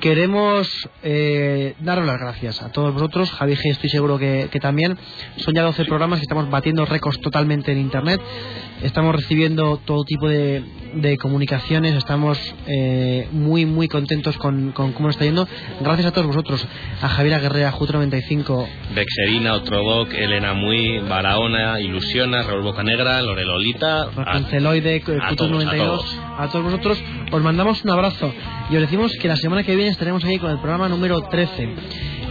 queremos 0.00 0.68
eh, 1.02 1.74
daros 1.80 2.06
las 2.06 2.18
gracias 2.18 2.62
a 2.62 2.72
todos 2.72 2.94
vosotros. 2.94 3.30
Javi 3.32 3.54
G, 3.54 3.70
estoy 3.70 3.90
seguro 3.90 4.18
que, 4.18 4.48
que 4.50 4.60
también. 4.60 4.96
Son 5.36 5.54
ya 5.54 5.62
12 5.62 5.84
programas 5.84 6.18
que 6.18 6.24
estamos 6.24 6.48
batiendo 6.50 6.84
récords 6.84 7.20
totalmente 7.20 7.72
en 7.72 7.78
Internet. 7.78 8.20
Estamos 8.82 9.14
recibiendo 9.16 9.78
todo 9.78 10.04
tipo 10.04 10.28
de, 10.28 10.62
de 10.94 11.16
comunicaciones. 11.18 11.94
Estamos 11.94 12.38
eh, 12.66 13.28
muy, 13.32 13.64
muy 13.64 13.88
contentos 13.88 14.36
con, 14.38 14.72
con 14.72 14.92
cómo 14.92 15.08
nos 15.08 15.16
está 15.16 15.24
yendo. 15.24 15.48
Gracias 15.80 16.06
a 16.06 16.12
todos 16.12 16.26
vosotros. 16.26 16.66
A 17.00 17.08
Javier 17.08 17.40
Guerrera, 17.40 17.72
Juto95, 17.72 18.66
Bexerina, 18.94 19.54
Otrodoc, 19.54 20.12
Elena 20.12 20.54
Muy, 20.54 20.98
Barahona, 21.00 21.80
Ilusiona, 21.80 22.42
Raúl 22.42 22.62
Bocanegra, 22.62 23.22
Lorelolita. 23.22 24.05
A- 24.16 24.24
Ranceloide, 24.24 24.96
a 24.96 25.00
Cutus 25.00 25.36
todos, 25.36 25.50
a 25.50 25.52
92, 25.54 25.86
todos. 25.86 26.18
a 26.38 26.48
todos 26.48 26.64
vosotros, 26.64 27.02
os 27.32 27.42
mandamos 27.42 27.82
un 27.84 27.90
abrazo 27.90 28.32
y 28.70 28.76
os 28.76 28.80
decimos 28.82 29.12
que 29.20 29.28
la 29.28 29.36
semana 29.36 29.62
que 29.62 29.74
viene 29.76 29.90
estaremos 29.90 30.24
aquí 30.24 30.38
con 30.38 30.50
el 30.50 30.58
programa 30.58 30.88
número 30.88 31.20
13. 31.22 31.68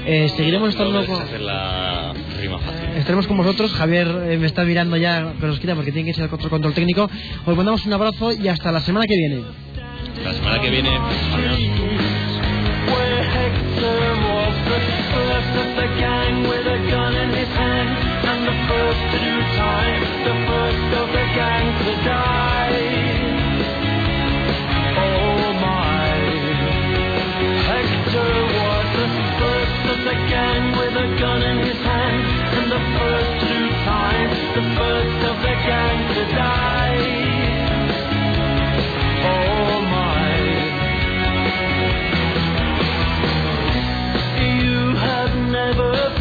Eh, 0.07 0.29
seguiremos 0.37 0.69
estando 0.69 0.91
No 1.01 1.05
con, 1.07 1.15
dejes 1.15 1.27
hacer 1.29 1.41
la 1.41 2.13
rima 2.39 2.59
fácil. 2.59 2.89
estaremos 2.97 3.25
con 3.27 3.37
vosotros. 3.37 3.73
Javier 3.73 4.07
eh, 4.29 4.37
me 4.37 4.45
está 4.45 4.63
mirando 4.63 4.97
ya, 4.97 5.33
pero 5.39 5.47
nos 5.47 5.59
quita 5.59 5.73
porque 5.73 5.91
tiene 5.91 6.07
que 6.09 6.13
ser 6.13 6.25
el 6.25 6.33
otro 6.33 6.47
control 6.49 6.73
técnico. 6.75 7.09
Os 7.45 7.55
mandamos 7.57 7.85
un 7.87 7.93
abrazo 7.93 8.31
y 8.31 8.47
hasta 8.47 8.71
la 8.71 8.81
semana 8.81 9.05
que 9.07 9.15
viene. 9.15 9.43
La 10.23 10.33
semana 10.33 10.61
que 10.61 10.69
viene, 10.69 10.89
adiós. 10.89 11.59
the 18.45 18.51
first 18.69 19.01
to 19.11 19.17
do 19.25 19.35
time, 19.57 20.01
the 20.23 20.35
first 20.45 20.89
of 21.01 21.07
the 21.17 21.25
gang 21.33 21.65
to 21.83 21.93
die. 22.05 22.77
Oh 25.01 25.53
my, 25.65 26.13
Hector 27.69 28.33
was 28.61 28.87
the 29.01 29.09
first 29.41 29.83
of 29.93 29.99
the 30.09 30.17
gang 30.29 30.63
with 30.77 30.93
a 30.93 31.07
gun 31.19 31.41
in 31.41 31.57
his 31.65 31.79
hand, 31.89 32.21
and 32.57 32.67
the 32.71 32.83
first 32.99 33.31
to 33.41 33.47
do 33.49 33.61
time, 33.89 34.29
the 34.59 34.65
first 34.77 35.19
of 35.31 35.35
the 35.41 35.55
gang 35.65 35.97
to 36.13 36.23
die. 36.37 37.01
Oh 39.25 39.81
my, 39.95 40.29
you 44.61 44.95
have 44.97 45.33
never. 45.49 46.14